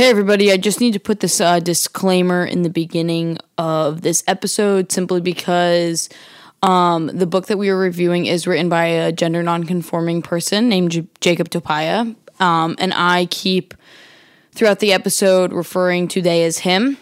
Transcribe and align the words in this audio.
Hey, 0.00 0.08
everybody, 0.08 0.50
I 0.50 0.56
just 0.56 0.80
need 0.80 0.94
to 0.94 0.98
put 0.98 1.20
this 1.20 1.42
uh, 1.42 1.60
disclaimer 1.60 2.42
in 2.42 2.62
the 2.62 2.70
beginning 2.70 3.36
of 3.58 4.00
this 4.00 4.24
episode 4.26 4.90
simply 4.90 5.20
because 5.20 6.08
um, 6.62 7.08
the 7.08 7.26
book 7.26 7.48
that 7.48 7.58
we 7.58 7.68
are 7.68 7.76
reviewing 7.76 8.24
is 8.24 8.46
written 8.46 8.70
by 8.70 8.86
a 8.86 9.12
gender 9.12 9.42
nonconforming 9.42 10.22
person 10.22 10.70
named 10.70 10.92
J- 10.92 11.06
Jacob 11.20 11.50
Tobia. 11.50 12.16
Um, 12.40 12.76
and 12.78 12.94
I 12.94 13.26
keep 13.26 13.74
throughout 14.52 14.78
the 14.78 14.94
episode 14.94 15.52
referring 15.52 16.08
to 16.08 16.22
they 16.22 16.44
as 16.44 16.60
him. 16.60 16.96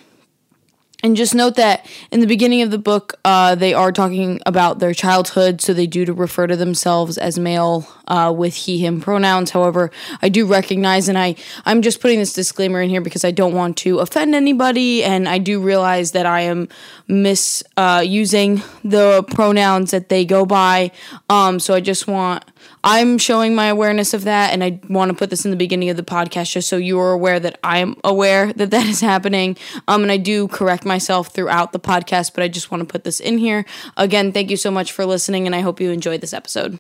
And 1.01 1.17
just 1.17 1.33
note 1.33 1.55
that 1.55 1.87
in 2.11 2.19
the 2.19 2.27
beginning 2.27 2.62
of 2.62 2.73
the 2.73 2.79
book, 2.79 3.15
uh, 3.25 3.55
they 3.55 3.73
are 3.73 3.93
talking 3.93 4.41
about 4.45 4.80
their 4.80 4.93
childhood, 4.93 5.61
so 5.61 5.73
they 5.73 5.87
do 5.87 6.05
to 6.05 6.12
refer 6.12 6.48
to 6.48 6.57
themselves 6.57 7.17
as 7.17 7.39
male 7.39 7.87
uh, 8.09 8.35
with 8.37 8.57
he 8.57 8.85
him 8.85 9.01
pronouns. 9.01 9.53
However, 9.53 9.93
I 10.23 10.29
do 10.29 10.45
recognize, 10.45 11.09
and 11.09 11.16
I 11.16 11.37
I'm 11.65 11.83
just 11.83 12.01
putting 12.01 12.19
this 12.19 12.33
disclaimer 12.33 12.83
in 12.83 12.91
here 12.91 13.01
because 13.01 13.25
I 13.25 13.30
don't 13.30 13.55
want 13.55 13.77
to 13.79 14.01
offend 14.01 14.34
anybody, 14.34 15.05
and 15.05 15.29
I 15.29 15.39
do 15.39 15.61
realize 15.61 16.11
that 16.12 16.27
I 16.27 16.41
am 16.41 16.69
misusing 17.06 18.59
uh, 18.59 18.67
the 18.83 19.25
pronouns 19.30 19.92
that 19.92 20.09
they 20.09 20.25
go 20.25 20.45
by. 20.45 20.91
Um, 21.30 21.61
so 21.61 21.75
I 21.75 21.80
just 21.80 22.09
want 22.09 22.45
I'm 22.84 23.18
showing 23.18 23.55
my 23.55 23.66
awareness 23.66 24.14
of 24.14 24.24
that, 24.24 24.52
and 24.52 24.62
I 24.62 24.80
want 24.88 25.10
to 25.10 25.16
put 25.16 25.30
this 25.30 25.45
in 25.45 25.50
the 25.50 25.56
beginning 25.56 25.91
of 25.91 25.96
the 25.96 26.02
podcast 26.02 26.52
just 26.52 26.69
so 26.69 26.77
you 26.77 26.98
are 27.00 27.12
aware 27.12 27.41
that 27.41 27.59
I 27.64 27.78
am 27.78 27.96
aware 28.05 28.52
that 28.52 28.70
that 28.70 28.86
is 28.86 29.00
happening. 29.00 29.56
Um, 29.88 30.02
and 30.02 30.12
I 30.12 30.16
do 30.16 30.48
correct 30.48 30.84
myself 30.84 31.28
throughout 31.28 31.72
the 31.72 31.80
podcast, 31.80 32.34
but 32.34 32.45
I 32.45 32.48
just 32.48 32.70
want 32.70 32.83
to 32.83 32.86
put 32.86 33.05
this 33.05 33.20
in 33.20 33.38
here. 33.38 33.64
Again, 33.96 34.33
thank 34.33 34.50
you 34.50 34.56
so 34.56 34.70
much 34.70 34.92
for 34.92 35.05
listening, 35.05 35.46
and 35.46 35.55
I 35.55 35.60
hope 35.60 35.80
you 35.80 35.91
enjoyed 35.91 36.20
this 36.20 36.33
episode. 36.33 36.78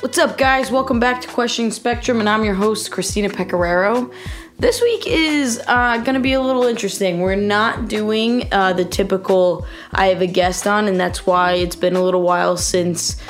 What's 0.00 0.18
up, 0.18 0.36
guys? 0.36 0.70
Welcome 0.70 0.98
back 0.98 1.20
to 1.20 1.28
Questioning 1.28 1.70
Spectrum, 1.70 2.18
and 2.18 2.28
I'm 2.28 2.44
your 2.44 2.54
host, 2.54 2.90
Christina 2.90 3.28
Pecoraro. 3.28 4.12
This 4.58 4.80
week 4.80 5.06
is 5.06 5.60
uh, 5.66 5.96
going 5.98 6.14
to 6.14 6.20
be 6.20 6.34
a 6.34 6.40
little 6.40 6.64
interesting. 6.64 7.20
We're 7.20 7.34
not 7.34 7.88
doing 7.88 8.48
uh, 8.52 8.72
the 8.72 8.84
typical 8.84 9.66
I 9.92 10.06
have 10.06 10.22
a 10.22 10.26
guest 10.26 10.66
on, 10.66 10.86
and 10.86 11.00
that's 11.00 11.26
why 11.26 11.54
it's 11.54 11.74
been 11.74 11.96
a 11.96 12.02
little 12.02 12.22
while 12.22 12.56
since 12.56 13.20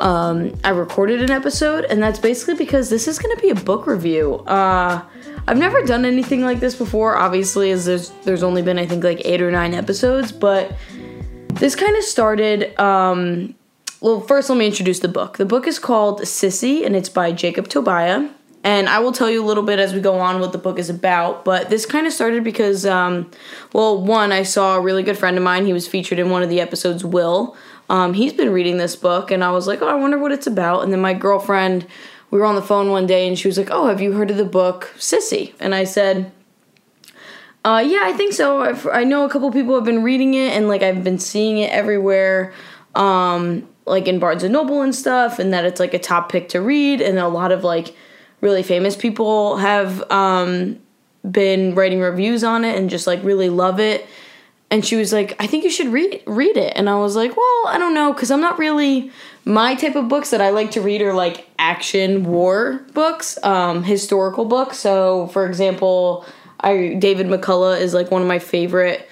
um, 0.00 0.58
I 0.64 0.70
recorded 0.70 1.22
an 1.22 1.30
episode, 1.30 1.84
and 1.84 2.02
that's 2.02 2.18
basically 2.18 2.54
because 2.54 2.90
this 2.90 3.06
is 3.06 3.18
going 3.18 3.36
to 3.36 3.40
be 3.40 3.50
a 3.50 3.54
book 3.54 3.86
review. 3.86 4.36
Uh, 4.46 5.02
I've 5.46 5.58
never 5.58 5.82
done 5.82 6.04
anything 6.04 6.42
like 6.42 6.58
this 6.58 6.74
before, 6.74 7.16
obviously, 7.16 7.70
as 7.70 7.84
there's, 7.84 8.10
there's 8.24 8.42
only 8.42 8.62
been, 8.62 8.78
I 8.78 8.86
think, 8.86 9.04
like 9.04 9.20
eight 9.24 9.40
or 9.40 9.50
nine 9.50 9.74
episodes, 9.74 10.32
but 10.32 10.74
this 11.54 11.76
kind 11.76 11.96
of 11.96 12.02
started. 12.02 12.78
Um, 12.80 13.54
well, 14.00 14.20
first, 14.20 14.48
let 14.48 14.58
me 14.58 14.66
introduce 14.66 15.00
the 15.00 15.08
book. 15.08 15.36
The 15.36 15.44
book 15.44 15.66
is 15.66 15.78
called 15.78 16.22
Sissy, 16.22 16.84
and 16.84 16.96
it's 16.96 17.10
by 17.10 17.32
Jacob 17.32 17.68
Tobia. 17.68 18.32
And 18.62 18.88
I 18.88 18.98
will 18.98 19.12
tell 19.12 19.30
you 19.30 19.42
a 19.42 19.46
little 19.46 19.62
bit 19.62 19.78
as 19.78 19.94
we 19.94 20.00
go 20.00 20.18
on 20.18 20.38
what 20.38 20.52
the 20.52 20.58
book 20.58 20.78
is 20.78 20.90
about. 20.90 21.44
But 21.44 21.70
this 21.70 21.86
kind 21.86 22.06
of 22.06 22.12
started 22.12 22.44
because, 22.44 22.84
um, 22.84 23.30
well, 23.72 24.02
one, 24.02 24.32
I 24.32 24.42
saw 24.42 24.76
a 24.76 24.80
really 24.80 25.02
good 25.02 25.16
friend 25.16 25.38
of 25.38 25.42
mine. 25.42 25.64
He 25.64 25.72
was 25.72 25.88
featured 25.88 26.18
in 26.18 26.28
one 26.28 26.42
of 26.42 26.50
the 26.50 26.60
episodes, 26.60 27.04
Will. 27.04 27.56
Um, 27.88 28.14
he's 28.14 28.32
been 28.32 28.50
reading 28.50 28.76
this 28.76 28.96
book, 28.96 29.30
and 29.30 29.42
I 29.42 29.50
was 29.50 29.66
like, 29.66 29.80
oh, 29.82 29.88
I 29.88 29.94
wonder 29.94 30.18
what 30.18 30.30
it's 30.30 30.46
about. 30.46 30.84
And 30.84 30.92
then 30.92 31.00
my 31.00 31.14
girlfriend, 31.14 31.86
we 32.30 32.38
were 32.38 32.44
on 32.44 32.54
the 32.54 32.62
phone 32.62 32.90
one 32.90 33.06
day, 33.06 33.26
and 33.26 33.38
she 33.38 33.48
was 33.48 33.58
like, 33.58 33.70
oh, 33.70 33.88
have 33.88 34.00
you 34.00 34.12
heard 34.12 34.30
of 34.30 34.36
the 34.36 34.44
book 34.44 34.92
Sissy? 34.96 35.54
And 35.58 35.74
I 35.74 35.84
said, 35.84 36.30
uh, 37.64 37.82
yeah, 37.84 38.02
I 38.04 38.12
think 38.12 38.32
so. 38.32 38.60
I've, 38.60 38.86
i 38.86 39.04
know 39.04 39.24
a 39.24 39.28
couple 39.28 39.50
people 39.50 39.74
have 39.74 39.84
been 39.84 40.02
reading 40.02 40.34
it, 40.34 40.52
and 40.52 40.68
like 40.68 40.82
I've 40.82 41.02
been 41.02 41.18
seeing 41.18 41.58
it 41.58 41.72
everywhere. 41.72 42.52
Um, 42.94 43.68
like 43.86 44.06
in 44.06 44.18
Barnes 44.18 44.44
and 44.44 44.52
Noble 44.52 44.82
and 44.82 44.94
stuff, 44.94 45.38
and 45.38 45.52
that 45.52 45.64
it's 45.64 45.80
like 45.80 45.94
a 45.94 45.98
top 45.98 46.30
pick 46.30 46.48
to 46.50 46.60
read, 46.60 47.00
and 47.00 47.18
a 47.18 47.28
lot 47.28 47.52
of 47.52 47.64
like 47.64 47.96
really 48.40 48.62
famous 48.62 48.96
people 48.96 49.56
have 49.56 50.10
um, 50.10 50.78
been 51.28 51.74
writing 51.74 52.00
reviews 52.00 52.44
on 52.44 52.64
it 52.64 52.76
and 52.76 52.90
just 52.90 53.06
like 53.06 53.22
really 53.22 53.48
love 53.48 53.80
it. 53.80 54.06
And 54.70 54.84
she 54.84 54.94
was 54.94 55.12
like, 55.12 55.34
"I 55.40 55.48
think 55.48 55.64
you 55.64 55.70
should 55.70 55.88
read 55.88 56.22
read 56.26 56.56
it." 56.56 56.72
And 56.76 56.88
I 56.88 56.94
was 56.94 57.16
like, 57.16 57.36
"Well, 57.36 57.62
I 57.66 57.76
don't 57.76 57.92
know, 57.92 58.12
because 58.12 58.30
I'm 58.30 58.40
not 58.40 58.58
really 58.58 59.10
my 59.44 59.74
type 59.74 59.96
of 59.96 60.08
books 60.08 60.30
that 60.30 60.40
I 60.40 60.50
like 60.50 60.70
to 60.72 60.80
read 60.80 61.02
are 61.02 61.14
like 61.14 61.48
action 61.58 62.24
war 62.24 62.80
books, 62.94 63.38
um, 63.42 63.82
historical 63.82 64.44
books. 64.44 64.78
So, 64.78 65.26
for 65.28 65.46
example, 65.46 66.24
I 66.60 66.94
David 66.98 67.26
McCullough 67.26 67.80
is 67.80 67.94
like 67.94 68.10
one 68.10 68.22
of 68.22 68.28
my 68.28 68.38
favorite 68.38 69.08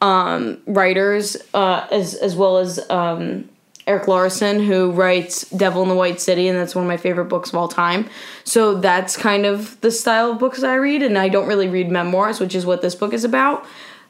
um, 0.00 0.58
writers, 0.66 1.36
uh, 1.52 1.86
as 1.90 2.14
as 2.14 2.34
well 2.36 2.58
as 2.58 2.80
um, 2.90 3.48
Erik 3.86 4.06
Larson, 4.06 4.60
who 4.60 4.92
writes 4.92 5.48
Devil 5.50 5.82
in 5.82 5.88
the 5.88 5.94
White 5.94 6.20
City, 6.20 6.46
and 6.46 6.58
that's 6.58 6.74
one 6.74 6.84
of 6.84 6.88
my 6.88 6.96
favorite 6.96 7.26
books 7.26 7.48
of 7.48 7.56
all 7.56 7.68
time. 7.68 8.08
So 8.44 8.78
that's 8.78 9.16
kind 9.16 9.44
of 9.44 9.80
the 9.80 9.90
style 9.90 10.32
of 10.32 10.38
books 10.38 10.62
I 10.62 10.74
read, 10.74 11.02
and 11.02 11.18
I 11.18 11.28
don't 11.28 11.48
really 11.48 11.68
read 11.68 11.90
memoirs, 11.90 12.38
which 12.38 12.54
is 12.54 12.64
what 12.64 12.82
this 12.82 12.94
book 12.94 13.12
is 13.12 13.24
about. 13.24 13.66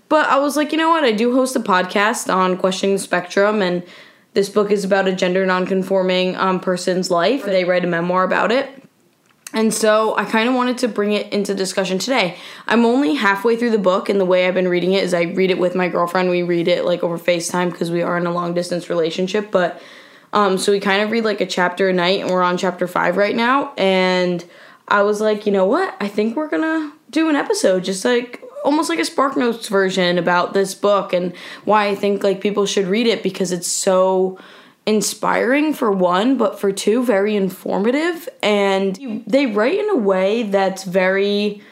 But 0.09 0.27
I 0.27 0.39
was 0.39 0.57
like, 0.57 0.73
you 0.73 0.79
know 0.79 0.91
what? 0.91 1.05
I 1.05 1.13
do 1.13 1.33
host 1.35 1.57
a 1.57 1.61
podcast 1.61 2.33
on 2.33 2.59
Questioning 2.59 2.97
the 2.97 3.03
Spectrum, 3.03 3.63
and 3.63 3.83
this 4.35 4.51
book 4.51 4.71
is 4.71 4.85
about 4.85 5.09
a 5.09 5.13
gender 5.13 5.47
nonconforming 5.47 6.37
um, 6.37 6.61
person's 6.61 7.11
life. 7.11 7.45
They 7.45 7.65
write 7.65 7.85
a 7.85 7.89
memoir 7.89 8.25
about 8.25 8.53
it. 8.53 8.82
And 9.55 9.73
so 9.73 10.17
I 10.17 10.25
kind 10.25 10.49
of 10.49 10.55
wanted 10.55 10.79
to 10.79 10.89
bring 10.89 11.13
it 11.13 11.31
into 11.33 11.55
discussion 11.55 11.99
today. 11.99 12.39
I'm 12.67 12.87
only 12.87 13.15
halfway 13.15 13.57
through 13.57 13.71
the 13.71 13.79
book, 13.79 14.09
and 14.09 14.19
the 14.19 14.25
way 14.25 14.47
I've 14.47 14.55
been 14.55 14.69
reading 14.69 14.93
it 14.93 15.05
is 15.05 15.13
I 15.13 15.23
read 15.23 15.51
it 15.51 15.59
with 15.59 15.75
my 15.75 15.89
girlfriend. 15.89 16.31
We 16.31 16.43
read 16.43 16.69
it 16.69 16.85
like 16.85 17.03
over 17.03 17.19
FaceTime 17.19 17.71
because 17.71 17.91
we 17.91 18.03
are 18.03 18.17
in 18.17 18.27
a 18.27 18.33
long 18.33 18.55
distance 18.55 18.89
relationship. 18.89 19.51
But 19.51 19.81
um, 20.33 20.57
so 20.57 20.73
we 20.73 20.81
kind 20.81 21.03
of 21.03 21.11
read 21.11 21.25
like 21.25 21.43
a 21.43 21.47
chapter 21.47 21.91
a 21.91 21.93
night, 21.93 22.21
and 22.21 22.31
we're 22.31 22.43
on 22.43 22.57
chapter 22.57 22.87
five 22.87 23.17
right 23.17 23.37
now. 23.37 23.75
And 23.77 24.43
I 24.89 25.03
was 25.03 25.21
like, 25.21 25.45
you 25.45 25.53
know 25.53 25.67
what? 25.67 25.95
I 26.01 26.09
think 26.09 26.35
we're 26.35 26.49
gonna 26.49 26.93
do 27.11 27.29
an 27.29 27.37
episode, 27.37 27.85
just 27.85 28.05
like 28.07 28.43
almost 28.65 28.89
like 28.89 28.99
a 28.99 29.05
Spark 29.05 29.37
Notes 29.37 29.69
version 29.69 30.19
about 30.19 30.55
this 30.55 30.75
book 30.75 31.13
and 31.13 31.35
why 31.65 31.89
I 31.89 31.95
think 31.95 32.23
like 32.23 32.41
people 32.41 32.65
should 32.65 32.87
read 32.87 33.07
it 33.07 33.23
because 33.23 33.53
it's 33.53 33.69
so 33.69 34.39
inspiring 34.85 35.75
for 35.75 35.93
one, 35.93 36.37
but 36.37 36.59
for 36.59 36.73
two, 36.73 37.05
very 37.05 37.37
informative. 37.37 38.29
And 38.43 39.25
they 39.27 39.47
write 39.47 39.79
in 39.79 39.91
a 39.91 39.97
way 39.97 40.45
that's 40.45 40.85
very 40.85 41.63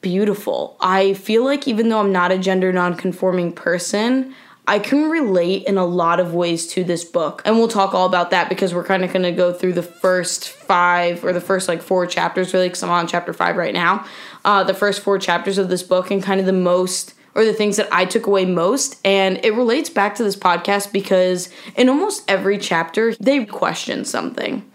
beautiful. 0.00 0.76
I 0.80 1.14
feel 1.14 1.44
like 1.44 1.66
even 1.66 1.88
though 1.88 1.98
I'm 1.98 2.12
not 2.12 2.30
a 2.30 2.38
gender 2.38 2.72
nonconforming 2.72 3.52
person, 3.52 4.34
I 4.68 4.78
can 4.78 5.10
relate 5.10 5.64
in 5.64 5.78
a 5.78 5.84
lot 5.84 6.18
of 6.18 6.34
ways 6.34 6.66
to 6.68 6.82
this 6.84 7.04
book. 7.04 7.42
And 7.44 7.56
we'll 7.56 7.68
talk 7.68 7.94
all 7.94 8.06
about 8.06 8.30
that 8.30 8.48
because 8.48 8.74
we're 8.74 8.84
kind 8.84 9.04
of 9.04 9.12
going 9.12 9.24
to 9.24 9.32
go 9.32 9.52
through 9.52 9.74
the 9.74 9.82
first 9.82 10.48
five 10.48 11.24
or 11.24 11.32
the 11.32 11.40
first 11.40 11.68
like 11.68 11.82
four 11.82 12.06
chapters, 12.06 12.52
really, 12.52 12.68
because 12.68 12.82
I'm 12.82 12.90
on 12.90 13.06
chapter 13.06 13.32
five 13.32 13.56
right 13.56 13.74
now. 13.74 14.04
Uh, 14.44 14.64
the 14.64 14.74
first 14.74 15.00
four 15.00 15.18
chapters 15.18 15.58
of 15.58 15.68
this 15.68 15.82
book 15.82 16.10
and 16.10 16.22
kind 16.22 16.40
of 16.40 16.46
the 16.46 16.52
most 16.52 17.14
or 17.36 17.44
the 17.44 17.52
things 17.52 17.76
that 17.76 17.88
I 17.92 18.06
took 18.06 18.26
away 18.26 18.46
most. 18.46 18.98
And 19.04 19.38
it 19.44 19.54
relates 19.54 19.90
back 19.90 20.14
to 20.16 20.24
this 20.24 20.36
podcast 20.36 20.90
because 20.90 21.50
in 21.76 21.88
almost 21.88 22.24
every 22.28 22.58
chapter, 22.58 23.14
they 23.16 23.44
question 23.44 24.04
something. 24.04 24.68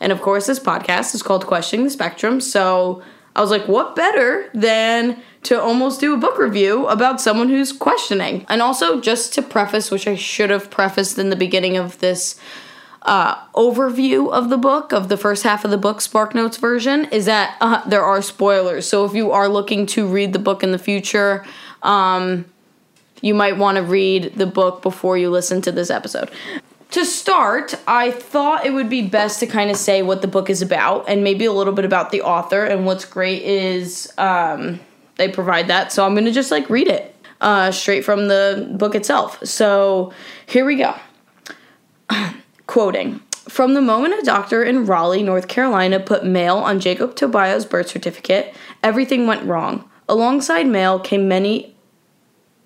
And 0.00 0.12
of 0.12 0.20
course, 0.20 0.46
this 0.46 0.58
podcast 0.58 1.14
is 1.14 1.22
called 1.22 1.46
Questioning 1.46 1.84
the 1.84 1.90
Spectrum. 1.90 2.40
So 2.40 3.02
I 3.36 3.40
was 3.40 3.50
like, 3.50 3.68
what 3.68 3.94
better 3.94 4.50
than 4.52 5.22
to 5.44 5.60
almost 5.60 6.00
do 6.00 6.12
a 6.12 6.16
book 6.16 6.36
review 6.36 6.86
about 6.88 7.20
someone 7.20 7.48
who's 7.48 7.72
questioning? 7.72 8.44
And 8.48 8.60
also, 8.60 9.00
just 9.00 9.32
to 9.34 9.42
preface, 9.42 9.90
which 9.90 10.08
I 10.08 10.16
should 10.16 10.50
have 10.50 10.68
prefaced 10.68 11.18
in 11.18 11.30
the 11.30 11.36
beginning 11.36 11.76
of 11.76 12.00
this 12.00 12.40
uh, 13.02 13.46
overview 13.52 14.30
of 14.30 14.50
the 14.50 14.58
book, 14.58 14.92
of 14.92 15.08
the 15.08 15.16
first 15.16 15.44
half 15.44 15.64
of 15.64 15.70
the 15.70 15.78
book, 15.78 16.00
Spark 16.00 16.34
Notes 16.34 16.56
version, 16.56 17.06
is 17.06 17.26
that 17.26 17.56
uh, 17.60 17.88
there 17.88 18.04
are 18.04 18.20
spoilers. 18.20 18.88
So 18.88 19.04
if 19.04 19.14
you 19.14 19.30
are 19.30 19.48
looking 19.48 19.86
to 19.86 20.06
read 20.06 20.32
the 20.32 20.38
book 20.38 20.62
in 20.62 20.72
the 20.72 20.78
future, 20.78 21.44
um, 21.82 22.44
you 23.22 23.34
might 23.34 23.56
want 23.56 23.76
to 23.76 23.82
read 23.82 24.34
the 24.34 24.46
book 24.46 24.82
before 24.82 25.18
you 25.18 25.30
listen 25.30 25.60
to 25.62 25.72
this 25.72 25.90
episode. 25.90 26.30
To 26.92 27.04
start, 27.04 27.74
I 27.86 28.10
thought 28.10 28.66
it 28.66 28.72
would 28.72 28.88
be 28.88 29.02
best 29.02 29.38
to 29.40 29.46
kind 29.46 29.70
of 29.70 29.76
say 29.76 30.02
what 30.02 30.22
the 30.22 30.28
book 30.28 30.50
is 30.50 30.60
about 30.60 31.08
and 31.08 31.22
maybe 31.22 31.44
a 31.44 31.52
little 31.52 31.72
bit 31.72 31.84
about 31.84 32.10
the 32.10 32.22
author. 32.22 32.64
And 32.64 32.84
what's 32.84 33.04
great 33.04 33.42
is 33.42 34.12
um, 34.18 34.80
they 35.16 35.28
provide 35.28 35.68
that. 35.68 35.92
So 35.92 36.04
I'm 36.04 36.14
going 36.14 36.24
to 36.24 36.32
just 36.32 36.50
like 36.50 36.68
read 36.68 36.88
it 36.88 37.14
uh, 37.40 37.70
straight 37.70 38.04
from 38.04 38.28
the 38.28 38.74
book 38.76 38.94
itself. 38.94 39.38
So 39.46 40.12
here 40.46 40.64
we 40.64 40.76
go. 40.76 40.94
Quoting 42.66 43.20
From 43.48 43.74
the 43.74 43.82
moment 43.82 44.14
a 44.20 44.22
doctor 44.24 44.62
in 44.62 44.86
Raleigh, 44.86 45.22
North 45.22 45.48
Carolina 45.48 46.00
put 46.00 46.24
male 46.24 46.56
on 46.56 46.80
Jacob 46.80 47.14
Tobia's 47.14 47.64
birth 47.64 47.88
certificate, 47.88 48.54
everything 48.82 49.26
went 49.26 49.44
wrong. 49.44 49.89
Alongside 50.10 50.66
male 50.66 50.98
came 50.98 51.28
many 51.28 51.72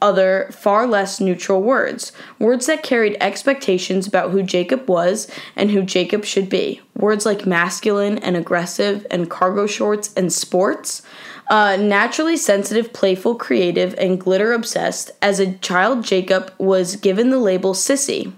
other 0.00 0.48
far 0.50 0.86
less 0.86 1.20
neutral 1.20 1.62
words, 1.62 2.10
words 2.38 2.64
that 2.64 2.82
carried 2.82 3.18
expectations 3.20 4.06
about 4.06 4.30
who 4.30 4.42
Jacob 4.42 4.88
was 4.88 5.30
and 5.54 5.70
who 5.70 5.82
Jacob 5.82 6.24
should 6.24 6.48
be. 6.48 6.80
Words 6.96 7.26
like 7.26 7.44
masculine 7.44 8.16
and 8.16 8.34
aggressive 8.34 9.06
and 9.10 9.28
cargo 9.28 9.66
shorts 9.66 10.10
and 10.14 10.32
sports. 10.32 11.02
Uh, 11.50 11.76
naturally 11.76 12.38
sensitive, 12.38 12.94
playful, 12.94 13.34
creative, 13.34 13.94
and 13.98 14.18
glitter 14.18 14.54
obsessed, 14.54 15.10
as 15.20 15.38
a 15.38 15.52
child, 15.58 16.02
Jacob 16.02 16.50
was 16.56 16.96
given 16.96 17.28
the 17.28 17.38
label 17.38 17.74
sissy. 17.74 18.32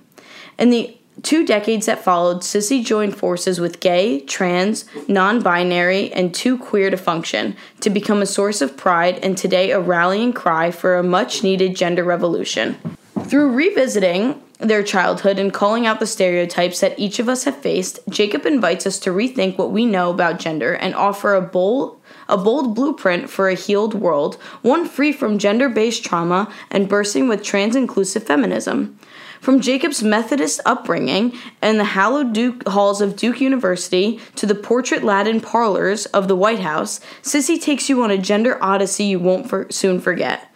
And 0.58 0.73
the 0.73 0.95
two 1.23 1.45
decades 1.45 1.87
that 1.87 2.05
followed, 2.05 2.39
Sissy 2.39 2.85
joined 2.85 3.17
forces 3.17 3.61
with 3.61 3.81
gay, 3.81 4.21
trans, 4.21 4.85
non 5.09 5.43
binary, 5.43 6.13
and 6.13 6.35
too 6.35 6.59
queer 6.59 6.91
to 6.91 6.97
function 6.97 7.57
to 7.81 7.91
become 7.91 8.23
a 8.23 8.27
source 8.27 8.61
of 8.61 8.77
pride 8.77 9.19
and 9.23 9.37
today 9.37 9.71
a 9.71 9.81
rallying 9.81 10.33
cry 10.33 10.71
for 10.71 10.97
a 10.97 11.03
much 11.03 11.43
needed 11.43 11.77
gender 11.77 12.05
revolution. 12.05 12.77
Through 13.25 13.53
revisiting 13.53 14.41
their 14.59 14.83
childhood 14.83 15.39
and 15.39 15.53
calling 15.53 15.87
out 15.87 16.01
the 16.01 16.07
stereotypes 16.07 16.81
that 16.81 16.99
each 16.99 17.19
of 17.19 17.29
us 17.29 17.45
have 17.45 17.57
faced, 17.57 17.99
Jacob 18.09 18.47
invites 18.47 18.87
us 18.87 18.99
to 19.01 19.11
rethink 19.11 19.59
what 19.59 19.73
we 19.73 19.85
know 19.85 20.11
about 20.11 20.39
gender 20.39 20.75
and 20.75 20.95
offer 20.95 21.35
a 21.35 21.43
bold 21.43 22.01
a 22.29 22.37
bold 22.37 22.75
blueprint 22.75 23.31
for 23.31 23.49
a 23.49 23.55
healed 23.55 23.95
world, 23.95 24.35
one 24.63 24.85
free 24.85 25.13
from 25.13 25.39
gender 25.39 25.69
based 25.69 26.05
trauma 26.05 26.53
and 26.71 26.89
bursting 26.89 27.29
with 27.29 27.43
trans 27.43 27.77
inclusive 27.77 28.23
feminism. 28.25 28.99
From 29.46 29.60
Jacob's 29.60 30.02
Methodist 30.02 30.60
upbringing 30.66 31.32
and 31.62 31.78
the 31.78 31.84
hallowed 31.84 32.32
Duke 32.32 32.66
halls 32.66 33.00
of 33.00 33.14
Duke 33.14 33.40
University 33.40 34.19
to 34.34 34.44
the 34.44 34.56
portrait 34.56 35.04
Latin 35.04 35.40
parlors 35.40 36.04
of 36.06 36.26
the 36.26 36.34
White 36.34 36.58
House, 36.58 36.98
Sissy 37.22 37.62
takes 37.62 37.88
you 37.88 38.02
on 38.02 38.10
a 38.10 38.19
gender 38.19 38.58
odyssey 38.60 39.04
you 39.04 39.20
won't 39.20 39.48
for- 39.48 39.70
soon 39.70 40.00
forget. 40.00 40.52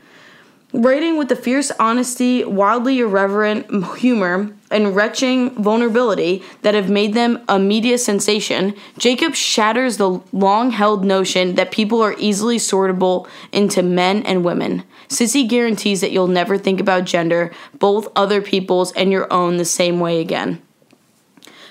Writing 0.73 1.17
with 1.17 1.29
the 1.29 1.37
fierce 1.37 1.71
honesty, 1.79 2.43
wildly 2.43 2.99
irreverent 2.99 3.97
humor, 3.99 4.51
and 4.73 4.97
retching 4.97 5.51
vulnerability 5.51 6.43
that 6.63 6.75
have 6.75 6.91
made 6.91 7.15
them 7.15 7.39
a 7.49 7.61
media 7.61 7.97
sensation, 7.97 8.75
Jacob 8.99 9.37
shatters 9.37 9.99
the 9.99 10.21
long 10.33 10.73
held 10.73 11.05
notion 11.05 11.55
that 11.55 11.71
people 11.71 12.03
are 12.03 12.17
easily 12.19 12.57
sortable 12.57 13.29
into 13.53 13.85
men 13.85 14.25
and 14.25 14.45
women. 14.45 14.83
Sissy 15.11 15.47
guarantees 15.47 16.01
that 16.01 16.13
you'll 16.13 16.29
never 16.29 16.57
think 16.57 16.81
about 16.81 17.05
gender, 17.05 17.53
both 17.79 18.09
other 18.15 18.41
people's 18.41 18.93
and 18.93 19.11
your 19.11 19.31
own, 19.33 19.57
the 19.57 19.65
same 19.65 19.99
way 19.99 20.21
again. 20.21 20.63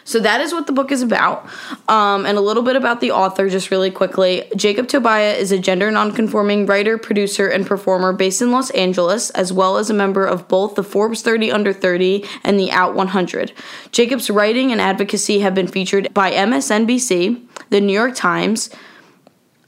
So 0.04 0.20
that 0.22 0.42
is 0.42 0.54
what 0.54 0.66
the 0.66 0.74
book 0.74 0.92
is 0.92 1.04
about. 1.04 1.48
Um, 1.88 2.26
and 2.26 2.38
a 2.38 2.42
little 2.42 2.64
bit 2.64 2.76
about 2.76 3.00
the 3.00 3.12
author, 3.12 3.48
just 3.48 3.70
really 3.70 3.92
quickly. 3.92 4.44
Jacob 4.56 4.88
Tobia 4.88 5.38
is 5.38 5.52
a 5.52 5.60
gender 5.60 5.92
nonconforming 5.92 6.66
writer, 6.66 6.98
producer, 6.98 7.48
and 7.48 7.66
performer 7.66 8.12
based 8.12 8.42
in 8.42 8.52
Los 8.52 8.72
Angeles, 8.72 9.30
as 9.32 9.54
well 9.54 9.78
as 9.78 9.90
a 9.90 9.94
member 9.94 10.26
of 10.26 10.48
both 10.48 10.74
the 10.74 10.84
Forbes 10.84 11.22
30 11.22 11.52
Under 11.52 11.72
30 11.72 12.26
and 12.44 12.60
the 12.60 12.72
Out 12.72 12.96
100. 12.96 13.54
Jacob's 13.92 14.32
writing 14.32 14.72
and 14.72 14.82
advocacy 14.82 15.40
have 15.42 15.54
been 15.54 15.68
featured 15.68 16.12
by 16.12 16.32
MSNBC, 16.32 17.46
the 17.70 17.80
New 17.80 17.94
York 17.94 18.16
Times, 18.16 18.72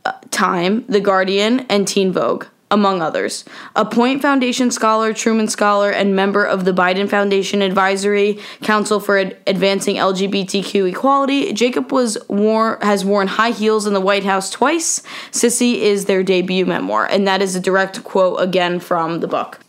uh, 0.06 0.14
Time, 0.32 0.86
The 0.90 1.00
Guardian, 1.00 1.62
and 1.70 1.88
Teen 1.88 2.12
Vogue 2.12 2.46
among 2.72 3.02
others. 3.02 3.46
A 3.76 3.86
Point 3.86 4.22
Foundation 4.22 4.72
scholar, 4.72 5.14
Truman 5.14 5.50
Scholar, 5.50 5.92
and 5.92 6.16
member 6.16 6.44
of 6.44 6.66
the 6.66 6.72
Biden 6.72 7.08
Foundation 7.08 7.62
Advisory 7.62 8.40
Council 8.64 9.00
for 9.00 9.20
Ad- 9.20 9.38
Advancing 9.46 9.98
LGBTQ 9.98 10.90
Equality, 10.90 11.54
Jacob 11.54 11.92
was 11.92 12.18
wore, 12.30 12.80
has 12.82 13.06
worn 13.06 13.28
high 13.28 13.52
heels 13.52 13.86
in 13.86 13.94
the 13.94 14.02
White 14.02 14.24
House 14.24 14.50
twice. 14.50 15.04
Sissy 15.32 15.76
is 15.76 16.06
their 16.06 16.24
debut 16.24 16.66
memoir, 16.66 17.06
and 17.06 17.28
that 17.28 17.42
is 17.42 17.56
a 17.56 17.60
direct 17.60 18.04
quote 18.04 18.42
again 18.42 18.80
from 18.80 19.20
the 19.20 19.28
book. 19.28 19.60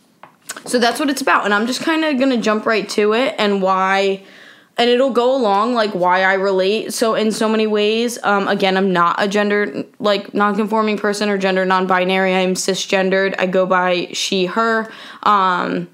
So 0.65 0.79
that's 0.79 0.99
what 0.99 1.09
it's 1.09 1.21
about, 1.21 1.45
and 1.45 1.53
I'm 1.53 1.67
just 1.67 1.81
kind 1.81 2.05
of 2.05 2.17
gonna 2.17 2.37
jump 2.37 2.65
right 2.65 2.87
to 2.89 3.13
it 3.13 3.35
and 3.37 3.61
why 3.61 4.23
and 4.77 4.89
it'll 4.89 5.11
go 5.11 5.35
along 5.35 5.75
like 5.75 5.93
why 5.93 6.23
I 6.23 6.33
relate. 6.33 6.93
So 6.93 7.13
in 7.15 7.31
so 7.31 7.47
many 7.47 7.67
ways, 7.67 8.17
um, 8.23 8.47
again, 8.47 8.75
I'm 8.75 8.91
not 8.91 9.21
a 9.21 9.27
gender 9.27 9.85
like 9.99 10.33
non-conforming 10.33 10.97
person 10.97 11.29
or 11.29 11.37
gender 11.37 11.63
non-binary. 11.63 12.33
I'm 12.33 12.55
cisgendered. 12.55 13.35
I 13.37 13.45
go 13.45 13.65
by 13.65 14.09
she, 14.13 14.47
her. 14.47 14.91
Um, 15.21 15.89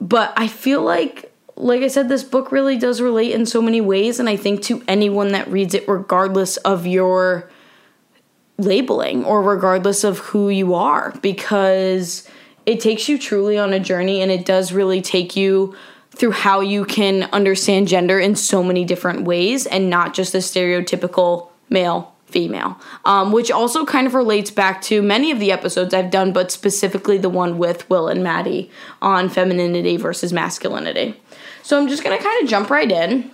but 0.00 0.32
I 0.36 0.46
feel 0.46 0.82
like, 0.82 1.32
like 1.56 1.82
I 1.82 1.88
said, 1.88 2.08
this 2.08 2.22
book 2.22 2.52
really 2.52 2.78
does 2.78 3.00
relate 3.00 3.32
in 3.32 3.44
so 3.44 3.60
many 3.60 3.80
ways, 3.80 4.20
and 4.20 4.28
I 4.28 4.36
think 4.36 4.62
to 4.62 4.80
anyone 4.86 5.32
that 5.32 5.48
reads 5.48 5.74
it, 5.74 5.88
regardless 5.88 6.56
of 6.58 6.86
your 6.86 7.50
labeling 8.58 9.24
or 9.24 9.42
regardless 9.42 10.04
of 10.04 10.18
who 10.18 10.50
you 10.50 10.74
are, 10.74 11.12
because 11.20 12.28
it 12.64 12.78
takes 12.78 13.08
you 13.08 13.18
truly 13.18 13.58
on 13.58 13.72
a 13.72 13.80
journey, 13.80 14.22
and 14.22 14.30
it 14.30 14.44
does 14.44 14.72
really 14.72 15.02
take 15.02 15.34
you 15.34 15.74
through 16.10 16.32
how 16.32 16.60
you 16.60 16.84
can 16.84 17.24
understand 17.32 17.88
gender 17.88 18.18
in 18.18 18.34
so 18.34 18.62
many 18.62 18.84
different 18.84 19.22
ways 19.22 19.66
and 19.66 19.88
not 19.88 20.14
just 20.14 20.32
the 20.32 20.38
stereotypical 20.38 21.48
male 21.70 22.14
female, 22.26 22.78
um, 23.04 23.32
which 23.32 23.50
also 23.50 23.86
kind 23.86 24.06
of 24.06 24.14
relates 24.14 24.50
back 24.50 24.82
to 24.82 25.00
many 25.00 25.30
of 25.30 25.38
the 25.38 25.50
episodes 25.50 25.94
I've 25.94 26.10
done, 26.10 26.32
but 26.32 26.50
specifically 26.50 27.18
the 27.18 27.30
one 27.30 27.56
with 27.58 27.88
Will 27.88 28.08
and 28.08 28.22
Maddie 28.22 28.70
on 29.00 29.28
femininity 29.28 29.96
versus 29.96 30.32
masculinity. 30.32 31.20
So 31.62 31.78
I'm 31.78 31.88
just 31.88 32.04
gonna 32.04 32.18
kind 32.18 32.42
of 32.42 32.48
jump 32.48 32.70
right 32.70 32.90
in. 32.90 33.30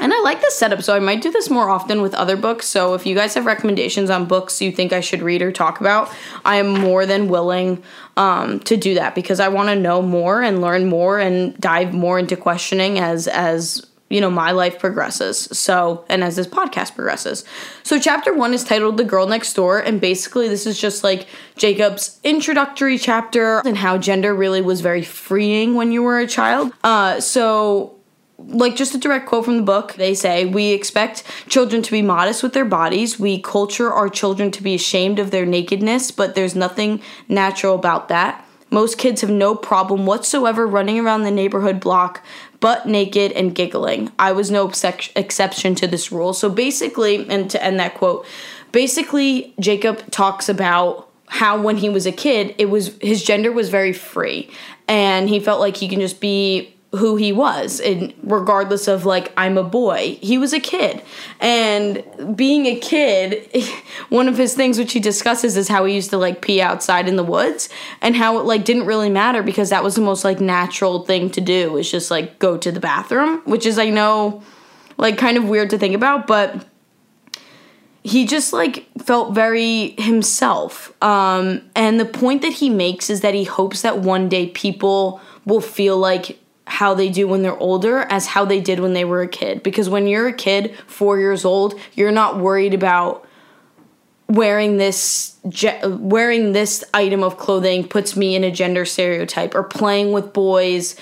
And 0.00 0.12
I 0.12 0.20
like 0.20 0.40
this 0.40 0.56
setup, 0.56 0.82
so 0.82 0.94
I 0.94 1.00
might 1.00 1.22
do 1.22 1.30
this 1.30 1.50
more 1.50 1.68
often 1.68 2.02
with 2.02 2.14
other 2.14 2.36
books. 2.36 2.66
So 2.66 2.94
if 2.94 3.04
you 3.06 3.14
guys 3.14 3.34
have 3.34 3.46
recommendations 3.46 4.10
on 4.10 4.26
books 4.26 4.60
you 4.60 4.72
think 4.72 4.92
I 4.92 5.00
should 5.00 5.22
read 5.22 5.42
or 5.42 5.52
talk 5.52 5.80
about, 5.80 6.12
I 6.44 6.56
am 6.56 6.68
more 6.68 7.06
than 7.06 7.28
willing 7.28 7.82
um, 8.16 8.60
to 8.60 8.76
do 8.76 8.94
that 8.94 9.14
because 9.14 9.40
I 9.40 9.48
want 9.48 9.68
to 9.68 9.76
know 9.76 10.02
more 10.02 10.42
and 10.42 10.60
learn 10.60 10.88
more 10.88 11.18
and 11.18 11.58
dive 11.58 11.92
more 11.92 12.18
into 12.18 12.36
questioning 12.36 12.98
as 12.98 13.28
as 13.28 13.84
you 14.10 14.20
know 14.20 14.30
my 14.30 14.52
life 14.52 14.78
progresses. 14.78 15.48
So 15.52 16.04
and 16.08 16.24
as 16.24 16.36
this 16.36 16.46
podcast 16.46 16.94
progresses. 16.94 17.44
So 17.82 18.00
chapter 18.00 18.32
one 18.32 18.54
is 18.54 18.64
titled 18.64 18.96
the 18.96 19.04
girl 19.04 19.26
next 19.26 19.52
door 19.52 19.78
and 19.78 20.00
basically 20.00 20.48
this 20.48 20.66
is 20.66 20.80
just 20.80 21.04
like 21.04 21.26
jacob's 21.56 22.18
introductory 22.24 22.96
chapter 22.98 23.60
and 23.66 23.76
how 23.76 23.98
gender 23.98 24.34
really 24.34 24.62
was 24.62 24.80
very 24.80 25.02
freeing 25.02 25.74
when 25.74 25.92
you 25.92 26.02
were 26.02 26.18
a 26.18 26.26
child. 26.26 26.72
Uh, 26.82 27.20
so 27.20 27.97
like 28.38 28.76
just 28.76 28.94
a 28.94 28.98
direct 28.98 29.26
quote 29.26 29.44
from 29.44 29.56
the 29.56 29.62
book 29.62 29.94
they 29.94 30.14
say 30.14 30.44
we 30.46 30.68
expect 30.68 31.24
children 31.48 31.82
to 31.82 31.90
be 31.90 32.02
modest 32.02 32.42
with 32.42 32.54
their 32.54 32.64
bodies. 32.64 33.18
We 33.18 33.40
culture 33.40 33.92
our 33.92 34.08
children 34.08 34.50
to 34.52 34.62
be 34.62 34.74
ashamed 34.74 35.18
of 35.18 35.30
their 35.30 35.44
nakedness 35.44 36.10
but 36.10 36.34
there's 36.34 36.54
nothing 36.54 37.02
natural 37.28 37.74
about 37.74 38.08
that. 38.08 38.44
Most 38.70 38.98
kids 38.98 39.22
have 39.22 39.30
no 39.30 39.54
problem 39.54 40.06
whatsoever 40.06 40.66
running 40.66 41.00
around 41.00 41.22
the 41.22 41.30
neighborhood 41.30 41.80
block 41.80 42.24
butt 42.60 42.86
naked 42.86 43.32
and 43.32 43.54
giggling. 43.54 44.12
I 44.18 44.32
was 44.32 44.50
no 44.50 44.68
exception 44.68 45.74
to 45.76 45.86
this 45.86 46.12
rule. 46.12 46.32
So 46.32 46.48
basically 46.48 47.28
and 47.28 47.50
to 47.50 47.62
end 47.62 47.80
that 47.80 47.94
quote 47.94 48.24
basically 48.70 49.54
jacob 49.58 50.10
talks 50.10 50.48
about 50.48 51.08
how 51.26 51.60
when 51.60 51.76
he 51.76 51.88
was 51.88 52.06
a 52.06 52.12
kid 52.12 52.54
it 52.58 52.66
was 52.66 52.96
his 53.00 53.24
gender 53.24 53.50
was 53.50 53.68
very 53.68 53.92
free 53.92 54.48
and 54.86 55.28
he 55.28 55.40
felt 55.40 55.60
like 55.60 55.76
he 55.76 55.88
can 55.88 56.00
just 56.00 56.20
be 56.20 56.74
who 56.92 57.16
he 57.16 57.32
was 57.32 57.80
and 57.80 58.14
regardless 58.22 58.88
of 58.88 59.04
like 59.04 59.30
I'm 59.36 59.58
a 59.58 59.62
boy 59.62 60.18
he 60.22 60.38
was 60.38 60.54
a 60.54 60.60
kid. 60.60 61.02
And 61.38 62.02
being 62.34 62.64
a 62.66 62.76
kid 62.76 63.46
one 64.08 64.26
of 64.26 64.38
his 64.38 64.54
things 64.54 64.78
which 64.78 64.92
he 64.92 65.00
discusses 65.00 65.56
is 65.56 65.68
how 65.68 65.84
he 65.84 65.94
used 65.94 66.10
to 66.10 66.18
like 66.18 66.40
pee 66.40 66.62
outside 66.62 67.06
in 67.06 67.16
the 67.16 67.24
woods 67.24 67.68
and 68.00 68.16
how 68.16 68.38
it 68.38 68.44
like 68.44 68.64
didn't 68.64 68.86
really 68.86 69.10
matter 69.10 69.42
because 69.42 69.68
that 69.68 69.84
was 69.84 69.96
the 69.96 70.00
most 70.00 70.24
like 70.24 70.40
natural 70.40 71.04
thing 71.04 71.28
to 71.30 71.42
do 71.42 71.76
is 71.76 71.90
just 71.90 72.10
like 72.10 72.38
go 72.38 72.56
to 72.56 72.72
the 72.72 72.80
bathroom 72.80 73.42
which 73.44 73.66
is 73.66 73.78
I 73.78 73.90
know 73.90 74.42
like 74.96 75.18
kind 75.18 75.36
of 75.36 75.46
weird 75.46 75.68
to 75.70 75.78
think 75.78 75.94
about 75.94 76.26
but 76.26 76.64
he 78.02 78.24
just 78.24 78.54
like 78.54 78.86
felt 79.02 79.34
very 79.34 79.90
himself. 79.98 80.94
Um 81.02 81.68
and 81.74 82.00
the 82.00 82.06
point 82.06 82.40
that 82.40 82.54
he 82.54 82.70
makes 82.70 83.10
is 83.10 83.20
that 83.20 83.34
he 83.34 83.44
hopes 83.44 83.82
that 83.82 83.98
one 83.98 84.30
day 84.30 84.46
people 84.46 85.20
will 85.44 85.60
feel 85.60 85.98
like 85.98 86.38
how 86.68 86.94
they 86.94 87.08
do 87.08 87.26
when 87.26 87.42
they're 87.42 87.58
older 87.58 88.00
as 88.10 88.26
how 88.26 88.44
they 88.44 88.60
did 88.60 88.80
when 88.80 88.92
they 88.92 89.04
were 89.04 89.22
a 89.22 89.28
kid. 89.28 89.62
Because 89.62 89.88
when 89.88 90.06
you're 90.06 90.28
a 90.28 90.32
kid, 90.32 90.76
four 90.86 91.18
years 91.18 91.44
old, 91.44 91.78
you're 91.94 92.12
not 92.12 92.38
worried 92.38 92.74
about 92.74 93.26
wearing 94.28 94.76
this 94.76 95.38
wearing 95.84 96.52
this 96.52 96.84
item 96.92 97.22
of 97.22 97.38
clothing 97.38 97.88
puts 97.88 98.14
me 98.14 98.36
in 98.36 98.44
a 98.44 98.50
gender 98.50 98.84
stereotype 98.84 99.54
or 99.54 99.62
playing 99.62 100.12
with 100.12 100.34
boys 100.34 100.96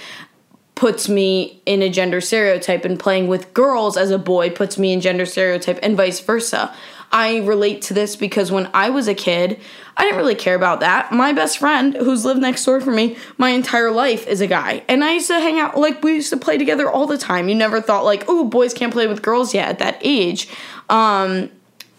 puts 0.76 1.08
me 1.08 1.61
in 1.66 1.82
a 1.82 1.88
gender 1.88 2.20
stereotype 2.20 2.85
and 2.85 3.00
playing 3.00 3.26
with 3.26 3.52
girls 3.52 3.96
as 3.96 4.11
a 4.11 4.18
boy 4.18 4.50
puts 4.50 4.78
me 4.78 4.92
in 4.92 5.00
gender 5.00 5.26
stereotype 5.26 5.78
and 5.82 5.96
vice 5.96 6.20
versa. 6.20 6.73
I 7.12 7.38
relate 7.38 7.82
to 7.82 7.94
this 7.94 8.16
because 8.16 8.50
when 8.50 8.68
I 8.75 8.90
was 8.90 9.08
a 9.08 9.14
kid, 9.14 9.58
I 9.96 10.04
didn't 10.04 10.18
really 10.18 10.34
care 10.34 10.54
about 10.54 10.80
that. 10.80 11.12
My 11.12 11.32
best 11.32 11.58
friend, 11.58 11.94
who's 11.94 12.25
lived 12.25 12.40
next 12.40 12.64
door 12.64 12.80
for 12.80 12.90
me 12.90 13.16
my 13.38 13.50
entire 13.50 13.90
life, 13.90 14.26
is 14.26 14.40
a 14.40 14.46
guy. 14.46 14.82
And 14.88 15.02
I 15.02 15.14
used 15.14 15.28
to 15.28 15.40
hang 15.40 15.58
out, 15.58 15.78
like, 15.78 16.02
we 16.02 16.14
used 16.14 16.30
to 16.30 16.36
play 16.36 16.58
together 16.58 16.90
all 16.90 17.06
the 17.06 17.16
time. 17.16 17.48
You 17.48 17.54
never 17.54 17.80
thought, 17.80 18.04
like, 18.04 18.25
oh, 18.28 18.44
boys 18.44 18.75
can't 18.75 18.92
play 18.92 19.06
with 19.06 19.22
girls 19.22 19.54
yet 19.54 19.68
at 19.68 19.78
that 19.78 19.98
age. 20.02 20.48
Um, 20.90 21.50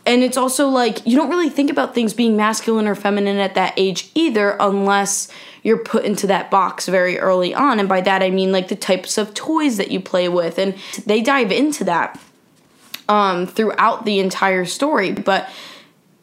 and 0.05 0.23
it's 0.23 0.37
also 0.37 0.67
like, 0.67 1.05
you 1.05 1.17
don't 1.17 1.29
really 1.29 1.49
think 1.49 1.71
about 1.71 1.95
things 1.95 2.13
being 2.13 2.37
masculine 2.37 2.87
or 2.87 2.95
feminine 2.95 3.37
at 3.37 3.55
that 3.55 3.73
age 3.75 4.11
either, 4.13 4.55
unless 4.59 5.27
you're 5.63 5.83
put 5.83 6.05
into 6.05 6.27
that 6.27 6.51
box 6.51 6.87
very 6.87 7.17
early 7.19 7.53
on. 7.53 7.79
And 7.79 7.89
by 7.89 8.01
that, 8.01 8.21
I 8.21 8.29
mean, 8.29 8.51
like, 8.51 8.67
the 8.67 8.75
types 8.75 9.17
of 9.17 9.33
toys 9.33 9.77
that 9.77 9.89
you 9.89 9.99
play 9.99 10.29
with. 10.29 10.59
And 10.59 10.75
they 11.05 11.21
dive 11.21 11.51
into 11.51 11.83
that 11.85 12.19
um, 13.09 13.47
throughout 13.47 14.05
the 14.05 14.19
entire 14.19 14.65
story. 14.65 15.11
But 15.11 15.49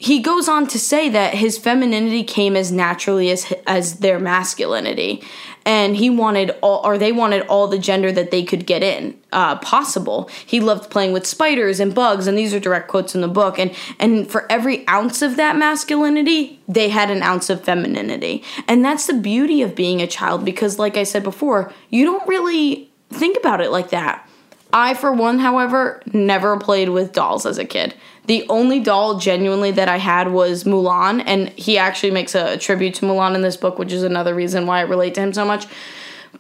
he 0.05 0.21
goes 0.21 0.49
on 0.49 0.67
to 0.67 0.79
say 0.79 1.09
that 1.09 1.35
his 1.35 1.57
femininity 1.57 2.25
came 2.25 2.57
as 2.57 2.71
naturally 2.71 3.31
as 3.31 3.53
as 3.67 4.01
their 4.01 4.19
masculinity 4.19 5.23
and 5.65 5.97
he 5.97 6.11
wanted 6.11 6.51
all 6.61 6.81
or 6.85 6.99
they 6.99 7.13
wanted 7.13 7.41
all 7.47 7.69
the 7.69 7.79
gender 7.79 8.13
that 8.13 8.31
they 8.31 8.43
could 8.43 8.67
get 8.67 8.83
in 8.83 9.19
uh, 9.33 9.57
possible 9.57 10.29
he 10.45 10.61
loved 10.61 10.91
playing 10.91 11.13
with 11.13 11.27
spiders 11.27 11.81
and 11.81 11.95
bugs 11.95 12.27
and 12.27 12.37
these 12.37 12.53
are 12.53 12.61
direct 12.61 12.89
quotes 12.89 13.15
in 13.15 13.21
the 13.21 13.29
book 13.29 13.59
and 13.59 13.75
and 13.99 14.31
for 14.31 14.51
every 14.51 14.87
ounce 14.89 15.23
of 15.23 15.37
that 15.37 15.57
masculinity 15.57 16.61
they 16.69 16.89
had 16.89 17.11
an 17.11 17.23
ounce 17.23 17.49
of 17.49 17.65
femininity 17.65 18.43
and 18.69 18.85
that's 18.85 19.07
the 19.07 19.15
beauty 19.15 19.63
of 19.63 19.75
being 19.75 20.03
a 20.03 20.07
child 20.07 20.45
because 20.45 20.79
like 20.79 20.97
i 20.97 21.05
said 21.05 21.23
before 21.23 21.73
you 21.89 22.05
don't 22.05 22.27
really 22.29 22.91
think 23.11 23.39
about 23.39 23.61
it 23.61 23.71
like 23.71 23.91
that 23.91 24.29
i 24.75 24.93
for 24.93 25.11
one 25.13 25.39
however 25.39 26.03
never 26.13 26.59
played 26.59 26.91
with 26.91 27.13
dolls 27.13 27.47
as 27.47 27.57
a 27.57 27.65
kid 27.65 27.95
the 28.27 28.47
only 28.49 28.81
doll 28.81 29.19
genuinely 29.19 29.71
that 29.73 29.89
I 29.89 29.99
had 29.99 30.33
was 30.33 30.65
Mulan, 30.65 31.23
and 31.27 31.51
he 31.51 31.77
actually 31.77 32.11
makes 32.11 32.35
a 32.35 32.57
tribute 32.57 32.95
to 32.95 33.07
Mulan 33.07 33.35
in 33.35 33.43
this 33.43 33.57
book, 33.57 33.79
which 33.79 33.93
is 33.93 34.03
another 34.03 34.35
reason 34.35 34.67
why 34.67 34.79
I 34.79 34.83
relate 34.83 35.15
to 35.15 35.21
him 35.21 35.35
so 35.35 35.45
much. 35.45 35.67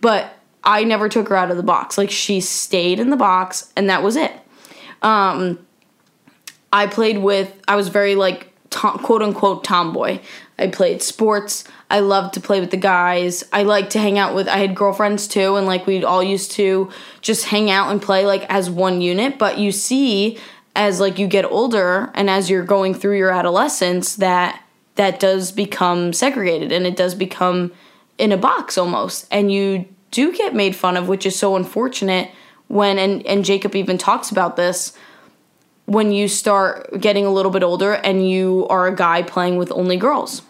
But 0.00 0.34
I 0.62 0.84
never 0.84 1.10
took 1.10 1.28
her 1.28 1.36
out 1.36 1.50
of 1.50 1.58
the 1.58 1.62
box. 1.62 1.98
Like 1.98 2.10
she 2.10 2.40
stayed 2.40 3.00
in 3.00 3.10
the 3.10 3.16
box, 3.16 3.70
and 3.76 3.90
that 3.90 4.02
was 4.02 4.16
it. 4.16 4.32
Um, 5.02 5.58
I 6.72 6.86
played 6.86 7.18
with. 7.18 7.54
I 7.68 7.76
was 7.76 7.88
very 7.88 8.14
like 8.14 8.50
tom, 8.70 8.98
quote 8.98 9.20
unquote 9.20 9.62
tomboy. 9.62 10.20
I 10.58 10.68
played 10.68 11.02
sports. 11.02 11.64
I 11.94 12.00
loved 12.00 12.34
to 12.34 12.40
play 12.40 12.58
with 12.58 12.72
the 12.72 12.76
guys. 12.76 13.44
I 13.52 13.62
liked 13.62 13.92
to 13.92 14.00
hang 14.00 14.18
out 14.18 14.34
with. 14.34 14.48
I 14.48 14.58
had 14.58 14.74
girlfriends 14.74 15.28
too, 15.28 15.54
and 15.54 15.64
like 15.64 15.86
we 15.86 16.02
all 16.02 16.24
used 16.24 16.50
to 16.52 16.90
just 17.20 17.44
hang 17.44 17.70
out 17.70 17.92
and 17.92 18.02
play 18.02 18.26
like 18.26 18.44
as 18.48 18.68
one 18.68 19.00
unit. 19.00 19.38
But 19.38 19.58
you 19.58 19.70
see 19.70 20.40
as 20.74 20.98
like 20.98 21.20
you 21.20 21.28
get 21.28 21.44
older 21.44 22.10
and 22.14 22.28
as 22.28 22.50
you're 22.50 22.64
going 22.64 22.94
through 22.94 23.16
your 23.16 23.30
adolescence 23.30 24.16
that 24.16 24.60
that 24.96 25.20
does 25.20 25.52
become 25.52 26.12
segregated 26.12 26.72
and 26.72 26.84
it 26.84 26.96
does 26.96 27.14
become 27.14 27.70
in 28.18 28.32
a 28.32 28.36
box 28.36 28.76
almost 28.76 29.28
and 29.30 29.52
you 29.52 29.86
do 30.10 30.32
get 30.32 30.52
made 30.52 30.74
fun 30.74 30.96
of 30.96 31.06
which 31.06 31.24
is 31.24 31.38
so 31.38 31.54
unfortunate 31.54 32.28
when 32.66 32.98
and 32.98 33.24
and 33.24 33.44
Jacob 33.44 33.76
even 33.76 33.96
talks 33.96 34.32
about 34.32 34.56
this 34.56 34.94
when 35.86 36.10
you 36.10 36.26
start 36.26 37.00
getting 37.00 37.24
a 37.24 37.32
little 37.32 37.52
bit 37.52 37.62
older 37.62 37.92
and 37.92 38.28
you 38.28 38.66
are 38.68 38.88
a 38.88 38.96
guy 38.96 39.22
playing 39.22 39.56
with 39.56 39.70
only 39.70 39.96
girls 39.96 40.42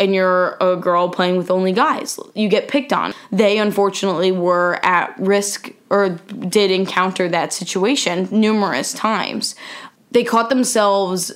and 0.00 0.14
you're 0.14 0.56
a 0.60 0.76
girl 0.76 1.10
playing 1.10 1.36
with 1.36 1.50
only 1.50 1.72
guys. 1.72 2.18
You 2.34 2.48
get 2.48 2.68
picked 2.68 2.92
on. 2.92 3.12
They 3.30 3.58
unfortunately 3.58 4.32
were 4.32 4.80
at 4.82 5.14
risk 5.20 5.70
or 5.90 6.08
did 6.08 6.70
encounter 6.70 7.28
that 7.28 7.52
situation 7.52 8.26
numerous 8.32 8.94
times. 8.94 9.54
They 10.10 10.24
caught 10.24 10.48
themselves 10.48 11.30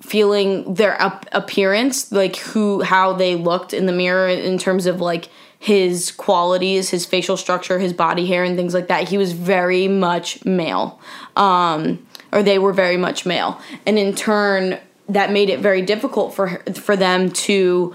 feeling 0.00 0.74
their 0.74 0.96
appearance, 1.32 2.10
like 2.10 2.36
who 2.36 2.80
how 2.80 3.12
they 3.12 3.36
looked 3.36 3.74
in 3.74 3.86
the 3.86 3.92
mirror 3.92 4.28
in 4.28 4.58
terms 4.58 4.86
of 4.86 5.00
like 5.00 5.28
his 5.58 6.10
qualities, 6.10 6.90
his 6.90 7.06
facial 7.06 7.36
structure, 7.36 7.78
his 7.78 7.92
body 7.92 8.26
hair 8.26 8.42
and 8.42 8.56
things 8.56 8.74
like 8.74 8.88
that. 8.88 9.08
He 9.08 9.18
was 9.18 9.32
very 9.32 9.86
much 9.86 10.44
male. 10.46 10.98
Um 11.36 12.04
or 12.32 12.42
they 12.42 12.58
were 12.58 12.72
very 12.72 12.96
much 12.96 13.26
male. 13.26 13.60
And 13.84 13.98
in 13.98 14.14
turn 14.14 14.80
that 15.08 15.32
made 15.32 15.50
it 15.50 15.60
very 15.60 15.82
difficult 15.82 16.34
for 16.34 16.62
for 16.74 16.96
them 16.96 17.30
to 17.30 17.94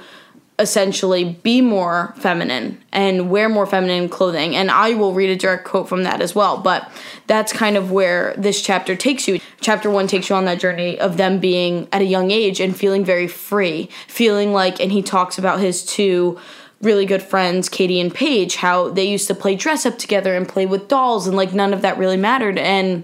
essentially 0.60 1.24
be 1.44 1.62
more 1.62 2.16
feminine 2.18 2.84
and 2.92 3.30
wear 3.30 3.48
more 3.48 3.68
feminine 3.68 4.10
clothing. 4.10 4.56
And 4.56 4.72
I 4.72 4.96
will 4.96 5.14
read 5.14 5.30
a 5.30 5.36
direct 5.36 5.66
quote 5.66 5.88
from 5.88 6.04
that 6.04 6.20
as 6.20 6.34
well 6.34 6.58
but 6.58 6.90
that's 7.28 7.54
kind 7.54 7.78
of 7.78 7.92
where 7.92 8.34
this 8.38 8.62
chapter 8.62 8.96
takes 8.96 9.28
you. 9.28 9.40
Chapter 9.62 9.90
1 9.90 10.08
takes 10.08 10.30
you 10.30 10.36
on 10.36 10.46
that 10.46 10.60
journey 10.60 11.00
of 11.00 11.18
them 11.18 11.40
being 11.40 11.88
at 11.92 12.02
a 12.02 12.06
young 12.06 12.32
age 12.32 12.60
and 12.60 12.76
feeling 12.76 13.06
very 13.06 13.28
free 13.28 13.90
feeling 14.08 14.52
like 14.52 14.80
and 14.80 14.92
he 14.92 15.04
talks 15.04 15.38
about 15.38 15.60
his 15.60 15.86
two 15.86 16.40
really 16.82 17.06
good 17.06 17.22
friends 17.22 17.70
Katie 17.70 18.00
and 18.00 18.14
Paige 18.14 18.56
how 18.56 18.90
they 18.90 19.06
used 19.06 19.28
to 19.28 19.36
play 19.36 19.56
dress 19.56 19.86
up 19.86 20.00
together 20.00 20.36
and 20.36 20.48
play 20.48 20.66
with 20.66 20.88
dolls 20.88 21.28
and 21.28 21.38
like 21.38 21.54
none 21.54 21.74
of 21.74 21.84
that 21.84 22.00
really 22.00 22.18
mattered. 22.18 22.58
And 22.58 23.04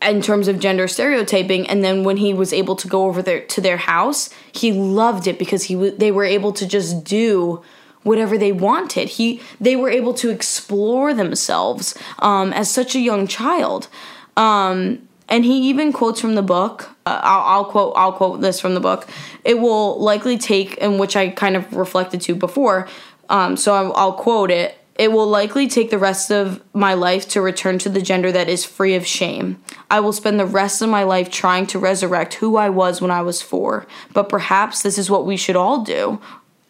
in 0.00 0.22
terms 0.22 0.48
of 0.48 0.60
gender 0.60 0.86
stereotyping 0.86 1.68
and 1.68 1.82
then 1.82 2.04
when 2.04 2.18
he 2.18 2.32
was 2.32 2.52
able 2.52 2.76
to 2.76 2.86
go 2.86 3.06
over 3.06 3.20
there 3.20 3.40
to 3.40 3.60
their 3.60 3.76
house 3.76 4.30
he 4.52 4.72
loved 4.72 5.26
it 5.26 5.38
because 5.38 5.64
he 5.64 5.74
w- 5.74 5.96
they 5.96 6.12
were 6.12 6.24
able 6.24 6.52
to 6.52 6.66
just 6.66 7.02
do 7.04 7.62
whatever 8.02 8.38
they 8.38 8.52
wanted. 8.52 9.08
He 9.10 9.40
they 9.60 9.76
were 9.76 9.90
able 9.90 10.14
to 10.14 10.30
explore 10.30 11.14
themselves 11.14 11.94
um, 12.18 12.52
as 12.52 12.70
such 12.70 12.94
a 12.94 13.00
young 13.00 13.26
child. 13.26 13.88
Um, 14.36 15.08
and 15.28 15.44
he 15.44 15.68
even 15.68 15.92
quotes 15.92 16.20
from 16.20 16.36
the 16.36 16.42
book 16.42 16.88
uh, 17.04 17.20
I'll, 17.22 17.40
I'll 17.40 17.64
quote 17.66 17.92
i'll 17.96 18.12
quote 18.12 18.40
this 18.40 18.60
from 18.60 18.74
the 18.74 18.80
book. 18.80 19.06
It 19.44 19.60
will 19.60 20.00
likely 20.00 20.38
take 20.38 20.80
and 20.80 20.98
which 20.98 21.16
i 21.16 21.28
kind 21.28 21.56
of 21.56 21.72
reflected 21.74 22.20
to 22.22 22.34
before 22.34 22.88
um, 23.28 23.56
so 23.58 23.74
I'll, 23.74 23.92
I'll 23.94 24.12
quote 24.14 24.50
it 24.50 24.77
it 24.98 25.12
will 25.12 25.28
likely 25.28 25.68
take 25.68 25.90
the 25.90 25.98
rest 25.98 26.30
of 26.32 26.60
my 26.74 26.92
life 26.92 27.28
to 27.28 27.40
return 27.40 27.78
to 27.78 27.88
the 27.88 28.02
gender 28.02 28.32
that 28.32 28.48
is 28.48 28.64
free 28.64 28.96
of 28.96 29.06
shame. 29.06 29.62
I 29.88 30.00
will 30.00 30.12
spend 30.12 30.40
the 30.40 30.46
rest 30.46 30.82
of 30.82 30.90
my 30.90 31.04
life 31.04 31.30
trying 31.30 31.68
to 31.68 31.78
resurrect 31.78 32.34
who 32.34 32.56
I 32.56 32.68
was 32.68 33.00
when 33.00 33.12
I 33.12 33.22
was 33.22 33.40
four. 33.40 33.86
But 34.12 34.28
perhaps 34.28 34.82
this 34.82 34.98
is 34.98 35.08
what 35.08 35.24
we 35.24 35.36
should 35.36 35.54
all 35.54 35.84
do. 35.84 36.20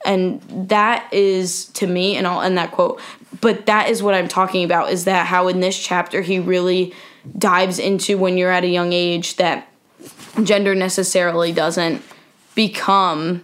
And 0.04 0.42
that 0.68 1.12
is 1.12 1.66
to 1.68 1.86
me, 1.86 2.16
and 2.16 2.26
I'll 2.26 2.42
end 2.42 2.58
that 2.58 2.70
quote. 2.70 3.00
But 3.40 3.64
that 3.66 3.88
is 3.88 4.02
what 4.02 4.14
I'm 4.14 4.28
talking 4.28 4.62
about 4.62 4.92
is 4.92 5.04
that 5.04 5.26
how 5.26 5.48
in 5.48 5.60
this 5.60 5.78
chapter 5.78 6.20
he 6.20 6.38
really 6.38 6.94
dives 7.36 7.78
into 7.78 8.18
when 8.18 8.36
you're 8.36 8.52
at 8.52 8.62
a 8.62 8.68
young 8.68 8.92
age 8.92 9.36
that 9.36 9.72
gender 10.44 10.74
necessarily 10.74 11.52
doesn't 11.52 12.02
become 12.54 13.42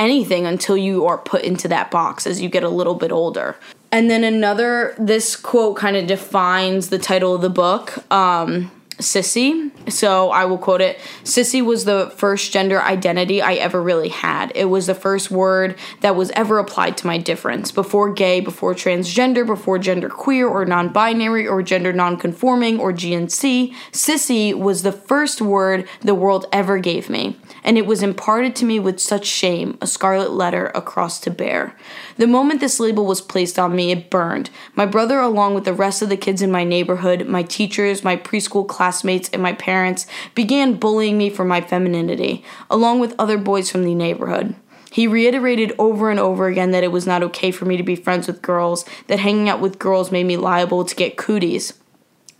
anything 0.00 0.46
until 0.46 0.76
you 0.76 1.06
are 1.06 1.18
put 1.18 1.42
into 1.42 1.68
that 1.68 1.90
box 1.90 2.26
as 2.26 2.40
you 2.40 2.48
get 2.48 2.64
a 2.64 2.68
little 2.68 2.94
bit 2.94 3.12
older. 3.12 3.56
And 3.92 4.10
then 4.10 4.24
another, 4.24 4.94
this 4.98 5.36
quote 5.36 5.76
kind 5.76 5.96
of 5.96 6.06
defines 6.06 6.88
the 6.88 6.98
title 6.98 7.34
of 7.34 7.42
the 7.42 7.50
book. 7.50 8.04
Um, 8.10 8.70
sissy. 9.00 9.70
So 9.90 10.30
I 10.30 10.44
will 10.44 10.58
quote 10.58 10.80
it 10.80 10.98
Sissy 11.24 11.64
was 11.64 11.84
the 11.84 12.12
first 12.16 12.52
gender 12.52 12.80
identity 12.80 13.42
I 13.42 13.54
ever 13.54 13.82
really 13.82 14.08
had. 14.10 14.52
It 14.54 14.66
was 14.66 14.86
the 14.86 14.94
first 14.94 15.30
word 15.30 15.76
that 16.00 16.16
was 16.16 16.30
ever 16.32 16.58
applied 16.58 16.96
to 16.98 17.06
my 17.06 17.18
difference. 17.18 17.72
Before 17.72 18.12
gay, 18.12 18.40
before 18.40 18.74
transgender, 18.74 19.46
before 19.46 19.78
gender 19.78 20.08
queer 20.08 20.48
or 20.48 20.64
non 20.64 20.90
binary 20.90 21.46
or 21.46 21.62
gender 21.62 21.92
non 21.92 22.16
conforming 22.16 22.78
or 22.78 22.92
GNC, 22.92 23.74
Sissy 23.92 24.54
was 24.54 24.82
the 24.82 24.92
first 24.92 25.40
word 25.40 25.88
the 26.02 26.14
world 26.14 26.46
ever 26.52 26.78
gave 26.78 27.10
me. 27.10 27.36
And 27.62 27.76
it 27.76 27.86
was 27.86 28.02
imparted 28.02 28.56
to 28.56 28.64
me 28.64 28.78
with 28.78 29.00
such 29.00 29.26
shame, 29.26 29.76
a 29.80 29.86
scarlet 29.86 30.30
letter 30.30 30.66
across 30.74 31.20
to 31.20 31.30
bear. 31.30 31.76
The 32.16 32.26
moment 32.26 32.60
this 32.60 32.80
label 32.80 33.06
was 33.06 33.20
placed 33.20 33.58
on 33.58 33.76
me, 33.76 33.90
it 33.90 34.10
burned. 34.10 34.50
My 34.74 34.86
brother, 34.86 35.18
along 35.18 35.54
with 35.54 35.64
the 35.64 35.74
rest 35.74 36.02
of 36.02 36.08
the 36.08 36.16
kids 36.16 36.42
in 36.42 36.50
my 36.50 36.64
neighborhood, 36.64 37.26
my 37.26 37.42
teachers, 37.42 38.04
my 38.04 38.16
preschool 38.16 38.66
classmates, 38.66 39.28
and 39.30 39.42
my 39.42 39.52
parents 39.52 40.06
began 40.34 40.74
bullying 40.74 41.18
me 41.18 41.30
for 41.30 41.44
my 41.44 41.60
femininity, 41.60 42.44
along 42.70 43.00
with 43.00 43.14
other 43.18 43.38
boys 43.38 43.70
from 43.70 43.84
the 43.84 43.94
neighborhood. 43.94 44.54
He 44.90 45.06
reiterated 45.06 45.72
over 45.78 46.10
and 46.10 46.18
over 46.18 46.48
again 46.48 46.72
that 46.72 46.82
it 46.82 46.90
was 46.90 47.06
not 47.06 47.22
okay 47.22 47.52
for 47.52 47.64
me 47.64 47.76
to 47.76 47.82
be 47.82 47.94
friends 47.94 48.26
with 48.26 48.42
girls, 48.42 48.84
that 49.06 49.20
hanging 49.20 49.48
out 49.48 49.60
with 49.60 49.78
girls 49.78 50.10
made 50.10 50.24
me 50.24 50.36
liable 50.36 50.84
to 50.84 50.96
get 50.96 51.16
cooties 51.16 51.74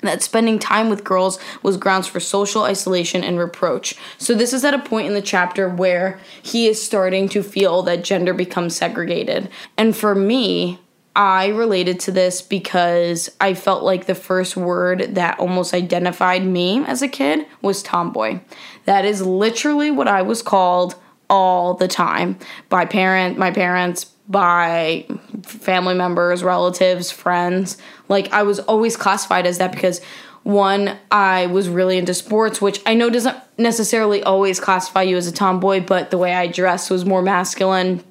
that 0.02 0.22
spending 0.22 0.58
time 0.58 0.88
with 0.88 1.04
girls 1.04 1.38
was 1.62 1.76
grounds 1.76 2.06
for 2.06 2.20
social 2.20 2.64
isolation 2.64 3.22
and 3.22 3.38
reproach. 3.38 3.94
So, 4.18 4.34
this 4.34 4.52
is 4.52 4.64
at 4.64 4.74
a 4.74 4.78
point 4.78 5.06
in 5.06 5.14
the 5.14 5.22
chapter 5.22 5.68
where 5.68 6.18
he 6.42 6.66
is 6.66 6.82
starting 6.82 7.28
to 7.30 7.42
feel 7.42 7.82
that 7.82 8.04
gender 8.04 8.34
becomes 8.34 8.76
segregated. 8.76 9.48
And 9.76 9.96
for 9.96 10.14
me, 10.14 10.78
I 11.16 11.48
related 11.48 11.98
to 12.00 12.12
this 12.12 12.40
because 12.40 13.28
I 13.40 13.54
felt 13.54 13.82
like 13.82 14.06
the 14.06 14.14
first 14.14 14.56
word 14.56 15.16
that 15.16 15.38
almost 15.40 15.74
identified 15.74 16.46
me 16.46 16.84
as 16.84 17.02
a 17.02 17.08
kid 17.08 17.46
was 17.62 17.82
tomboy. 17.82 18.40
That 18.84 19.04
is 19.04 19.20
literally 19.20 19.90
what 19.90 20.08
I 20.08 20.22
was 20.22 20.40
called 20.40 20.94
all 21.28 21.74
the 21.74 21.88
time 21.88 22.38
by 22.68 22.84
parent 22.84 23.38
my 23.38 23.50
parents 23.50 24.06
by 24.30 25.06
family 25.42 25.94
members, 25.94 26.42
relatives, 26.42 27.10
friends. 27.10 27.76
Like 28.08 28.32
I 28.32 28.42
was 28.44 28.60
always 28.60 28.96
classified 28.96 29.46
as 29.46 29.58
that 29.58 29.72
because 29.72 30.00
one, 30.42 30.96
I 31.10 31.46
was 31.46 31.68
really 31.68 31.98
into 31.98 32.14
sports, 32.14 32.62
which 32.62 32.80
I 32.86 32.94
know 32.94 33.10
doesn't 33.10 33.36
necessarily 33.58 34.22
always 34.22 34.58
classify 34.58 35.02
you 35.02 35.18
as 35.18 35.26
a 35.26 35.32
tomboy, 35.32 35.80
but 35.80 36.10
the 36.10 36.16
way 36.16 36.34
I 36.34 36.46
dressed 36.46 36.90
was 36.90 37.04
more 37.04 37.20
masculine 37.20 38.02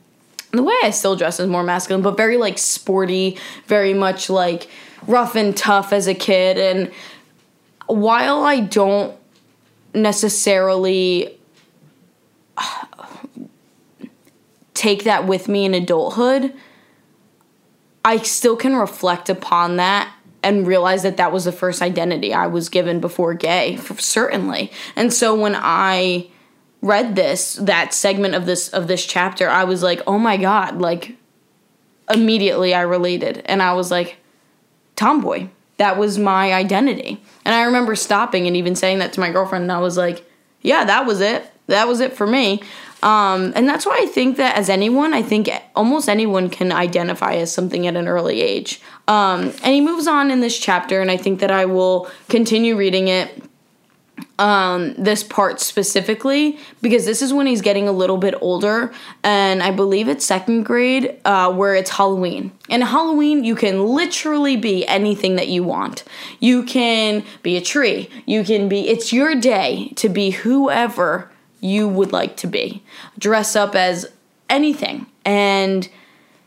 the 0.52 0.64
way 0.64 0.76
I 0.84 0.90
still 0.90 1.16
dress 1.16 1.40
is 1.40 1.48
more 1.48 1.64
masculine, 1.64 2.02
but 2.02 2.18
very 2.18 2.38
like 2.38 2.58
sporty, 2.58 3.38
very 3.68 3.94
much 3.94 4.30
like 4.30 4.68
rough 5.06 5.36
and 5.36 5.56
tough 5.56 5.94
as 5.94 6.08
a 6.08 6.16
kid. 6.16 6.58
And 6.58 6.92
while 7.88 8.44
I 8.44 8.60
don't 8.60 9.16
necessarily 9.94 11.39
take 14.80 15.04
that 15.04 15.28
with 15.28 15.50
me 15.50 15.66
in 15.66 15.74
adulthood, 15.74 16.54
I 18.06 18.18
still 18.18 18.56
can 18.56 18.78
reflect 18.78 19.30
upon 19.30 19.76
that 19.76 20.10
and 20.42 20.66
realize 20.66 21.04
that 21.04 21.18
that 21.18 21.34
was 21.34 21.44
the 21.44 21.52
first 21.52 21.82
identity 21.82 22.34
I 22.34 22.48
was 22.48 22.70
given 22.70 23.02
before 23.02 23.34
gay, 23.34 23.76
certainly. 23.98 24.72
And 24.96 25.14
so 25.14 25.36
when 25.36 25.54
I 25.58 26.30
read 26.82 27.18
this, 27.18 27.56
that 27.56 27.94
segment 27.94 28.36
of 28.36 28.46
this 28.46 28.70
of 28.70 28.88
this 28.88 29.06
chapter, 29.06 29.50
I 29.50 29.66
was 29.66 29.84
like, 29.84 30.02
"Oh 30.08 30.18
my 30.18 30.38
god!" 30.38 30.80
Like 30.80 31.18
immediately, 32.10 32.74
I 32.74 32.82
related, 32.82 33.44
and 33.48 33.62
I 33.62 33.74
was 33.74 33.92
like, 33.92 34.16
"Tomboy." 34.96 35.50
That 35.76 35.98
was 35.98 36.18
my 36.18 36.54
identity. 36.54 37.22
And 37.44 37.54
I 37.54 37.64
remember 37.64 37.96
stopping 37.96 38.48
and 38.48 38.56
even 38.56 38.76
saying 38.76 39.00
that 39.00 39.12
to 39.14 39.20
my 39.20 39.30
girlfriend, 39.30 39.64
and 39.64 39.72
I 39.74 39.80
was 39.80 39.98
like, 39.98 40.26
"Yeah, 40.62 40.86
that 40.86 41.06
was 41.06 41.20
it. 41.20 41.52
That 41.68 41.90
was 41.90 42.00
it 42.00 42.14
for 42.14 42.26
me." 42.26 42.62
Um, 43.02 43.54
and 43.56 43.68
that's 43.68 43.86
why 43.86 43.98
I 44.02 44.06
think 44.06 44.38
that 44.38 44.58
as 44.58 44.70
anyone, 44.70 45.14
I 45.14 45.22
think 45.22 45.50
almost 45.76 46.10
anyone 46.10 46.50
can 46.50 46.72
identify 46.72 47.36
as 47.36 47.52
something 47.52 47.88
at 47.88 47.96
an 47.96 48.08
early 48.08 48.42
age. 48.42 48.82
Um, 49.08 49.54
and 49.64 49.74
he 49.74 49.82
moves 49.82 50.08
on 50.08 50.32
in 50.32 50.42
this 50.42 50.58
chapter, 50.58 51.02
and 51.02 51.10
I 51.10 51.18
think 51.18 51.40
that 51.40 51.52
I 51.52 51.66
will 51.66 52.10
continue 52.28 52.76
reading 52.76 53.08
it. 53.08 53.44
Um, 54.38 54.94
this 54.96 55.22
part 55.24 55.60
specifically 55.62 56.60
because 56.82 57.06
this 57.06 57.22
is 57.22 57.34
when 57.34 57.46
he's 57.46 57.62
getting 57.62 57.90
a 57.90 57.92
little 57.94 58.18
bit 58.18 58.36
older, 58.42 58.94
and 59.24 59.62
I 59.64 59.72
believe 59.72 60.10
it's 60.10 60.26
second 60.26 60.64
grade 60.64 61.20
uh, 61.24 61.54
where 61.54 61.76
it's 61.76 61.90
Halloween. 61.90 62.52
And 62.70 62.84
Halloween, 62.84 63.44
you 63.46 63.56
can 63.56 63.86
literally 63.86 64.56
be 64.58 64.86
anything 64.88 65.36
that 65.36 65.48
you 65.48 65.64
want. 65.64 66.04
You 66.40 66.64
can 66.64 67.24
be 67.44 67.56
a 67.56 67.62
tree. 67.62 68.10
You 68.26 68.44
can 68.44 68.68
be. 68.68 68.90
It's 68.90 69.14
your 69.14 69.36
day 69.36 69.94
to 69.96 70.10
be 70.10 70.32
whoever 70.32 71.30
you 71.60 71.88
would 71.88 72.12
like 72.12 72.38
to 72.38 72.48
be. 72.48 72.84
Dress 73.18 73.56
up 73.56 73.76
as 73.76 74.12
anything. 74.50 75.06
And 75.26 75.90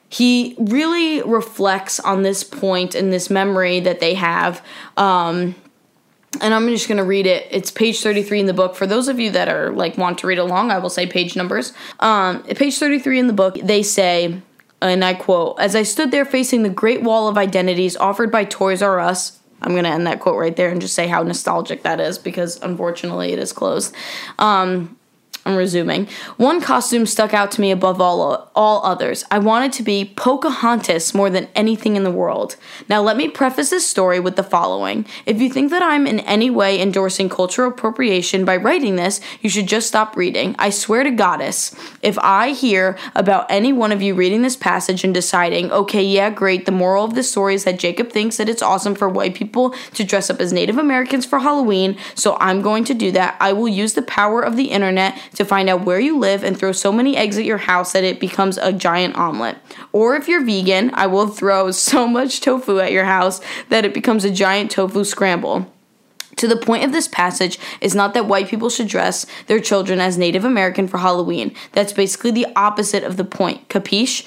he 0.08 0.54
really 0.58 1.22
reflects 1.22 1.98
on 2.00 2.22
this 2.22 2.44
point 2.44 2.94
and 2.94 3.12
this 3.12 3.30
memory 3.30 3.80
that 3.80 4.00
they 4.00 4.14
have. 4.14 4.64
Um, 4.96 5.54
and 6.40 6.54
I'm 6.54 6.68
just 6.68 6.88
going 6.88 6.98
to 6.98 7.04
read 7.04 7.26
it. 7.26 7.46
It's 7.50 7.70
page 7.70 8.00
33 8.00 8.40
in 8.40 8.46
the 8.46 8.54
book. 8.54 8.74
For 8.74 8.86
those 8.86 9.08
of 9.08 9.18
you 9.18 9.30
that 9.30 9.48
are 9.48 9.70
like 9.70 9.96
want 9.98 10.18
to 10.18 10.26
read 10.26 10.38
along, 10.38 10.70
I 10.70 10.78
will 10.78 10.90
say 10.90 11.06
page 11.06 11.36
numbers. 11.36 11.72
Um, 12.00 12.42
page 12.42 12.78
33 12.78 13.20
in 13.20 13.26
the 13.26 13.32
book, 13.32 13.58
they 13.62 13.82
say, 13.82 14.40
and 14.80 15.04
I 15.04 15.14
quote, 15.14 15.56
As 15.60 15.76
I 15.76 15.82
stood 15.82 16.10
there 16.10 16.24
facing 16.24 16.62
the 16.62 16.70
great 16.70 17.02
wall 17.02 17.28
of 17.28 17.38
identities 17.38 17.96
offered 17.96 18.30
by 18.32 18.44
Toys 18.44 18.82
R 18.82 18.98
Us, 18.98 19.38
I'm 19.62 19.72
going 19.72 19.84
to 19.84 19.90
end 19.90 20.06
that 20.06 20.20
quote 20.20 20.36
right 20.36 20.56
there 20.56 20.70
and 20.70 20.80
just 20.80 20.94
say 20.94 21.06
how 21.06 21.22
nostalgic 21.22 21.82
that 21.84 22.00
is 22.00 22.18
because 22.18 22.60
unfortunately 22.62 23.32
it 23.32 23.38
is 23.38 23.52
closed. 23.52 23.94
Um, 24.38 24.98
I'm 25.44 25.56
resuming. 25.56 26.06
One 26.36 26.60
costume 26.60 27.04
stuck 27.04 27.34
out 27.34 27.50
to 27.52 27.60
me 27.60 27.72
above 27.72 28.00
all, 28.00 28.50
all 28.54 28.84
others. 28.84 29.24
I 29.28 29.40
wanted 29.40 29.72
to 29.72 29.82
be 29.82 30.04
Pocahontas 30.04 31.14
more 31.14 31.30
than 31.30 31.48
anything 31.56 31.96
in 31.96 32.04
the 32.04 32.12
world. 32.12 32.54
Now, 32.88 33.02
let 33.02 33.16
me 33.16 33.28
preface 33.28 33.70
this 33.70 33.88
story 33.88 34.20
with 34.20 34.36
the 34.36 34.44
following. 34.44 35.04
If 35.26 35.40
you 35.40 35.50
think 35.50 35.70
that 35.70 35.82
I'm 35.82 36.06
in 36.06 36.20
any 36.20 36.48
way 36.48 36.80
endorsing 36.80 37.28
cultural 37.28 37.72
appropriation 37.72 38.44
by 38.44 38.56
writing 38.56 38.94
this, 38.94 39.20
you 39.40 39.50
should 39.50 39.66
just 39.66 39.88
stop 39.88 40.16
reading. 40.16 40.54
I 40.60 40.70
swear 40.70 41.02
to 41.02 41.10
Goddess, 41.10 41.74
if 42.02 42.16
I 42.20 42.50
hear 42.50 42.96
about 43.16 43.46
any 43.50 43.72
one 43.72 43.90
of 43.90 44.00
you 44.00 44.14
reading 44.14 44.42
this 44.42 44.56
passage 44.56 45.02
and 45.02 45.12
deciding, 45.12 45.72
okay, 45.72 46.04
yeah, 46.04 46.30
great, 46.30 46.66
the 46.66 46.72
moral 46.72 47.04
of 47.04 47.14
the 47.14 47.22
story 47.24 47.56
is 47.56 47.64
that 47.64 47.80
Jacob 47.80 48.10
thinks 48.10 48.36
that 48.36 48.48
it's 48.48 48.62
awesome 48.62 48.94
for 48.94 49.08
white 49.08 49.34
people 49.34 49.70
to 49.94 50.04
dress 50.04 50.30
up 50.30 50.40
as 50.40 50.52
Native 50.52 50.78
Americans 50.78 51.26
for 51.26 51.40
Halloween, 51.40 51.96
so 52.14 52.36
I'm 52.38 52.62
going 52.62 52.84
to 52.84 52.94
do 52.94 53.10
that, 53.12 53.36
I 53.40 53.52
will 53.52 53.68
use 53.68 53.94
the 53.94 54.02
power 54.02 54.40
of 54.40 54.56
the 54.56 54.70
internet 54.70 55.18
to 55.34 55.44
find 55.44 55.68
out 55.68 55.84
where 55.84 56.00
you 56.00 56.18
live 56.18 56.44
and 56.44 56.56
throw 56.56 56.72
so 56.72 56.92
many 56.92 57.16
eggs 57.16 57.38
at 57.38 57.44
your 57.44 57.58
house 57.58 57.92
that 57.92 58.04
it 58.04 58.20
becomes 58.20 58.58
a 58.58 58.72
giant 58.72 59.16
omelet. 59.16 59.56
Or 59.92 60.14
if 60.16 60.28
you're 60.28 60.44
vegan, 60.44 60.90
I 60.94 61.06
will 61.06 61.28
throw 61.28 61.70
so 61.72 62.06
much 62.06 62.40
tofu 62.40 62.80
at 62.80 62.92
your 62.92 63.04
house 63.04 63.40
that 63.68 63.84
it 63.84 63.94
becomes 63.94 64.24
a 64.24 64.30
giant 64.30 64.70
tofu 64.70 65.04
scramble. 65.04 65.72
To 66.36 66.48
the 66.48 66.56
point 66.56 66.84
of 66.84 66.92
this 66.92 67.08
passage 67.08 67.58
is 67.80 67.94
not 67.94 68.14
that 68.14 68.26
white 68.26 68.48
people 68.48 68.70
should 68.70 68.88
dress 68.88 69.26
their 69.46 69.60
children 69.60 70.00
as 70.00 70.16
Native 70.16 70.44
American 70.44 70.88
for 70.88 70.98
Halloween. 70.98 71.54
That's 71.72 71.92
basically 71.92 72.30
the 72.30 72.46
opposite 72.56 73.04
of 73.04 73.16
the 73.16 73.24
point. 73.24 73.68
Capiche? 73.68 74.26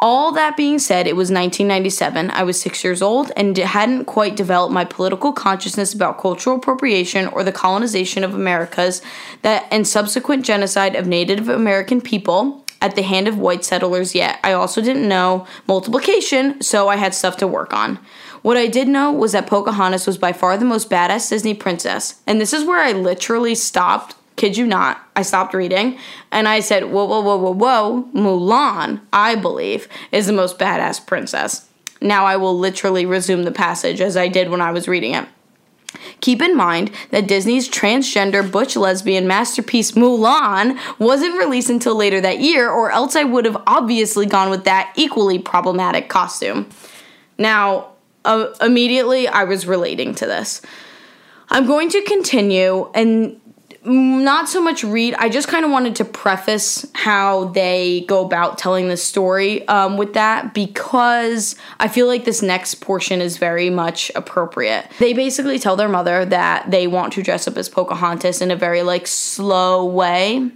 All 0.00 0.30
that 0.32 0.56
being 0.56 0.78
said, 0.78 1.08
it 1.08 1.16
was 1.16 1.28
1997. 1.30 2.30
I 2.30 2.44
was 2.44 2.60
six 2.60 2.84
years 2.84 3.02
old 3.02 3.32
and 3.36 3.56
hadn't 3.56 4.04
quite 4.04 4.36
developed 4.36 4.72
my 4.72 4.84
political 4.84 5.32
consciousness 5.32 5.92
about 5.92 6.18
cultural 6.18 6.56
appropriation 6.56 7.26
or 7.26 7.42
the 7.42 7.50
colonization 7.50 8.22
of 8.22 8.32
Americas 8.32 9.02
that 9.42 9.66
and 9.72 9.86
subsequent 9.86 10.44
genocide 10.44 10.94
of 10.94 11.08
Native 11.08 11.48
American 11.48 12.00
people 12.00 12.64
at 12.80 12.94
the 12.94 13.02
hand 13.02 13.26
of 13.26 13.38
white 13.38 13.64
settlers 13.64 14.14
yet. 14.14 14.38
I 14.44 14.52
also 14.52 14.80
didn't 14.80 15.08
know 15.08 15.46
multiplication, 15.66 16.62
so 16.62 16.88
I 16.88 16.94
had 16.96 17.12
stuff 17.12 17.36
to 17.38 17.48
work 17.48 17.72
on. 17.72 17.98
What 18.42 18.56
I 18.56 18.68
did 18.68 18.86
know 18.86 19.10
was 19.10 19.32
that 19.32 19.48
Pocahontas 19.48 20.06
was 20.06 20.16
by 20.16 20.32
far 20.32 20.56
the 20.56 20.64
most 20.64 20.88
badass 20.88 21.28
Disney 21.28 21.54
princess. 21.54 22.20
And 22.24 22.40
this 22.40 22.52
is 22.52 22.64
where 22.64 22.78
I 22.78 22.92
literally 22.92 23.56
stopped 23.56 24.14
kid 24.38 24.56
you 24.56 24.66
not, 24.66 25.06
I 25.14 25.22
stopped 25.22 25.52
reading 25.52 25.98
and 26.32 26.48
I 26.48 26.60
said, 26.60 26.84
whoa, 26.84 27.04
whoa, 27.04 27.20
whoa, 27.20 27.36
whoa, 27.36 27.52
whoa, 27.52 28.08
Mulan, 28.14 29.00
I 29.12 29.34
believe, 29.34 29.88
is 30.12 30.26
the 30.26 30.32
most 30.32 30.58
badass 30.58 31.04
princess. 31.06 31.68
Now 32.00 32.24
I 32.24 32.36
will 32.36 32.56
literally 32.56 33.04
resume 33.04 33.42
the 33.42 33.50
passage 33.50 34.00
as 34.00 34.16
I 34.16 34.28
did 34.28 34.48
when 34.48 34.60
I 34.60 34.70
was 34.70 34.88
reading 34.88 35.14
it. 35.14 35.26
Keep 36.20 36.42
in 36.42 36.56
mind 36.56 36.90
that 37.10 37.26
Disney's 37.26 37.68
transgender 37.68 38.50
butch 38.50 38.76
lesbian 38.76 39.26
masterpiece 39.26 39.92
Mulan 39.92 40.78
wasn't 40.98 41.38
released 41.38 41.70
until 41.70 41.94
later 41.94 42.20
that 42.20 42.40
year, 42.40 42.70
or 42.70 42.90
else 42.90 43.16
I 43.16 43.24
would 43.24 43.44
have 43.46 43.62
obviously 43.66 44.26
gone 44.26 44.50
with 44.50 44.64
that 44.64 44.92
equally 44.96 45.38
problematic 45.38 46.08
costume. 46.08 46.68
Now, 47.38 47.92
uh, 48.24 48.48
immediately 48.60 49.28
I 49.28 49.44
was 49.44 49.66
relating 49.66 50.14
to 50.16 50.26
this. 50.26 50.60
I'm 51.48 51.66
going 51.66 51.88
to 51.90 52.02
continue 52.02 52.90
and 52.94 53.40
not 53.88 54.48
so 54.48 54.62
much 54.62 54.84
read. 54.84 55.14
I 55.18 55.28
just 55.28 55.48
kind 55.48 55.64
of 55.64 55.70
wanted 55.70 55.96
to 55.96 56.04
preface 56.04 56.86
how 56.92 57.46
they 57.46 58.04
go 58.06 58.24
about 58.24 58.58
telling 58.58 58.88
the 58.88 58.96
story 58.96 59.66
um, 59.68 59.96
with 59.96 60.14
that 60.14 60.52
because 60.54 61.56
I 61.80 61.88
feel 61.88 62.06
like 62.06 62.24
this 62.24 62.42
next 62.42 62.76
portion 62.76 63.20
is 63.20 63.38
very 63.38 63.70
much 63.70 64.12
appropriate. 64.14 64.90
They 64.98 65.14
basically 65.14 65.58
tell 65.58 65.76
their 65.76 65.88
mother 65.88 66.24
that 66.26 66.70
they 66.70 66.86
want 66.86 67.14
to 67.14 67.22
dress 67.22 67.48
up 67.48 67.56
as 67.56 67.68
Pocahontas 67.68 68.42
in 68.42 68.50
a 68.50 68.56
very 68.56 68.82
like 68.82 69.06
slow 69.06 69.84
way. 69.86 70.50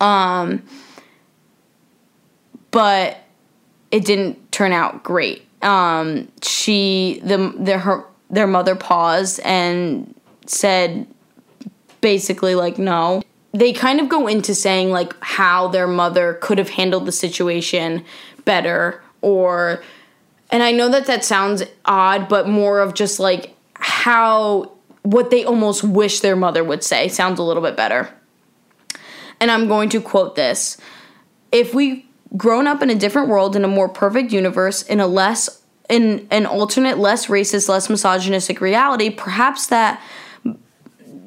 Um, 0.00 0.62
but 2.70 3.18
it 3.90 4.04
didn't 4.04 4.50
turn 4.50 4.72
out 4.72 5.02
great. 5.02 5.46
Um, 5.62 6.28
she 6.42 7.20
the 7.22 7.52
their 7.58 7.78
her 7.80 8.04
their 8.30 8.46
mother 8.46 8.74
paused 8.74 9.40
and 9.40 10.14
said 10.46 11.06
basically 12.00 12.54
like 12.54 12.78
no 12.78 13.22
they 13.52 13.72
kind 13.72 14.00
of 14.00 14.08
go 14.08 14.26
into 14.26 14.54
saying 14.54 14.90
like 14.90 15.14
how 15.20 15.68
their 15.68 15.86
mother 15.86 16.34
could 16.34 16.58
have 16.58 16.70
handled 16.70 17.06
the 17.06 17.12
situation 17.12 18.04
better 18.44 19.02
or 19.22 19.82
and 20.50 20.62
I 20.62 20.72
know 20.72 20.88
that 20.88 21.06
that 21.06 21.24
sounds 21.24 21.62
odd 21.84 22.28
but 22.28 22.48
more 22.48 22.80
of 22.80 22.94
just 22.94 23.20
like 23.20 23.54
how 23.74 24.72
what 25.02 25.30
they 25.30 25.44
almost 25.44 25.82
wish 25.82 26.20
their 26.20 26.36
mother 26.36 26.62
would 26.62 26.84
say 26.84 27.08
sounds 27.08 27.38
a 27.38 27.42
little 27.42 27.62
bit 27.62 27.76
better. 27.76 28.10
And 29.40 29.50
I'm 29.50 29.68
going 29.68 29.88
to 29.90 30.00
quote 30.00 30.36
this. 30.36 30.76
If 31.50 31.72
we 31.74 32.06
grown 32.36 32.66
up 32.66 32.82
in 32.82 32.90
a 32.90 32.94
different 32.94 33.28
world 33.28 33.56
in 33.56 33.64
a 33.64 33.68
more 33.68 33.88
perfect 33.88 34.32
universe 34.32 34.82
in 34.82 35.00
a 35.00 35.06
less 35.06 35.62
in 35.88 36.28
an 36.30 36.46
alternate 36.46 36.98
less 36.98 37.26
racist 37.26 37.68
less 37.68 37.90
misogynistic 37.90 38.60
reality 38.60 39.10
perhaps 39.10 39.66
that 39.66 40.00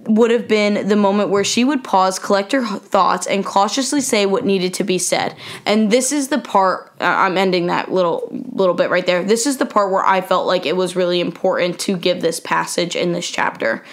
would 0.06 0.32
have 0.32 0.48
been 0.48 0.88
the 0.88 0.96
moment 0.96 1.30
where 1.30 1.44
she 1.44 1.64
would 1.64 1.84
pause, 1.84 2.20
collect 2.20 2.52
her 2.52 2.66
thoughts, 2.66 3.28
and 3.28 3.46
cautiously 3.46 4.02
say 4.02 4.26
what 4.26 4.46
needed 4.46 4.74
to 4.76 4.84
be 4.84 4.98
said. 4.98 5.36
And 5.66 5.92
this 5.92 6.12
is 6.12 6.28
the 6.28 6.40
part 6.40 6.92
I'm 7.00 7.38
ending 7.38 7.68
that 7.68 7.92
little 7.92 8.28
little 8.52 8.76
bit 8.76 8.90
right 8.90 9.06
there. 9.06 9.24
This 9.24 9.46
is 9.46 9.58
the 9.58 9.66
part 9.66 9.92
where 9.92 10.06
I 10.06 10.22
felt 10.22 10.48
like 10.48 10.66
it 10.66 10.76
was 10.76 10.96
really 10.96 11.20
important 11.20 11.80
to 11.82 11.98
give 11.98 12.22
this 12.22 12.40
passage 12.40 12.96
in 12.96 13.14
this 13.14 13.30
chapter. 13.30 13.84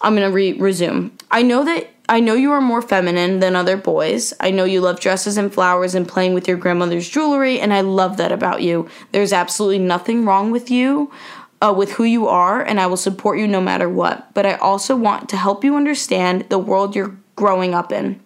I'm 0.00 0.14
gonna 0.14 0.30
re- 0.30 0.58
resume. 0.58 1.12
I 1.30 1.42
know 1.42 1.64
that 1.64 1.90
I 2.10 2.20
know 2.20 2.34
you 2.34 2.52
are 2.52 2.60
more 2.60 2.80
feminine 2.80 3.40
than 3.40 3.54
other 3.54 3.76
boys. 3.76 4.32
I 4.40 4.50
know 4.50 4.64
you 4.64 4.80
love 4.80 4.98
dresses 4.98 5.36
and 5.36 5.52
flowers 5.52 5.94
and 5.94 6.08
playing 6.08 6.32
with 6.32 6.48
your 6.48 6.56
grandmother's 6.56 7.08
jewelry, 7.08 7.60
and 7.60 7.74
I 7.74 7.82
love 7.82 8.16
that 8.16 8.32
about 8.32 8.62
you. 8.62 8.88
There's 9.12 9.32
absolutely 9.32 9.80
nothing 9.80 10.24
wrong 10.24 10.50
with 10.50 10.70
you 10.70 11.12
uh, 11.60 11.74
with 11.76 11.92
who 11.92 12.04
you 12.04 12.28
are, 12.28 12.62
and 12.62 12.80
I 12.80 12.86
will 12.86 12.96
support 12.96 13.38
you 13.38 13.46
no 13.46 13.60
matter 13.60 13.88
what. 13.88 14.32
But 14.34 14.46
I 14.46 14.54
also 14.54 14.96
want 14.96 15.28
to 15.30 15.36
help 15.36 15.64
you 15.64 15.76
understand 15.76 16.46
the 16.48 16.58
world 16.58 16.94
you're 16.94 17.16
growing 17.36 17.74
up 17.74 17.92
in. 17.92 18.20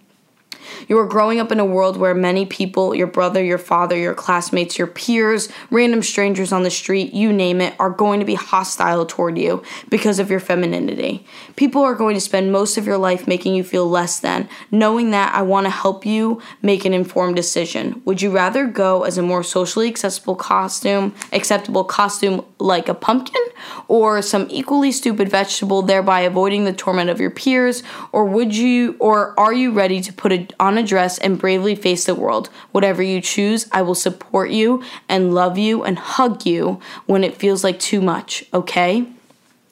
You 0.89 0.99
are 0.99 1.07
growing 1.07 1.41
up 1.41 1.53
in 1.53 1.61
a 1.61 1.65
world 1.65 1.97
where 1.97 2.15
many 2.15 2.47
people, 2.47 2.95
your 2.95 3.07
brother, 3.07 3.43
your 3.43 3.59
father, 3.59 3.97
your 3.97 4.15
classmates, 4.15 4.79
your 4.79 4.87
peers, 4.87 5.49
random 5.71 6.03
strangers 6.03 6.53
on 6.53 6.63
the 6.63 6.71
street, 6.71 7.13
you 7.13 7.33
name 7.33 7.61
it, 7.61 7.75
are 7.79 7.91
going 7.91 8.21
to 8.21 8.27
be 8.27 8.35
hostile 8.35 9.07
toward 9.07 9.39
you 9.39 9.63
because 9.89 10.19
of 10.19 10.31
your 10.31 10.41
femininity. 10.41 11.27
People 11.57 11.83
are 11.83 11.95
going 11.95 12.15
to 12.15 12.21
spend 12.21 12.53
most 12.53 12.77
of 12.77 12.87
your 12.87 12.99
life 12.99 13.27
making 13.27 13.55
you 13.55 13.65
feel 13.65 13.89
less 13.89 14.21
than. 14.21 14.49
Knowing 14.71 15.11
that, 15.11 15.35
I 15.35 15.43
want 15.43 15.67
to 15.67 15.71
help 15.71 16.07
you 16.07 16.41
make 16.63 16.85
an 16.85 16.95
informed 16.95 17.37
decision. 17.37 18.03
Would 18.05 18.23
you 18.23 18.31
rather 18.31 18.67
go 18.67 19.03
as 19.05 19.19
a 19.19 19.23
more 19.23 19.43
socially 19.43 19.89
accessible 19.89 20.37
costume, 20.37 21.15
acceptable 21.33 21.85
costume 21.85 22.45
like 22.59 22.89
a 22.89 22.95
pumpkin, 22.95 23.43
or 23.89 24.23
some 24.23 24.47
equally 24.51 24.93
stupid 24.93 25.29
vegetable, 25.29 25.83
thereby 25.83 26.21
avoiding 26.21 26.65
the 26.65 26.73
torment 26.73 27.11
of 27.11 27.21
your 27.21 27.31
peers, 27.31 27.83
or 28.13 28.25
would 28.25 28.55
you 28.55 28.97
or 28.99 29.39
are 29.39 29.53
you 29.53 29.73
ready 29.73 30.01
to 30.01 30.13
put 30.13 30.33
it 30.33 30.52
on 30.59 30.79
a 30.79 30.83
dress 30.83 31.19
and 31.19 31.39
bravely 31.39 31.75
face 31.75 32.05
the 32.05 32.15
world? 32.15 32.49
Whatever 32.73 33.03
you 33.03 33.21
choose, 33.21 33.69
I 33.73 33.83
will 33.83 33.95
support 33.95 34.51
you 34.51 34.83
and 35.09 35.35
love 35.35 35.59
you 35.59 35.85
and 35.85 35.99
hug 35.99 36.47
you 36.47 36.81
when 37.07 37.25
it 37.25 37.37
feels 37.37 37.65
like 37.65 37.79
too 37.79 38.01
much, 38.01 38.45
okay? 38.53 39.07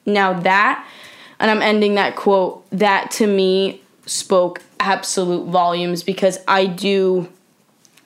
Now 0.05 0.33
that 0.41 0.85
and 1.41 1.49
I'm 1.49 1.63
ending 1.63 1.95
that 1.95 2.15
quote, 2.15 2.63
that 2.69 3.09
to 3.11 3.25
me 3.25 3.81
spoke 4.05 4.61
absolute 4.79 5.47
volumes 5.47 6.03
because 6.03 6.37
I 6.47 6.67
do 6.67 7.27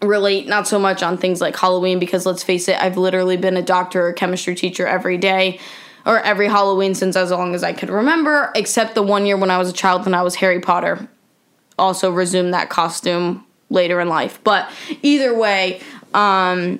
relate 0.02 0.48
not 0.48 0.68
so 0.68 0.80
much 0.80 1.04
on 1.04 1.18
things 1.18 1.42
like 1.42 1.56
Halloween 1.58 2.00
because 2.00 2.26
let's 2.26 2.44
face 2.44 2.70
it, 2.70 2.82
I've 2.82 2.98
literally 2.98 3.36
been 3.36 3.58
a 3.58 3.62
doctor 3.62 4.08
or 4.08 4.14
chemistry 4.14 4.56
teacher 4.56 4.88
every 4.88 5.18
day 5.18 5.60
or 6.06 6.20
every 6.22 6.48
Halloween 6.48 6.96
since 6.96 7.18
as 7.18 7.30
long 7.30 7.54
as 7.54 7.64
I 7.64 7.74
could 7.74 7.90
remember, 7.90 8.52
except 8.56 8.96
the 8.96 9.04
one 9.04 9.26
year 9.26 9.36
when 9.36 9.52
I 9.52 9.58
was 9.58 9.70
a 9.70 9.74
child 9.74 10.06
and 10.06 10.16
I 10.16 10.22
was 10.22 10.36
Harry 10.36 10.62
Potter. 10.62 11.10
Also 11.78 12.12
resume 12.12 12.52
that 12.52 12.70
costume 12.70 13.46
later 13.70 14.00
in 14.00 14.08
life. 14.08 14.40
But 14.44 14.70
either 15.02 15.36
way, 15.36 15.82
um, 16.14 16.80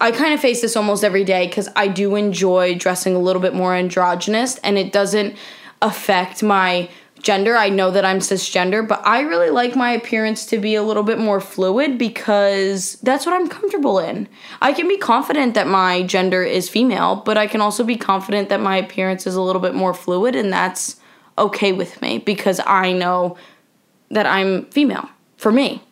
I 0.00 0.12
kind 0.12 0.32
of 0.32 0.40
face 0.40 0.60
this 0.60 0.76
almost 0.76 1.02
every 1.02 1.24
day 1.24 1.46
because 1.46 1.68
I 1.74 1.88
do 1.88 2.14
enjoy 2.14 2.76
dressing 2.76 3.14
a 3.16 3.18
little 3.18 3.42
bit 3.42 3.54
more 3.54 3.74
androgynous 3.74 4.58
and 4.58 4.78
it 4.78 4.92
doesn't 4.92 5.36
affect 5.82 6.42
my 6.42 6.88
gender. 7.22 7.56
I 7.56 7.68
know 7.68 7.90
that 7.90 8.04
I'm 8.04 8.20
cisgender, 8.20 8.86
but 8.86 9.04
I 9.04 9.20
really 9.20 9.50
like 9.50 9.74
my 9.74 9.90
appearance 9.90 10.46
to 10.46 10.58
be 10.58 10.76
a 10.76 10.82
little 10.82 11.02
bit 11.02 11.18
more 11.18 11.40
fluid 11.40 11.98
because 11.98 12.94
that's 13.02 13.26
what 13.26 13.34
I'm 13.34 13.48
comfortable 13.48 13.98
in. 13.98 14.28
I 14.62 14.72
can 14.72 14.86
be 14.86 14.96
confident 14.96 15.54
that 15.54 15.66
my 15.66 16.02
gender 16.02 16.42
is 16.42 16.68
female, 16.68 17.16
but 17.16 17.36
I 17.36 17.46
can 17.46 17.60
also 17.60 17.82
be 17.82 17.96
confident 17.96 18.48
that 18.50 18.60
my 18.60 18.76
appearance 18.76 19.26
is 19.26 19.34
a 19.34 19.42
little 19.42 19.62
bit 19.62 19.74
more 19.74 19.94
fluid, 19.94 20.36
and 20.36 20.52
that's 20.52 20.96
okay 21.36 21.72
with 21.72 22.00
me 22.00 22.18
because 22.18 22.60
I 22.66 22.92
know 22.92 23.36
that 24.10 24.26
I'm 24.26 24.66
female 24.66 25.08
for 25.36 25.52
me. 25.52 25.82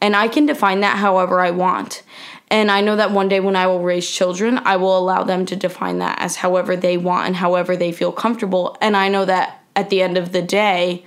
And 0.00 0.14
I 0.14 0.28
can 0.28 0.46
define 0.46 0.80
that 0.80 0.98
however 0.98 1.40
I 1.40 1.50
want. 1.50 2.02
And 2.48 2.70
I 2.70 2.80
know 2.82 2.96
that 2.96 3.10
one 3.10 3.28
day 3.28 3.40
when 3.40 3.56
I 3.56 3.66
will 3.66 3.80
raise 3.80 4.08
children, 4.08 4.58
I 4.64 4.76
will 4.76 4.96
allow 4.96 5.24
them 5.24 5.46
to 5.46 5.56
define 5.56 5.98
that 5.98 6.18
as 6.20 6.36
however 6.36 6.76
they 6.76 6.96
want 6.96 7.26
and 7.26 7.36
however 7.36 7.76
they 7.76 7.90
feel 7.90 8.12
comfortable. 8.12 8.76
And 8.80 8.96
I 8.96 9.08
know 9.08 9.24
that 9.24 9.62
at 9.74 9.90
the 9.90 10.02
end 10.02 10.16
of 10.16 10.32
the 10.32 10.42
day, 10.42 11.04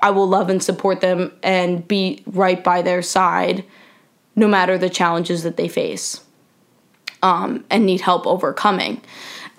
I 0.00 0.10
will 0.10 0.26
love 0.26 0.50
and 0.50 0.62
support 0.62 1.00
them 1.00 1.32
and 1.42 1.86
be 1.86 2.22
right 2.26 2.62
by 2.62 2.82
their 2.82 3.02
side 3.02 3.64
no 4.34 4.48
matter 4.48 4.78
the 4.78 4.90
challenges 4.90 5.42
that 5.42 5.56
they 5.56 5.68
face 5.68 6.24
um, 7.22 7.64
and 7.70 7.86
need 7.86 8.00
help 8.00 8.26
overcoming. 8.26 9.02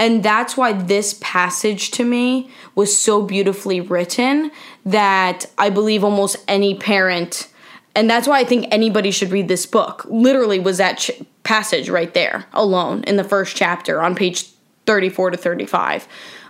And 0.02 0.24
that's 0.24 0.58
why 0.58 0.74
this 0.74 1.16
passage 1.22 1.92
to 1.92 2.04
me 2.04 2.50
was 2.74 3.00
so 3.00 3.22
beautifully 3.22 3.82
written 3.82 4.50
that 4.84 5.46
I 5.60 5.70
believe 5.70 6.04
almost 6.04 6.38
any 6.48 6.74
parent, 6.74 7.48
and 7.94 8.10
that's 8.10 8.28
why 8.28 8.40
I 8.40 8.44
think 8.44 8.66
anybody 8.72 9.12
should 9.12 9.30
read 9.30 9.48
this 9.48 9.68
book, 9.68 10.04
literally 10.10 10.58
was 10.58 10.80
that 10.80 10.98
ch- 10.98 11.12
passage 11.44 11.88
right 11.88 12.12
there 12.16 12.46
alone 12.54 13.04
in 13.04 13.18
the 13.18 13.24
first 13.24 13.56
chapter 13.56 14.02
on 14.02 14.16
page 14.16 14.50
34 14.88 15.32
to 15.32 15.38
35. 15.38 16.08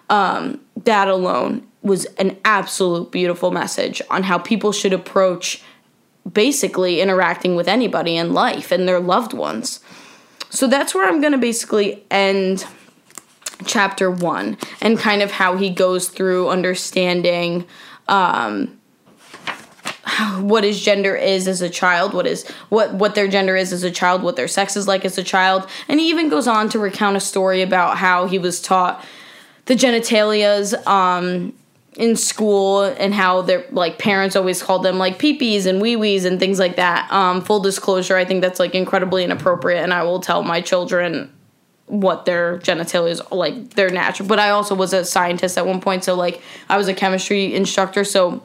Um, 0.09 0.61
that 0.85 1.09
alone 1.09 1.67
was 1.81 2.05
an 2.05 2.37
absolute 2.45 3.11
beautiful 3.11 3.51
message 3.51 4.01
on 4.09 4.23
how 4.23 4.37
people 4.37 4.71
should 4.71 4.93
approach 4.93 5.61
basically 6.31 7.01
interacting 7.01 7.57
with 7.57 7.67
anybody 7.67 8.15
in 8.15 8.33
life 8.33 8.71
and 8.71 8.87
their 8.87 9.01
loved 9.01 9.33
ones. 9.33 9.81
So 10.49 10.67
that's 10.67 10.95
where 10.95 11.05
I'm 11.05 11.19
going 11.19 11.33
to 11.33 11.37
basically 11.37 12.05
end 12.09 12.65
chapter 13.65 14.09
one 14.09 14.57
and 14.81 14.97
kind 14.97 15.21
of 15.21 15.31
how 15.31 15.57
he 15.57 15.69
goes 15.69 16.09
through 16.09 16.49
understanding 16.49 17.65
um, 18.07 18.77
what 20.39 20.63
his 20.63 20.81
gender 20.81 21.15
is 21.15 21.47
as 21.47 21.61
a 21.61 21.69
child, 21.69 22.13
what 22.13 22.27
is 22.27 22.47
what 22.69 22.93
what 22.93 23.15
their 23.15 23.27
gender 23.27 23.55
is 23.55 23.71
as 23.71 23.83
a 23.83 23.91
child, 23.91 24.23
what 24.23 24.35
their 24.35 24.47
sex 24.47 24.75
is 24.75 24.87
like 24.87 25.05
as 25.05 25.17
a 25.17 25.23
child, 25.23 25.67
and 25.87 25.99
he 25.99 26.09
even 26.09 26.29
goes 26.29 26.47
on 26.47 26.69
to 26.69 26.79
recount 26.79 27.15
a 27.15 27.19
story 27.19 27.61
about 27.61 27.97
how 27.97 28.27
he 28.27 28.37
was 28.37 28.61
taught 28.61 29.03
the 29.65 29.75
genitalias 29.75 30.75
um, 30.87 31.53
in 31.95 32.15
school 32.15 32.81
and 32.83 33.13
how 33.13 33.41
their 33.41 33.65
like 33.71 33.99
parents 33.99 34.35
always 34.35 34.61
called 34.61 34.83
them 34.83 34.97
like 34.97 35.19
peepees 35.19 35.65
and 35.65 35.81
wee 35.81 35.95
wees 35.95 36.25
and 36.25 36.39
things 36.39 36.59
like 36.59 36.75
that. 36.75 37.11
Um, 37.11 37.41
full 37.41 37.59
disclosure, 37.59 38.17
I 38.17 38.25
think 38.25 38.41
that's 38.41 38.59
like 38.59 38.75
incredibly 38.75 39.23
inappropriate, 39.23 39.83
and 39.83 39.93
I 39.93 40.03
will 40.03 40.19
tell 40.19 40.43
my 40.43 40.61
children 40.61 41.31
what 41.91 42.25
their 42.25 42.57
genitalia 42.59 43.09
is 43.09 43.21
like 43.31 43.71
their 43.71 43.89
natural. 43.89 44.27
But 44.27 44.39
I 44.39 44.51
also 44.51 44.73
was 44.73 44.93
a 44.93 45.03
scientist 45.03 45.57
at 45.57 45.67
one 45.67 45.81
point, 45.81 46.05
so 46.05 46.15
like 46.15 46.41
I 46.69 46.77
was 46.77 46.87
a 46.87 46.93
chemistry 46.93 47.53
instructor, 47.53 48.03
so 48.05 48.41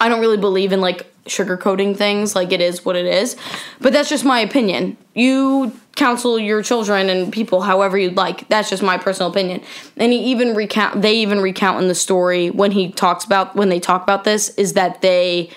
I 0.00 0.08
don't 0.08 0.20
really 0.20 0.36
believe 0.36 0.72
in 0.72 0.80
like 0.80 1.06
sugarcoating 1.26 1.96
things. 1.96 2.34
Like 2.34 2.50
it 2.50 2.60
is 2.60 2.84
what 2.84 2.96
it 2.96 3.06
is. 3.06 3.36
But 3.80 3.92
that's 3.92 4.08
just 4.08 4.24
my 4.24 4.40
opinion. 4.40 4.96
You 5.14 5.72
counsel 5.94 6.38
your 6.38 6.62
children 6.62 7.08
and 7.08 7.32
people 7.32 7.60
however 7.60 7.96
you'd 7.96 8.16
like. 8.16 8.48
That's 8.48 8.68
just 8.68 8.82
my 8.82 8.98
personal 8.98 9.30
opinion. 9.30 9.62
And 9.96 10.12
he 10.12 10.18
even 10.24 10.54
recount 10.54 11.02
they 11.02 11.14
even 11.18 11.40
recount 11.40 11.80
in 11.80 11.88
the 11.88 11.94
story 11.94 12.50
when 12.50 12.72
he 12.72 12.90
talks 12.90 13.24
about 13.24 13.54
when 13.54 13.68
they 13.68 13.78
talk 13.78 14.02
about 14.02 14.24
this 14.24 14.48
is 14.50 14.72
that 14.72 15.02
they 15.02 15.50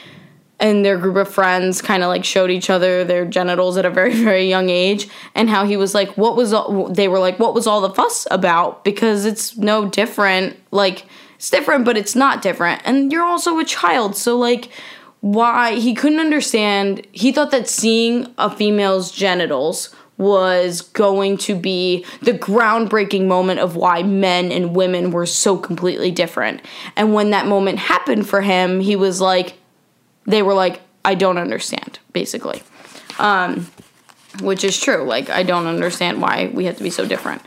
and 0.64 0.86
their 0.86 0.98
group 0.98 1.18
of 1.18 1.28
friends 1.28 1.82
kind 1.82 2.04
of 2.04 2.08
like 2.08 2.24
showed 2.24 2.50
each 2.50 2.70
other 2.70 3.04
their 3.04 3.26
genitals 3.26 3.76
at 3.76 3.86
a 3.86 3.90
very 3.90 4.14
very 4.24 4.48
young 4.48 4.70
age 4.70 5.08
and 5.36 5.50
how 5.50 5.66
he 5.66 5.78
was 5.78 5.94
like 5.94 6.18
what 6.18 6.36
was 6.36 6.54
all 6.54 6.88
they 6.88 7.08
were 7.08 7.20
like 7.20 7.38
what 7.38 7.54
was 7.54 7.68
all 7.68 7.82
the 7.82 7.94
fuss 7.94 8.26
about 8.32 8.84
because 8.84 9.26
it's 9.26 9.58
no 9.58 9.88
different 9.88 10.58
like 10.72 11.06
it's 11.36 11.50
different 11.50 11.86
but 11.86 11.98
it's 11.98 12.16
not 12.16 12.42
different 12.42 12.82
and 12.86 13.12
you're 13.12 13.26
also 13.26 13.60
a 13.60 13.66
child 13.66 14.16
so 14.16 14.38
like 14.38 14.70
why 15.20 15.76
he 15.76 15.94
couldn't 15.94 16.20
understand 16.20 17.06
he 17.12 17.32
thought 17.32 17.52
that 17.52 17.68
seeing 17.68 18.34
a 18.38 18.50
female's 18.50 19.12
genitals 19.12 19.94
was 20.18 20.82
going 20.82 21.36
to 21.36 21.56
be 21.56 22.06
the 22.22 22.32
groundbreaking 22.32 23.26
moment 23.26 23.60
of 23.60 23.76
why 23.76 24.04
men 24.04 24.52
and 24.52 24.76
women 24.76 25.10
were 25.10 25.26
so 25.26 25.58
completely 25.58 26.12
different. 26.12 26.62
And 26.96 27.16
when 27.16 27.32
that 27.32 27.48
moment 27.48 27.80
happened 27.80 28.30
for 28.30 28.42
him, 28.42 28.80
he 28.80 28.96
was 28.96 29.20
like, 29.20 29.58
they 30.26 30.42
were 30.42 30.54
like, 30.54 30.82
I 31.06 31.16
don't 31.16 31.38
understand, 31.38 32.00
basically. 32.14 32.64
Um, 33.20 33.68
which 34.42 34.64
is 34.64 34.80
true. 34.80 35.04
Like, 35.04 35.30
I 35.30 35.44
don't 35.44 35.68
understand 35.68 36.22
why 36.22 36.50
we 36.54 36.66
have 36.66 36.78
to 36.78 36.84
be 36.84 36.90
so 36.90 37.06
different. 37.06 37.42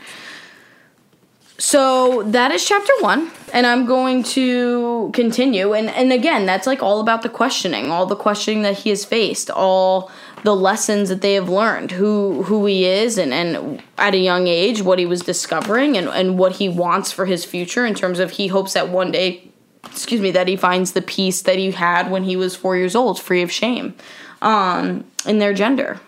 So 1.59 2.21
that 2.23 2.51
is 2.51 2.63
chapter 2.63 2.93
one, 2.99 3.31
and 3.51 3.65
I'm 3.65 3.87
going 3.87 4.21
to 4.23 5.09
continue. 5.13 5.73
And, 5.73 5.89
and 5.89 6.13
again, 6.13 6.45
that's 6.45 6.67
like 6.67 6.83
all 6.83 6.99
about 6.99 7.23
the 7.23 7.29
questioning, 7.29 7.89
all 7.89 8.05
the 8.05 8.15
questioning 8.15 8.61
that 8.61 8.77
he 8.77 8.91
has 8.91 9.03
faced, 9.03 9.49
all 9.49 10.11
the 10.43 10.55
lessons 10.55 11.09
that 11.09 11.21
they 11.21 11.33
have 11.33 11.49
learned, 11.49 11.91
who 11.91 12.43
who 12.43 12.67
he 12.67 12.85
is, 12.85 13.17
and 13.17 13.33
and 13.33 13.81
at 13.97 14.13
a 14.13 14.19
young 14.19 14.47
age, 14.47 14.83
what 14.83 14.99
he 14.99 15.07
was 15.07 15.21
discovering, 15.21 15.97
and 15.97 16.07
and 16.09 16.37
what 16.37 16.57
he 16.57 16.69
wants 16.69 17.11
for 17.11 17.25
his 17.25 17.43
future 17.43 17.87
in 17.87 17.95
terms 17.95 18.19
of 18.19 18.31
he 18.31 18.47
hopes 18.47 18.73
that 18.73 18.89
one 18.89 19.11
day, 19.11 19.46
excuse 19.91 20.21
me, 20.21 20.31
that 20.31 20.47
he 20.47 20.55
finds 20.55 20.93
the 20.93 21.01
peace 21.01 21.41
that 21.43 21.57
he 21.57 21.71
had 21.71 22.11
when 22.11 22.23
he 22.23 22.35
was 22.35 22.55
four 22.55 22.77
years 22.77 22.95
old, 22.95 23.19
free 23.19 23.41
of 23.41 23.51
shame, 23.51 23.93
um, 24.41 25.05
in 25.25 25.39
their 25.39 25.53
gender. 25.53 25.99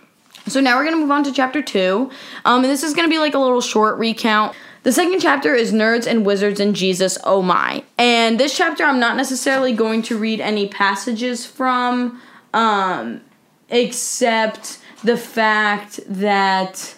So 0.47 0.59
now 0.59 0.77
we're 0.77 0.85
gonna 0.85 0.97
move 0.97 1.11
on 1.11 1.23
to 1.23 1.31
chapter 1.31 1.61
two, 1.61 2.09
um, 2.45 2.63
and 2.63 2.71
this 2.71 2.83
is 2.83 2.93
gonna 2.93 3.09
be 3.09 3.19
like 3.19 3.33
a 3.33 3.39
little 3.39 3.61
short 3.61 3.97
recount. 3.97 4.55
The 4.83 4.91
second 4.91 5.19
chapter 5.19 5.53
is 5.53 5.73
Nerds 5.73 6.07
and 6.07 6.25
Wizards 6.25 6.59
and 6.59 6.75
Jesus, 6.75 7.17
oh 7.23 7.41
my. 7.41 7.83
And 7.97 8.39
this 8.39 8.55
chapter, 8.55 8.83
I'm 8.85 8.99
not 8.99 9.17
necessarily 9.17 9.73
going 9.73 10.01
to 10.03 10.17
read 10.17 10.39
any 10.39 10.67
passages 10.67 11.45
from. 11.45 12.21
Um, 12.53 13.21
except 13.69 14.79
the 15.03 15.17
fact 15.17 15.99
that 16.07 16.95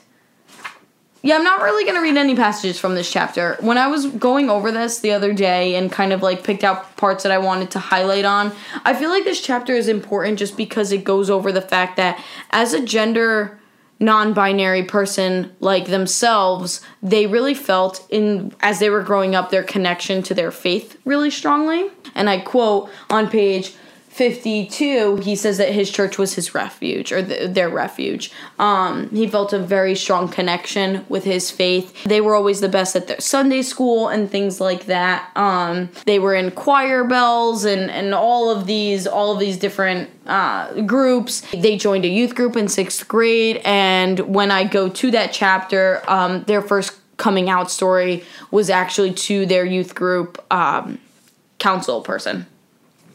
yeah, 1.23 1.35
I'm 1.35 1.43
not 1.43 1.61
really 1.61 1.83
going 1.83 1.95
to 1.95 2.01
read 2.01 2.17
any 2.17 2.35
passages 2.35 2.79
from 2.79 2.95
this 2.95 3.11
chapter. 3.11 3.55
When 3.59 3.77
I 3.77 3.87
was 3.87 4.07
going 4.07 4.49
over 4.49 4.71
this 4.71 4.99
the 4.99 5.11
other 5.11 5.33
day 5.33 5.75
and 5.75 5.91
kind 5.91 6.13
of 6.13 6.23
like 6.23 6.43
picked 6.43 6.63
out 6.63 6.97
parts 6.97 7.23
that 7.23 7.31
I 7.31 7.37
wanted 7.37 7.69
to 7.71 7.79
highlight 7.79 8.25
on, 8.25 8.51
I 8.85 8.95
feel 8.95 9.09
like 9.09 9.23
this 9.23 9.39
chapter 9.39 9.73
is 9.73 9.87
important 9.87 10.39
just 10.39 10.57
because 10.57 10.91
it 10.91 11.03
goes 11.03 11.29
over 11.29 11.51
the 11.51 11.61
fact 11.61 11.97
that 11.97 12.23
as 12.49 12.73
a 12.73 12.83
gender 12.83 13.59
non-binary 13.99 14.83
person 14.83 15.55
like 15.59 15.85
themselves, 15.85 16.81
they 17.03 17.27
really 17.27 17.53
felt 17.53 18.03
in 18.09 18.51
as 18.59 18.79
they 18.79 18.89
were 18.89 19.03
growing 19.03 19.35
up 19.35 19.51
their 19.51 19.63
connection 19.63 20.23
to 20.23 20.33
their 20.33 20.49
faith 20.49 20.97
really 21.05 21.29
strongly. 21.29 21.87
And 22.15 22.27
I 22.27 22.39
quote 22.39 22.89
on 23.11 23.29
page 23.29 23.75
52 24.21 25.15
he 25.15 25.35
says 25.35 25.57
that 25.57 25.73
his 25.73 25.89
church 25.89 26.19
was 26.19 26.35
his 26.35 26.53
refuge 26.53 27.11
or 27.11 27.25
th- 27.25 27.55
their 27.55 27.69
refuge. 27.69 28.31
Um, 28.59 29.09
he 29.09 29.25
felt 29.25 29.51
a 29.51 29.57
very 29.57 29.95
strong 29.95 30.29
connection 30.29 31.03
with 31.09 31.23
his 31.23 31.49
faith. 31.49 32.03
They 32.03 32.21
were 32.21 32.35
always 32.35 32.61
the 32.61 32.69
best 32.69 32.95
at 32.95 33.07
their 33.07 33.19
sunday 33.19 33.63
school 33.63 34.09
and 34.09 34.29
things 34.29 34.61
like 34.61 34.85
that. 34.85 35.35
Um, 35.35 35.89
they 36.05 36.19
were 36.19 36.35
in 36.35 36.51
choir 36.51 37.03
bells 37.03 37.65
and, 37.65 37.89
and 37.89 38.13
all 38.13 38.51
of 38.51 38.67
these 38.67 39.07
all 39.07 39.33
of 39.33 39.39
these 39.39 39.57
different 39.57 40.07
uh, 40.27 40.81
groups. 40.81 41.41
They 41.51 41.75
joined 41.75 42.05
a 42.05 42.13
youth 42.19 42.35
group 42.35 42.55
in 42.55 42.67
sixth 42.67 43.07
grade 43.07 43.57
and 43.65 44.19
when 44.19 44.51
i 44.51 44.63
go 44.63 44.87
to 44.87 45.09
that 45.09 45.33
chapter 45.33 46.03
um, 46.07 46.43
their 46.43 46.61
first 46.61 46.93
coming 47.17 47.49
out 47.49 47.71
story 47.71 48.23
was 48.51 48.69
actually 48.69 49.13
to 49.13 49.47
their 49.47 49.65
youth 49.65 49.95
group 49.95 50.37
um, 50.53 50.99
council 51.57 52.01
person 52.01 52.45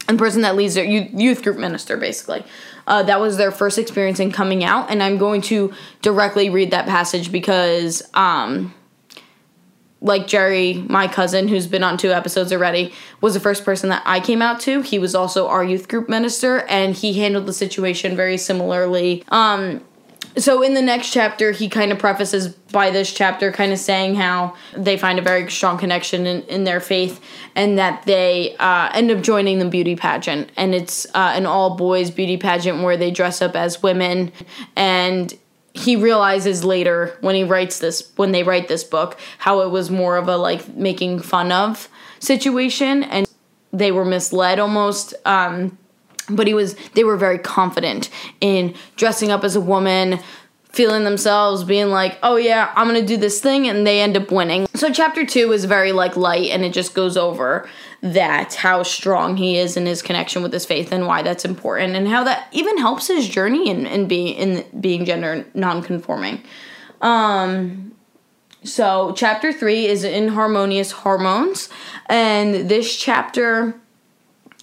and 0.07 0.17
person 0.17 0.41
that 0.41 0.55
leads 0.55 0.75
their 0.75 0.85
youth 0.85 1.43
group 1.43 1.57
minister 1.57 1.97
basically. 1.97 2.43
Uh, 2.85 3.03
that 3.03 3.19
was 3.19 3.37
their 3.37 3.51
first 3.51 3.77
experience 3.77 4.19
in 4.19 4.31
coming 4.31 4.63
out 4.63 4.89
and 4.89 5.03
i'm 5.03 5.17
going 5.17 5.41
to 5.41 5.73
directly 6.01 6.49
read 6.49 6.71
that 6.71 6.85
passage 6.85 7.31
because 7.31 8.01
um, 8.13 8.73
like 9.99 10.27
jerry 10.27 10.85
my 10.87 11.07
cousin 11.07 11.47
who's 11.47 11.67
been 11.67 11.83
on 11.83 11.97
two 11.97 12.11
episodes 12.11 12.53
already 12.53 12.93
was 13.19 13.33
the 13.33 13.39
first 13.39 13.65
person 13.65 13.89
that 13.89 14.01
i 14.05 14.19
came 14.19 14.41
out 14.41 14.59
to. 14.59 14.81
He 14.81 14.99
was 14.99 15.15
also 15.15 15.47
our 15.47 15.63
youth 15.63 15.87
group 15.87 16.07
minister 16.07 16.59
and 16.69 16.95
he 16.95 17.13
handled 17.13 17.45
the 17.45 17.53
situation 17.53 18.15
very 18.15 18.37
similarly. 18.37 19.23
Um, 19.29 19.83
so 20.37 20.61
in 20.61 20.73
the 20.73 20.81
next 20.81 21.11
chapter 21.11 21.51
he 21.51 21.67
kind 21.69 21.91
of 21.91 21.99
prefaces 21.99 22.49
by 22.49 22.89
this 22.89 23.11
chapter 23.11 23.51
kind 23.51 23.71
of 23.71 23.79
saying 23.79 24.15
how 24.15 24.55
they 24.75 24.97
find 24.97 25.19
a 25.19 25.21
very 25.21 25.49
strong 25.49 25.77
connection 25.77 26.25
in, 26.27 26.41
in 26.43 26.63
their 26.63 26.79
faith 26.79 27.21
and 27.55 27.77
that 27.77 28.03
they 28.03 28.55
uh, 28.57 28.89
end 28.93 29.09
up 29.09 29.21
joining 29.21 29.59
the 29.59 29.67
beauty 29.67 29.95
pageant. 29.95 30.51
And 30.57 30.75
it's 30.75 31.05
uh, 31.07 31.33
an 31.35 31.45
all 31.45 31.75
boys 31.75 32.11
beauty 32.11 32.37
pageant 32.37 32.83
where 32.83 32.97
they 32.97 33.11
dress 33.11 33.41
up 33.41 33.55
as 33.55 33.81
women. 33.81 34.31
And 34.75 35.33
he 35.73 35.95
realizes 35.95 36.63
later 36.63 37.17
when 37.21 37.35
he 37.35 37.43
writes 37.43 37.79
this 37.79 38.11
when 38.15 38.31
they 38.31 38.43
write 38.43 38.67
this 38.67 38.83
book 38.83 39.19
how 39.37 39.61
it 39.61 39.69
was 39.69 39.89
more 39.89 40.17
of 40.17 40.27
a 40.27 40.37
like 40.37 40.67
making 40.75 41.19
fun 41.19 41.51
of 41.51 41.89
situation. 42.19 43.03
And 43.03 43.27
they 43.71 43.91
were 43.91 44.05
misled 44.05 44.59
almost 44.59 45.13
um, 45.25 45.77
but 46.29 46.47
he 46.47 46.53
was 46.53 46.75
they 46.93 47.03
were 47.03 47.17
very 47.17 47.37
confident 47.39 48.09
in 48.41 48.75
dressing 48.95 49.31
up 49.31 49.43
as 49.43 49.55
a 49.55 49.61
woman 49.61 50.19
feeling 50.69 51.05
themselves 51.05 51.63
being 51.63 51.89
like 51.89 52.19
oh 52.21 52.35
yeah 52.35 52.71
i'm 52.75 52.85
gonna 52.85 53.01
do 53.01 53.17
this 53.17 53.39
thing 53.39 53.67
and 53.67 53.87
they 53.87 54.01
end 54.01 54.15
up 54.15 54.31
winning. 54.31 54.67
So 54.75 54.91
chapter 54.91 55.25
two 55.25 55.51
is 55.51 55.65
very 55.65 55.91
like 55.91 56.15
light 56.15 56.51
and 56.51 56.63
it 56.63 56.73
just 56.73 56.93
goes 56.93 57.17
over 57.17 57.67
that 58.01 58.53
how 58.53 58.83
strong 58.83 59.37
he 59.37 59.57
is 59.57 59.75
in 59.75 59.87
his 59.87 60.03
connection 60.03 60.43
with 60.43 60.53
his 60.53 60.65
faith 60.65 60.91
and 60.91 61.07
why 61.07 61.23
that's 61.23 61.45
important 61.45 61.95
and 61.95 62.07
how 62.07 62.23
that 62.25 62.47
even 62.51 62.77
helps 62.77 63.07
his 63.07 63.27
journey 63.27 63.69
in, 63.69 63.87
in 63.87 64.07
being 64.07 64.35
in 64.35 64.81
being 64.81 65.05
gender 65.05 65.45
non-conforming. 65.53 66.43
Um 67.01 67.93
so 68.63 69.13
chapter 69.15 69.53
three 69.53 69.87
is 69.87 70.03
inharmonious 70.03 70.91
hormones 70.91 71.69
and 72.07 72.69
this 72.69 72.95
chapter 72.95 73.79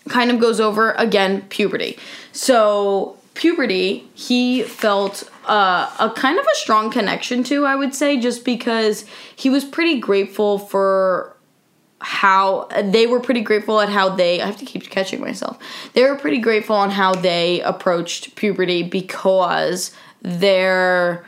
kind 0.08 0.30
of 0.30 0.38
goes 0.38 0.60
over 0.60 0.92
again 0.92 1.42
puberty. 1.48 1.98
So 2.32 3.18
puberty, 3.34 4.08
he 4.14 4.62
felt 4.62 5.28
uh, 5.46 5.94
a 5.98 6.10
kind 6.10 6.38
of 6.38 6.44
a 6.44 6.56
strong 6.56 6.90
connection 6.90 7.42
to, 7.44 7.64
I 7.64 7.76
would 7.76 7.94
say, 7.94 8.18
just 8.18 8.44
because 8.44 9.04
he 9.34 9.50
was 9.50 9.64
pretty 9.64 9.98
grateful 10.00 10.58
for 10.58 11.36
how 12.00 12.68
they 12.82 13.06
were 13.06 13.20
pretty 13.20 13.40
grateful 13.40 13.80
at 13.80 13.88
how 13.88 14.10
they 14.10 14.40
I 14.40 14.46
have 14.46 14.58
to 14.58 14.66
keep 14.66 14.88
catching 14.90 15.20
myself. 15.20 15.58
They 15.94 16.02
were 16.02 16.16
pretty 16.16 16.38
grateful 16.38 16.76
on 16.76 16.90
how 16.90 17.14
they 17.14 17.62
approached 17.62 18.36
puberty 18.36 18.82
because 18.82 19.90
their 20.20 21.26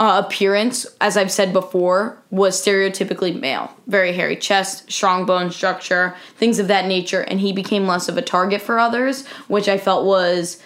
uh, 0.00 0.22
appearance, 0.24 0.86
as 0.98 1.18
I've 1.18 1.30
said 1.30 1.52
before, 1.52 2.16
was 2.30 2.60
stereotypically 2.60 3.38
male. 3.38 3.70
Very 3.86 4.14
hairy 4.14 4.34
chest, 4.34 4.90
strong 4.90 5.26
bone 5.26 5.50
structure, 5.50 6.16
things 6.36 6.58
of 6.58 6.68
that 6.68 6.86
nature, 6.86 7.20
and 7.20 7.38
he 7.38 7.52
became 7.52 7.86
less 7.86 8.08
of 8.08 8.16
a 8.16 8.22
target 8.22 8.62
for 8.62 8.78
others, 8.78 9.26
which 9.46 9.68
I 9.68 9.76
felt 9.76 10.06
was 10.06 10.60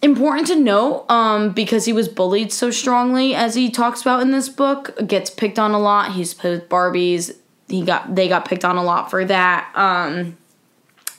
important 0.00 0.46
to 0.46 0.56
note 0.56 1.04
um, 1.10 1.52
because 1.52 1.84
he 1.84 1.92
was 1.92 2.08
bullied 2.08 2.50
so 2.52 2.70
strongly, 2.70 3.34
as 3.34 3.54
he 3.54 3.70
talks 3.70 4.00
about 4.00 4.22
in 4.22 4.30
this 4.30 4.48
book. 4.48 4.98
Gets 5.06 5.28
picked 5.28 5.58
on 5.58 5.72
a 5.72 5.78
lot. 5.78 6.12
He's 6.12 6.32
played 6.32 6.52
with 6.52 6.70
Barbies. 6.70 7.36
He 7.68 7.84
got 7.84 8.14
they 8.14 8.28
got 8.28 8.46
picked 8.46 8.64
on 8.64 8.78
a 8.78 8.82
lot 8.82 9.10
for 9.10 9.26
that. 9.26 9.70
Um, 9.74 10.38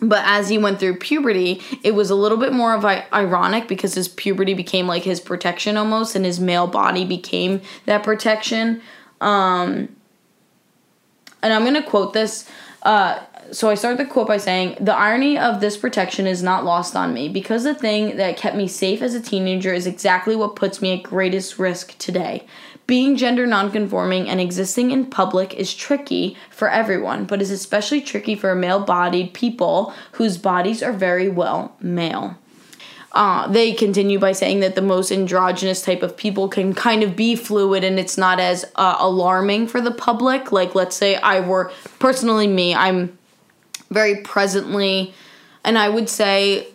but 0.02 0.24
as 0.26 0.50
he 0.50 0.58
went 0.58 0.80
through 0.80 0.96
puberty 0.96 1.62
it 1.84 1.92
was 1.92 2.10
a 2.10 2.16
little 2.16 2.38
bit 2.38 2.52
more 2.52 2.74
of 2.74 2.84
ironic 2.86 3.68
because 3.68 3.94
his 3.94 4.08
puberty 4.08 4.54
became 4.54 4.88
like 4.88 5.04
his 5.04 5.20
protection 5.20 5.78
almost 5.78 6.16
and 6.16 6.26
his 6.26 6.40
male 6.40 6.68
body 6.68 7.06
became 7.06 7.62
that 7.86 8.04
protection 8.04 8.82
um, 9.22 9.88
and 11.44 11.54
i'm 11.54 11.74
to 11.74 11.84
quote 11.84 12.14
this 12.14 12.50
uh, 12.84 13.20
so 13.52 13.70
I 13.70 13.76
start 13.76 13.98
the 13.98 14.06
quote 14.06 14.28
by 14.28 14.38
saying, 14.38 14.78
The 14.80 14.94
irony 14.94 15.38
of 15.38 15.60
this 15.60 15.78
protection 15.78 16.26
is 16.26 16.42
not 16.42 16.64
lost 16.64 16.96
on 16.96 17.14
me 17.14 17.28
because 17.28 17.64
the 17.64 17.76
thing 17.76 18.18
that 18.18 18.38
kept 18.38 18.56
me 18.56 18.68
safe 18.68 19.02
as 19.02 19.14
a 19.14 19.22
teenager 19.22 19.74
is 19.74 19.86
exactly 19.86 20.36
what 20.36 20.56
puts 20.56 20.82
me 20.82 20.94
at 20.94 21.04
greatest 21.04 21.60
risk 21.60 21.98
today. 21.98 22.46
Being 22.88 23.15
gender 23.15 23.48
nonconforming 23.48 24.28
and 24.28 24.41
existing 24.41 24.91
in 24.91 25.06
public 25.06 25.54
is 25.54 25.74
tricky 25.74 26.36
for 26.50 26.70
everyone, 26.70 27.26
but 27.26 27.41
is 27.41 27.52
especially 27.52 28.02
tricky 28.02 28.36
for 28.36 28.54
male 28.54 28.84
bodied 28.84 29.34
people 29.34 29.94
whose 30.13 30.38
bodies 30.38 30.84
are 30.84 30.91
very 30.91 31.30
well 31.30 31.76
male. 31.80 32.38
Uh, 33.13 33.48
they 33.48 33.74
continue 33.74 34.17
by 34.17 34.32
saying 34.32 34.62
that 34.62 34.76
the 34.76 34.82
most 34.82 35.12
androgynous 35.12 35.82
type 35.82 36.02
of 36.02 36.15
people 36.15 36.48
can 36.48 36.74
kind 36.74 37.04
of 37.04 37.15
be 37.15 37.36
fluid 37.36 37.84
and 37.84 38.00
it's 38.00 38.17
not 38.17 38.39
as 38.39 38.65
uh, 38.76 38.96
alarming 39.00 39.67
for 39.67 39.82
the 39.82 39.91
public. 39.91 40.52
Like, 40.52 40.76
let's 40.76 40.96
say 40.96 41.17
I 41.17 41.41
were, 41.41 41.72
personally, 42.00 42.48
me, 42.48 42.74
I'm 42.74 43.17
very 43.89 44.22
presently, 44.22 45.13
and 45.65 45.78
I 45.78 45.89
would 45.89 46.08
say 46.08 46.67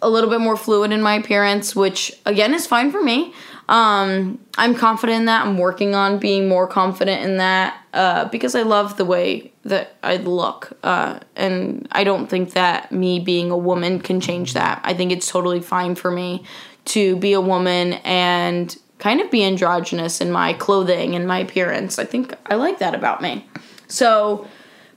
a 0.00 0.08
little 0.08 0.30
bit 0.30 0.40
more 0.40 0.56
fluid 0.56 0.92
in 0.92 1.02
my 1.02 1.14
appearance, 1.14 1.74
which 1.74 2.12
again 2.24 2.54
is 2.54 2.66
fine 2.66 2.92
for 2.92 3.02
me. 3.02 3.34
Um, 3.68 4.38
I'm 4.56 4.74
confident 4.74 5.20
in 5.20 5.24
that. 5.26 5.46
I'm 5.46 5.58
working 5.58 5.94
on 5.94 6.18
being 6.18 6.48
more 6.48 6.66
confident 6.66 7.22
in 7.22 7.38
that 7.38 7.80
uh, 7.94 8.26
because 8.26 8.54
I 8.54 8.62
love 8.62 8.96
the 8.96 9.04
way 9.04 9.52
that 9.64 9.96
I 10.02 10.18
look. 10.18 10.76
Uh, 10.82 11.20
and 11.34 11.88
I 11.92 12.04
don't 12.04 12.28
think 12.28 12.52
that 12.52 12.92
me 12.92 13.20
being 13.20 13.50
a 13.50 13.56
woman 13.56 14.00
can 14.00 14.20
change 14.20 14.52
that. 14.54 14.80
I 14.84 14.94
think 14.94 15.12
it's 15.12 15.30
totally 15.30 15.60
fine 15.60 15.94
for 15.94 16.10
me 16.10 16.44
to 16.86 17.16
be 17.16 17.32
a 17.32 17.40
woman 17.40 17.94
and 18.04 18.76
kind 18.98 19.20
of 19.20 19.30
be 19.30 19.42
androgynous 19.44 20.20
in 20.20 20.30
my 20.30 20.52
clothing 20.52 21.14
and 21.14 21.26
my 21.26 21.38
appearance. 21.38 21.98
I 21.98 22.04
think 22.04 22.34
I 22.46 22.54
like 22.54 22.78
that 22.78 22.94
about 22.94 23.22
me. 23.22 23.46
So, 23.88 24.46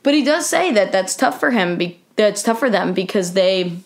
but 0.04 0.14
he 0.14 0.24
does 0.24 0.48
say 0.48 0.72
that 0.72 0.92
that's 0.92 1.16
tough 1.16 1.40
for 1.40 1.52
him. 1.52 1.78
Be- 1.78 2.00
that's 2.16 2.44
tough 2.44 2.60
for 2.60 2.70
them 2.70 2.94
because 2.94 3.34
they 3.34 3.80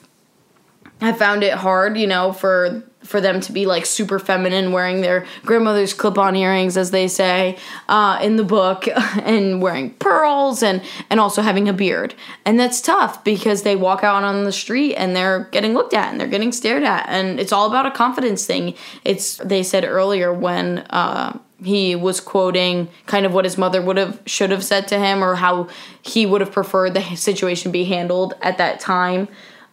have 1.02 1.18
found 1.18 1.44
it 1.44 1.54
hard, 1.54 1.98
you 1.98 2.08
know, 2.08 2.32
for 2.32 2.84
for 3.04 3.20
them 3.20 3.42
to 3.42 3.52
be 3.52 3.66
like 3.66 3.84
super 3.84 4.20
feminine, 4.20 4.72
wearing 4.72 5.02
their 5.02 5.26
grandmother's 5.44 5.92
clip-on 5.92 6.36
earrings, 6.36 6.78
as 6.78 6.92
they 6.92 7.08
say 7.08 7.58
uh, 7.90 8.20
in 8.22 8.36
the 8.36 8.44
book, 8.44 8.88
and 9.24 9.62
wearing 9.62 9.92
pearls, 9.96 10.62
and 10.62 10.82
and 11.10 11.20
also 11.20 11.42
having 11.42 11.68
a 11.68 11.74
beard, 11.74 12.14
and 12.46 12.60
that's 12.60 12.82
tough 12.82 13.24
because 13.24 13.64
they 13.64 13.76
walk 13.76 14.04
out 14.04 14.24
on 14.24 14.44
the 14.44 14.52
street 14.52 14.96
and 14.96 15.16
they're 15.16 15.46
getting 15.52 15.74
looked 15.74 15.94
at 15.94 16.12
and 16.12 16.20
they're 16.20 16.28
getting 16.28 16.52
stared 16.52 16.84
at, 16.84 17.08
and 17.10 17.40
it's 17.40 17.52
all 17.52 17.68
about 17.68 17.86
a 17.86 17.92
confidence 17.92 18.46
thing. 18.46 18.76
It's 19.04 19.38
they 19.38 19.64
said 19.64 19.84
earlier 19.84 20.34
when. 20.34 20.80
Uh, 20.90 21.40
he 21.64 21.96
was 21.96 22.20
quoting 22.20 22.90
kind 23.06 23.24
of 23.24 23.36
what 23.36 23.46
his 23.46 23.56
mother 23.56 23.84
would 23.84 23.96
have 23.96 24.20
should 24.26 24.50
have 24.50 24.64
said 24.64 24.88
to 24.88 24.98
him 24.98 25.24
or 25.24 25.36
how 25.36 25.68
he 26.02 26.26
would 26.26 26.42
have 26.42 26.52
preferred 26.52 26.96
the 26.96 27.16
situation 27.16 27.72
be 27.72 27.84
handled 27.84 28.34
at 28.42 28.58
that 28.58 28.80
time 28.80 29.28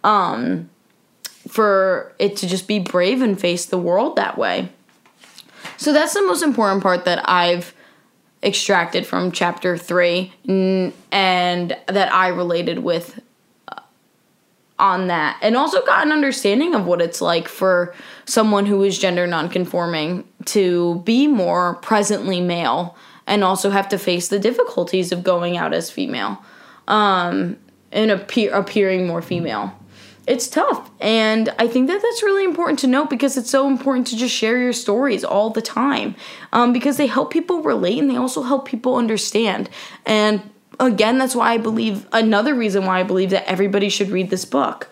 um, 0.05 0.69
for 1.49 2.13
it 2.19 2.37
to 2.37 2.47
just 2.47 2.69
be 2.69 2.79
brave 2.79 3.23
and 3.23 3.41
face 3.41 3.67
the 3.67 3.79
world 3.79 4.17
that 4.17 4.39
way. 4.39 4.71
So 5.77 5.93
that's 5.93 6.15
the 6.15 6.23
most 6.23 6.43
important 6.43 6.83
part 6.83 7.05
that 7.05 7.29
I've 7.29 7.75
extracted 8.43 9.07
from 9.07 9.33
chapter 9.33 9.77
3 9.77 10.33
and 10.47 11.77
that 11.87 12.13
I 12.13 12.29
related 12.29 12.81
with 12.81 13.21
uh, 13.69 13.81
on 14.79 15.09
that 15.09 15.39
and 15.43 15.57
also 15.57 15.85
got 15.85 16.07
an 16.07 16.13
understanding 16.13 16.75
of 16.75 16.87
what 16.87 17.01
it's 17.01 17.21
like 17.21 17.49
for 17.49 17.95
someone 18.27 18.67
who 18.67 18.83
is 18.85 18.99
gender 18.99 19.27
nonconforming 19.27 20.25
to 20.45 21.03
be 21.05 21.27
more 21.27 21.75
presently 21.77 22.41
male 22.41 22.97
and 23.27 23.43
also 23.43 23.71
have 23.71 23.89
to 23.89 23.99
face 23.99 24.29
the 24.29 24.39
difficulties 24.39 25.11
of 25.11 25.25
going 25.25 25.57
out 25.57 25.75
as 25.75 25.91
female 25.91 26.43
um, 26.87 27.57
and 27.91 28.11
appear, 28.11 28.53
appearing 28.53 29.07
more 29.07 29.23
female 29.23 29.78
it's 30.29 30.47
tough. 30.47 30.91
And 31.01 31.49
I 31.59 31.67
think 31.67 31.89
that 31.89 32.03
that's 32.03 32.23
really 32.23 32.45
important 32.45 32.79
to 32.81 32.87
note 32.87 33.09
because 33.09 33.37
it's 33.37 33.51
so 33.51 33.67
important 33.67 34.07
to 34.09 34.17
just 34.17 34.35
share 34.35 34.59
your 34.59 34.75
stories 34.75 35.25
all 35.25 35.51
the 35.51 35.63
time 35.63 36.15
um, 36.53 36.73
because 36.73 36.99
they 36.99 37.07
help 37.07 37.33
people 37.33 37.63
relate 37.63 37.99
and 37.99 38.11
they 38.11 38.17
also 38.17 38.43
help 38.43 38.67
people 38.67 38.97
understand. 38.97 39.71
And 40.05 40.43
again, 40.79 41.17
that's 41.19 41.35
why 41.35 41.53
I 41.53 41.59
believe 41.59 42.07
another 42.13 42.55
reason 42.55 42.85
why 42.85 43.01
I 43.01 43.03
believe 43.05 43.31
that 43.31 43.49
everybody 43.49 43.89
should 43.89 44.11
read 44.11 44.29
this 44.29 44.45
book. 44.45 44.91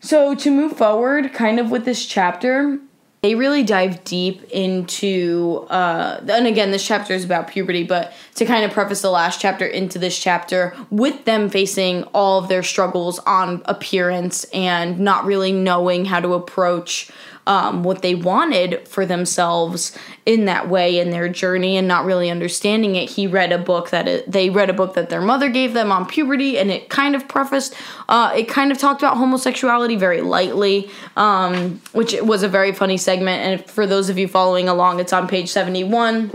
So, 0.00 0.34
to 0.36 0.50
move 0.50 0.76
forward, 0.76 1.32
kind 1.32 1.58
of 1.58 1.70
with 1.70 1.84
this 1.84 2.06
chapter, 2.06 2.78
they 3.26 3.34
really 3.34 3.64
dive 3.64 4.04
deep 4.04 4.40
into 4.52 5.66
uh, 5.68 6.20
and 6.28 6.46
again 6.46 6.70
this 6.70 6.86
chapter 6.86 7.12
is 7.12 7.24
about 7.24 7.48
puberty 7.48 7.82
but 7.82 8.12
to 8.36 8.44
kind 8.44 8.64
of 8.64 8.70
preface 8.70 9.02
the 9.02 9.10
last 9.10 9.40
chapter 9.40 9.66
into 9.66 9.98
this 9.98 10.16
chapter 10.16 10.76
with 10.90 11.24
them 11.24 11.50
facing 11.50 12.04
all 12.14 12.38
of 12.38 12.48
their 12.48 12.62
struggles 12.62 13.18
on 13.20 13.62
appearance 13.64 14.44
and 14.54 15.00
not 15.00 15.24
really 15.24 15.50
knowing 15.50 16.04
how 16.04 16.20
to 16.20 16.34
approach 16.34 17.10
um, 17.46 17.82
what 17.82 18.02
they 18.02 18.14
wanted 18.14 18.86
for 18.88 19.06
themselves 19.06 19.96
in 20.24 20.46
that 20.46 20.68
way 20.68 20.98
in 20.98 21.10
their 21.10 21.28
journey 21.28 21.76
and 21.76 21.86
not 21.86 22.04
really 22.04 22.30
understanding 22.30 22.96
it. 22.96 23.10
He 23.10 23.26
read 23.26 23.52
a 23.52 23.58
book 23.58 23.90
that 23.90 24.08
it, 24.08 24.30
they 24.30 24.50
read 24.50 24.70
a 24.70 24.72
book 24.72 24.94
that 24.94 25.08
their 25.08 25.20
mother 25.20 25.48
gave 25.48 25.72
them 25.72 25.92
on 25.92 26.06
puberty, 26.06 26.58
and 26.58 26.70
it 26.70 26.88
kind 26.88 27.14
of 27.14 27.28
prefaced, 27.28 27.74
uh, 28.08 28.32
it 28.36 28.48
kind 28.48 28.72
of 28.72 28.78
talked 28.78 29.02
about 29.02 29.16
homosexuality 29.16 29.96
very 29.96 30.20
lightly, 30.20 30.90
um, 31.16 31.80
which 31.92 32.14
was 32.22 32.42
a 32.42 32.48
very 32.48 32.72
funny 32.72 32.96
segment. 32.96 33.42
And 33.42 33.70
for 33.70 33.86
those 33.86 34.08
of 34.08 34.18
you 34.18 34.28
following 34.28 34.68
along, 34.68 35.00
it's 35.00 35.12
on 35.12 35.28
page 35.28 35.48
71 35.48 36.32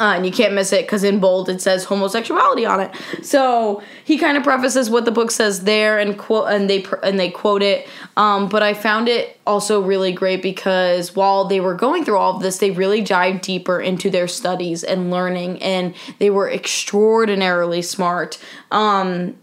uh, 0.00 0.14
and 0.16 0.24
you 0.24 0.32
can't 0.32 0.54
miss 0.54 0.72
it 0.72 0.86
because 0.86 1.02
in 1.04 1.18
bold 1.18 1.48
it 1.48 1.60
says 1.60 1.84
homosexuality 1.84 2.64
on 2.64 2.80
it. 2.80 2.90
So 3.22 3.82
he 4.04 4.18
kind 4.18 4.36
of 4.36 4.42
prefaces 4.42 4.90
what 4.90 5.04
the 5.04 5.10
book 5.10 5.30
says 5.30 5.64
there 5.64 5.98
and 5.98 6.16
quote 6.16 6.50
and 6.50 6.70
they 6.70 6.84
and 7.02 7.18
they 7.18 7.30
quote 7.30 7.62
it. 7.62 7.88
Um, 8.16 8.48
but 8.48 8.62
I 8.62 8.74
found 8.74 9.08
it 9.08 9.38
also 9.46 9.80
really 9.80 10.12
great 10.12 10.42
because 10.42 11.16
while 11.16 11.44
they 11.46 11.60
were 11.60 11.74
going 11.74 12.04
through 12.04 12.18
all 12.18 12.36
of 12.36 12.42
this, 12.42 12.58
they 12.58 12.70
really 12.70 13.00
dived 13.00 13.42
deeper 13.42 13.80
into 13.80 14.10
their 14.10 14.28
studies 14.28 14.84
and 14.84 15.10
learning, 15.10 15.62
and 15.62 15.94
they 16.18 16.30
were 16.30 16.50
extraordinarily 16.50 17.82
smart. 17.82 18.38
Um, 18.70 19.36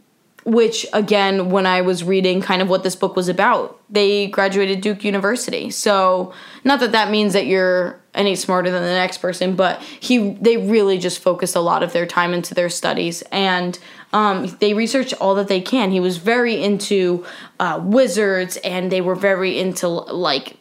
which 0.45 0.85
again 0.93 1.49
when 1.49 1.65
i 1.65 1.81
was 1.81 2.03
reading 2.03 2.41
kind 2.41 2.61
of 2.61 2.69
what 2.69 2.83
this 2.83 2.95
book 2.95 3.15
was 3.15 3.27
about 3.27 3.79
they 3.89 4.27
graduated 4.27 4.81
duke 4.81 5.03
university. 5.03 5.69
So 5.69 6.33
not 6.63 6.79
that 6.79 6.91
that 6.93 7.11
means 7.11 7.33
that 7.33 7.45
you're 7.45 7.99
any 8.13 8.35
smarter 8.35 8.71
than 8.71 8.81
the 8.81 8.89
next 8.89 9.17
person 9.17 9.55
but 9.55 9.81
he 9.81 10.33
they 10.35 10.57
really 10.57 10.97
just 10.97 11.19
focused 11.19 11.55
a 11.55 11.59
lot 11.59 11.83
of 11.83 11.93
their 11.93 12.05
time 12.05 12.33
into 12.33 12.53
their 12.53 12.69
studies. 12.69 13.23
And 13.31 13.77
um, 14.13 14.47
they 14.59 14.73
researched 14.73 15.13
all 15.19 15.35
that 15.35 15.47
they 15.47 15.61
can. 15.61 15.91
He 15.91 15.99
was 15.99 16.17
very 16.17 16.63
into 16.63 17.25
uh, 17.59 17.79
wizards 17.83 18.57
and 18.57 18.91
they 18.91 19.01
were 19.01 19.15
very 19.15 19.59
into 19.59 19.87
like 19.87 20.57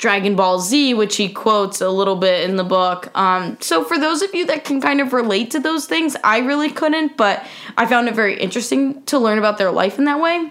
Dragon 0.00 0.34
Ball 0.34 0.58
Z, 0.58 0.94
which 0.94 1.16
he 1.16 1.28
quotes 1.28 1.82
a 1.82 1.90
little 1.90 2.16
bit 2.16 2.48
in 2.48 2.56
the 2.56 2.64
book. 2.64 3.14
Um, 3.14 3.58
so, 3.60 3.84
for 3.84 3.98
those 3.98 4.22
of 4.22 4.34
you 4.34 4.46
that 4.46 4.64
can 4.64 4.80
kind 4.80 4.98
of 4.98 5.12
relate 5.12 5.50
to 5.50 5.60
those 5.60 5.84
things, 5.84 6.16
I 6.24 6.38
really 6.38 6.70
couldn't, 6.70 7.18
but 7.18 7.46
I 7.76 7.84
found 7.84 8.08
it 8.08 8.14
very 8.14 8.40
interesting 8.40 9.02
to 9.04 9.18
learn 9.18 9.36
about 9.36 9.58
their 9.58 9.70
life 9.70 9.98
in 9.98 10.06
that 10.06 10.18
way 10.18 10.50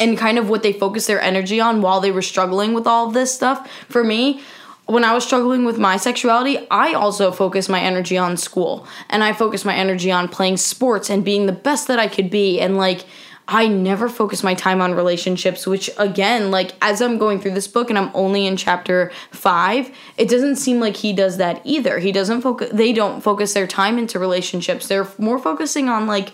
and 0.00 0.16
kind 0.16 0.38
of 0.38 0.48
what 0.48 0.62
they 0.62 0.72
focused 0.72 1.06
their 1.06 1.20
energy 1.20 1.60
on 1.60 1.82
while 1.82 2.00
they 2.00 2.10
were 2.10 2.22
struggling 2.22 2.72
with 2.72 2.86
all 2.86 3.08
of 3.08 3.12
this 3.12 3.32
stuff. 3.32 3.70
For 3.90 4.02
me, 4.02 4.40
when 4.86 5.04
I 5.04 5.12
was 5.12 5.22
struggling 5.22 5.66
with 5.66 5.78
my 5.78 5.98
sexuality, 5.98 6.66
I 6.70 6.94
also 6.94 7.30
focused 7.30 7.68
my 7.68 7.80
energy 7.80 8.16
on 8.16 8.38
school 8.38 8.86
and 9.10 9.22
I 9.22 9.34
focused 9.34 9.66
my 9.66 9.74
energy 9.74 10.10
on 10.10 10.28
playing 10.28 10.56
sports 10.56 11.10
and 11.10 11.22
being 11.22 11.44
the 11.44 11.52
best 11.52 11.88
that 11.88 11.98
I 11.98 12.08
could 12.08 12.30
be 12.30 12.58
and 12.58 12.78
like 12.78 13.04
I 13.48 13.66
never 13.66 14.08
focus 14.08 14.42
my 14.42 14.54
time 14.54 14.80
on 14.80 14.94
relationships, 14.94 15.66
which 15.66 15.90
again, 15.98 16.50
like 16.50 16.72
as 16.80 17.02
I'm 17.02 17.18
going 17.18 17.40
through 17.40 17.52
this 17.52 17.66
book 17.66 17.90
and 17.90 17.98
I'm 17.98 18.10
only 18.14 18.46
in 18.46 18.56
chapter 18.56 19.10
five, 19.30 19.90
it 20.16 20.28
doesn't 20.28 20.56
seem 20.56 20.78
like 20.80 20.96
he 20.96 21.12
does 21.12 21.38
that 21.38 21.60
either. 21.64 21.98
He 21.98 22.12
doesn't 22.12 22.42
focus, 22.42 22.70
they 22.72 22.92
don't 22.92 23.20
focus 23.20 23.52
their 23.52 23.66
time 23.66 23.98
into 23.98 24.18
relationships. 24.18 24.86
They're 24.86 25.08
more 25.18 25.38
focusing 25.38 25.88
on 25.88 26.06
like 26.06 26.32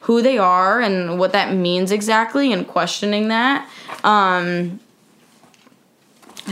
who 0.00 0.22
they 0.22 0.38
are 0.38 0.80
and 0.80 1.18
what 1.18 1.32
that 1.32 1.54
means 1.54 1.92
exactly 1.92 2.52
and 2.52 2.66
questioning 2.66 3.28
that. 3.28 3.68
Um, 4.02 4.80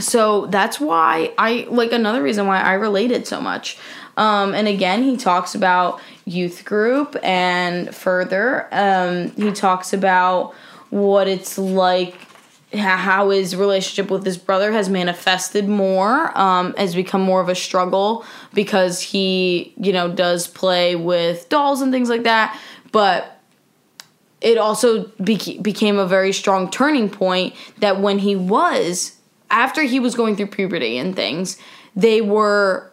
so 0.01 0.47
that's 0.47 0.79
why 0.79 1.33
I 1.39 1.67
like 1.71 1.93
another 1.93 2.23
reason 2.23 2.47
why 2.47 2.61
I 2.61 2.75
related 2.75 3.27
so 3.27 3.41
much. 3.41 3.79
Um, 4.19 4.53
and 4.53 4.67
again, 4.67 5.05
he 5.05 5.17
talks 5.17 5.55
about 5.55 6.01
youth 6.27 6.65
group 6.65 7.17
and 7.23 7.95
further, 7.95 8.69
um, 8.73 9.31
he 9.31 9.53
talks 9.53 9.93
about 9.93 10.55
what 10.91 11.29
it's 11.29 11.57
like 11.57 12.17
how 12.75 13.31
his 13.31 13.57
relationship 13.57 14.11
with 14.11 14.27
his 14.27 14.37
brother 14.37 14.73
has 14.73 14.91
manifested 14.91 15.67
more 15.67 16.37
um, 16.39 16.75
has 16.75 16.95
become 16.95 17.23
more 17.23 17.41
of 17.41 17.49
a 17.49 17.55
struggle 17.55 18.27
because 18.53 19.01
he 19.01 19.73
you 19.79 19.93
know 19.93 20.11
does 20.11 20.47
play 20.47 20.95
with 20.95 21.49
dolls 21.49 21.81
and 21.81 21.93
things 21.93 22.11
like 22.11 22.25
that. 22.25 22.59
But 22.93 23.41
it 24.43 24.59
also 24.59 25.05
beca- 25.21 25.63
became 25.63 25.99
a 25.99 26.07
very 26.07 26.33
strong 26.33 26.71
turning 26.71 27.09
point 27.09 27.55
that 27.79 28.01
when 28.01 28.19
he 28.19 28.37
was 28.37 29.17
after 29.51 29.83
he 29.83 29.99
was 29.99 30.15
going 30.15 30.37
through 30.37 30.49
puberty 30.49 30.99
and 30.99 31.17
things 31.17 31.57
they 31.97 32.21
were 32.21 32.93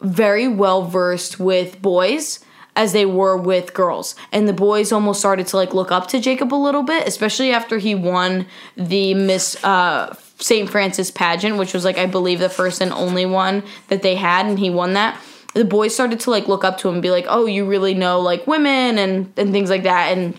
very 0.00 0.48
well 0.48 0.82
versed 0.82 1.40
with 1.40 1.80
boys 1.80 2.40
as 2.76 2.92
they 2.92 3.06
were 3.06 3.36
with 3.36 3.74
girls. 3.74 4.14
And 4.30 4.46
the 4.46 4.52
boys 4.52 4.92
almost 4.92 5.18
started 5.18 5.46
to 5.48 5.56
like 5.56 5.74
look 5.74 5.90
up 5.90 6.08
to 6.08 6.20
Jacob 6.20 6.52
a 6.52 6.56
little 6.56 6.82
bit, 6.82 7.08
especially 7.08 7.50
after 7.50 7.78
he 7.78 7.94
won 7.94 8.46
the 8.76 9.14
Miss 9.14 9.62
uh, 9.64 10.14
St. 10.38 10.68
Francis 10.68 11.10
pageant, 11.10 11.56
which 11.56 11.72
was 11.72 11.84
like 11.84 11.98
I 11.98 12.06
believe 12.06 12.38
the 12.38 12.50
first 12.50 12.80
and 12.80 12.92
only 12.92 13.26
one 13.26 13.62
that 13.88 14.02
they 14.02 14.14
had 14.14 14.46
and 14.46 14.58
he 14.58 14.70
won 14.70 14.92
that. 14.92 15.18
The 15.54 15.64
boys 15.64 15.94
started 15.94 16.20
to 16.20 16.30
like 16.30 16.48
look 16.48 16.64
up 16.64 16.76
to 16.78 16.88
him 16.88 16.96
and 16.96 17.02
be 17.02 17.10
like, 17.10 17.24
"Oh, 17.28 17.46
you 17.46 17.64
really 17.64 17.94
know 17.94 18.20
like 18.20 18.46
women 18.46 18.98
and 18.98 19.32
and 19.38 19.52
things 19.52 19.70
like 19.70 19.84
that." 19.84 20.16
And 20.16 20.38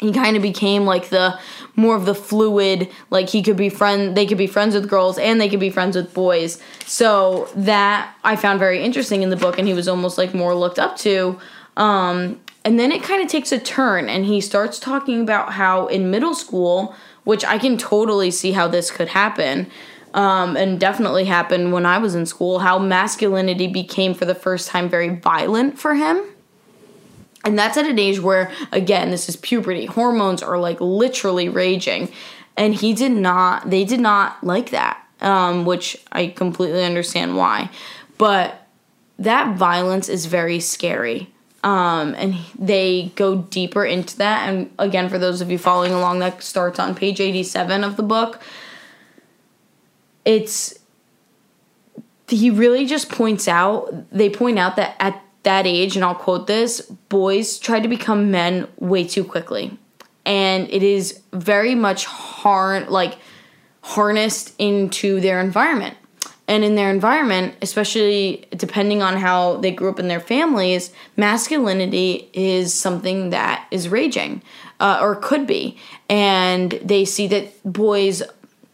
he 0.00 0.12
kind 0.12 0.36
of 0.36 0.42
became 0.42 0.84
like 0.84 1.08
the 1.08 1.38
more 1.74 1.96
of 1.96 2.06
the 2.06 2.14
fluid 2.14 2.88
like 3.10 3.28
he 3.28 3.42
could 3.42 3.56
be 3.56 3.68
friend 3.68 4.16
they 4.16 4.26
could 4.26 4.38
be 4.38 4.46
friends 4.46 4.74
with 4.74 4.88
girls 4.88 5.18
and 5.18 5.40
they 5.40 5.48
could 5.48 5.60
be 5.60 5.70
friends 5.70 5.96
with 5.96 6.14
boys. 6.14 6.60
So 6.86 7.48
that 7.54 8.14
i 8.24 8.36
found 8.36 8.58
very 8.58 8.82
interesting 8.82 9.22
in 9.22 9.30
the 9.30 9.36
book 9.36 9.58
and 9.58 9.66
he 9.66 9.74
was 9.74 9.88
almost 9.88 10.18
like 10.18 10.34
more 10.34 10.54
looked 10.54 10.78
up 10.78 10.96
to. 10.98 11.38
Um, 11.76 12.40
and 12.64 12.78
then 12.78 12.92
it 12.92 13.02
kind 13.02 13.22
of 13.22 13.28
takes 13.28 13.52
a 13.52 13.58
turn 13.58 14.08
and 14.08 14.24
he 14.24 14.40
starts 14.40 14.78
talking 14.78 15.22
about 15.22 15.52
how 15.52 15.86
in 15.86 16.10
middle 16.10 16.34
school 16.34 16.94
which 17.24 17.44
i 17.44 17.56
can 17.56 17.78
totally 17.78 18.30
see 18.30 18.52
how 18.52 18.68
this 18.68 18.90
could 18.90 19.08
happen 19.08 19.70
um, 20.14 20.56
and 20.56 20.80
definitely 20.80 21.24
happened 21.24 21.72
when 21.72 21.86
i 21.86 21.98
was 21.98 22.14
in 22.14 22.26
school 22.26 22.58
how 22.58 22.78
masculinity 22.78 23.66
became 23.66 24.12
for 24.12 24.24
the 24.24 24.34
first 24.34 24.68
time 24.68 24.88
very 24.88 25.08
violent 25.08 25.78
for 25.78 25.94
him 25.94 26.22
and 27.48 27.58
that's 27.58 27.78
at 27.78 27.86
an 27.86 27.98
age 27.98 28.20
where, 28.20 28.52
again, 28.72 29.10
this 29.10 29.26
is 29.26 29.36
puberty. 29.36 29.86
Hormones 29.86 30.42
are 30.42 30.58
like 30.58 30.78
literally 30.82 31.48
raging. 31.48 32.12
And 32.58 32.74
he 32.74 32.92
did 32.92 33.12
not, 33.12 33.70
they 33.70 33.86
did 33.86 34.00
not 34.00 34.44
like 34.44 34.68
that, 34.68 35.02
um, 35.22 35.64
which 35.64 35.96
I 36.12 36.26
completely 36.26 36.84
understand 36.84 37.38
why. 37.38 37.70
But 38.18 38.68
that 39.18 39.56
violence 39.56 40.10
is 40.10 40.26
very 40.26 40.60
scary. 40.60 41.32
Um, 41.64 42.14
and 42.16 42.34
they 42.58 43.12
go 43.16 43.36
deeper 43.36 43.82
into 43.82 44.18
that. 44.18 44.46
And 44.46 44.70
again, 44.78 45.08
for 45.08 45.18
those 45.18 45.40
of 45.40 45.50
you 45.50 45.56
following 45.56 45.92
along, 45.92 46.18
that 46.18 46.42
starts 46.42 46.78
on 46.78 46.94
page 46.94 47.18
87 47.18 47.82
of 47.82 47.96
the 47.96 48.02
book. 48.02 48.42
It's, 50.26 50.78
he 52.28 52.50
really 52.50 52.84
just 52.84 53.08
points 53.08 53.48
out, 53.48 53.90
they 54.12 54.28
point 54.28 54.58
out 54.58 54.76
that 54.76 54.96
at 55.00 55.22
that 55.48 55.66
age, 55.66 55.96
and 55.96 56.04
I'll 56.04 56.14
quote 56.14 56.46
this 56.46 56.82
boys 57.08 57.58
try 57.58 57.80
to 57.80 57.88
become 57.88 58.30
men 58.30 58.68
way 58.78 59.04
too 59.04 59.24
quickly. 59.24 59.76
And 60.26 60.70
it 60.70 60.82
is 60.82 61.22
very 61.32 61.74
much 61.74 62.04
hard, 62.04 62.88
like 62.88 63.18
harnessed 63.80 64.54
into 64.58 65.20
their 65.20 65.40
environment. 65.40 65.96
And 66.46 66.64
in 66.64 66.74
their 66.74 66.90
environment, 66.90 67.54
especially 67.62 68.46
depending 68.56 69.02
on 69.02 69.16
how 69.16 69.56
they 69.56 69.70
grew 69.70 69.90
up 69.90 69.98
in 69.98 70.08
their 70.08 70.20
families, 70.20 70.92
masculinity 71.16 72.28
is 72.34 72.72
something 72.72 73.30
that 73.30 73.66
is 73.70 73.88
raging 73.88 74.42
uh, 74.80 74.98
or 75.00 75.16
could 75.16 75.46
be. 75.46 75.78
And 76.10 76.72
they 76.82 77.04
see 77.06 77.26
that 77.28 77.62
boys 77.64 78.22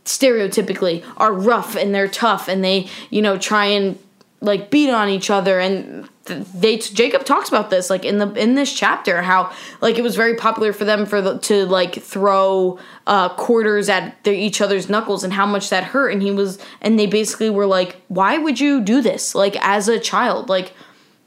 stereotypically 0.05 1.05
are 1.17 1.33
rough 1.33 1.77
and 1.77 1.95
they're 1.95 2.09
tough 2.09 2.49
and 2.49 2.65
they, 2.65 2.89
you 3.11 3.23
know, 3.23 3.39
try 3.39 3.67
and 3.67 3.99
like 4.41 4.71
beat 4.71 4.91
on 4.91 5.09
each 5.09 5.31
other 5.31 5.59
and 5.61 6.09
they 6.25 6.79
Jacob 6.79 7.25
talks 7.25 7.49
about 7.49 7.71
this 7.71 7.91
like 7.91 8.05
in 8.05 8.19
the 8.19 8.33
in 8.33 8.55
this 8.55 8.73
chapter 8.73 9.21
how 9.23 9.53
like 9.81 9.99
it 9.99 10.03
was 10.03 10.17
very 10.17 10.35
popular 10.37 10.73
for 10.73 10.85
them 10.85 11.05
for 11.05 11.21
the, 11.21 11.39
to 11.39 11.67
like 11.67 12.03
throw 12.03 12.79
uh, 13.07 13.29
quarters 13.31 13.89
at 13.89 14.23
their, 14.25 14.33
each 14.33 14.61
other's 14.61 14.89
knuckles 14.89 15.23
and 15.23 15.35
how 15.35 15.45
much 15.45 15.69
that 15.69 15.85
hurt. 15.85 16.11
And 16.11 16.23
he 16.23 16.31
was 16.31 16.59
and 16.81 16.99
they 16.99 17.07
basically 17.07 17.51
were 17.51 17.67
like 17.67 17.97
why 18.09 18.39
would 18.39 18.59
you 18.59 18.81
do 18.81 19.03
this? 19.03 19.35
Like 19.35 19.57
as 19.61 19.89
a 19.89 19.99
child 19.99 20.49
like 20.49 20.73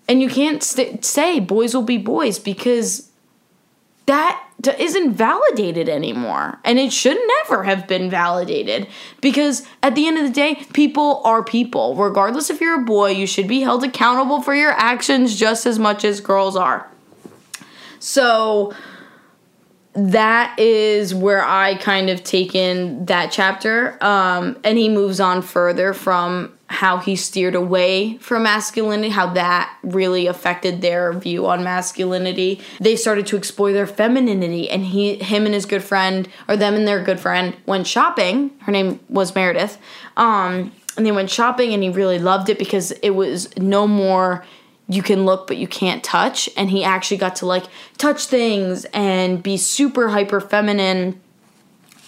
and 0.08 0.22
you 0.22 0.30
can't 0.30 0.64
st- 0.64 1.06
say 1.06 1.40
boys 1.40 1.76
will 1.76 1.84
be 1.84 1.98
boys 1.98 2.40
because 2.40 3.07
that 4.08 4.44
isn't 4.80 5.14
validated 5.14 5.88
anymore. 5.88 6.60
And 6.64 6.80
it 6.80 6.92
should 6.92 7.18
never 7.40 7.64
have 7.64 7.88
been 7.88 8.10
validated 8.10 8.88
because 9.22 9.68
at 9.84 9.94
the 9.96 10.08
end 10.08 10.18
of 10.18 10.24
the 10.24 10.34
day, 10.34 10.66
people 10.74 11.22
are 11.24 11.44
people. 11.44 11.96
Regardless 11.96 12.50
if 12.50 12.60
you're 12.60 12.82
a 12.82 12.84
boy, 12.84 13.12
you 13.12 13.28
should 13.28 13.48
be 13.48 13.62
held 13.62 13.84
accountable 13.84 14.42
for 14.42 14.56
your 14.56 14.72
actions 14.72 15.36
just 15.38 15.66
as 15.66 15.78
much 15.78 16.04
as 16.04 16.20
girls 16.22 16.56
are. 16.56 16.90
So 18.00 18.74
that 19.94 20.58
is 20.60 21.14
where 21.14 21.44
I 21.44 21.76
kind 21.76 22.10
of 22.10 22.24
taken 22.24 23.06
that 23.06 23.32
chapter. 23.32 24.04
Um, 24.04 24.58
and 24.64 24.78
he 24.78 24.90
moves 24.90 25.20
on 25.20 25.42
further 25.42 25.94
from 25.94 26.57
how 26.70 26.98
he 26.98 27.16
steered 27.16 27.56
away 27.56 28.18
from 28.18 28.44
masculinity, 28.44 29.10
how 29.10 29.34
that 29.34 29.76
really 29.84 30.28
affected 30.28 30.82
their 30.82 31.14
view 31.14 31.46
on 31.46 31.64
masculinity. 31.64 32.60
They 32.80 32.96
started 32.96 33.26
to 33.28 33.38
explore 33.38 33.72
their 33.72 33.88
femininity, 33.88 34.70
and 34.70 34.86
he, 34.86 35.16
him, 35.16 35.46
and 35.46 35.54
his 35.54 35.66
good 35.66 35.84
friend, 35.84 36.28
or 36.48 36.58
them 36.58 36.76
and 36.76 36.88
their 36.88 37.02
good 37.02 37.20
friend, 37.20 37.56
went 37.66 37.88
shopping. 37.88 38.52
Her 38.62 38.72
name 38.72 39.00
was 39.08 39.34
Meredith. 39.34 39.78
Um, 40.18 40.74
and 40.98 41.06
they 41.06 41.12
went 41.12 41.30
shopping, 41.30 41.74
and 41.74 41.82
he 41.82 41.90
really 41.90 42.20
loved 42.20 42.50
it 42.50 42.60
because 42.60 42.92
it 42.92 43.12
was 43.12 43.56
no 43.58 43.88
more 43.88 44.44
you 44.90 45.04
can 45.04 45.26
look 45.26 45.48
but 45.48 45.58
you 45.58 45.68
can't 45.68 46.02
touch 46.02 46.50
and 46.56 46.70
he 46.70 46.82
actually 46.84 47.18
got 47.18 47.36
to 47.36 47.46
like 47.46 47.66
touch 47.98 48.26
things 48.26 48.86
and 48.94 49.44
be 49.44 49.58
super 49.58 50.08
hyper 50.08 50.40
feminine 50.40 51.20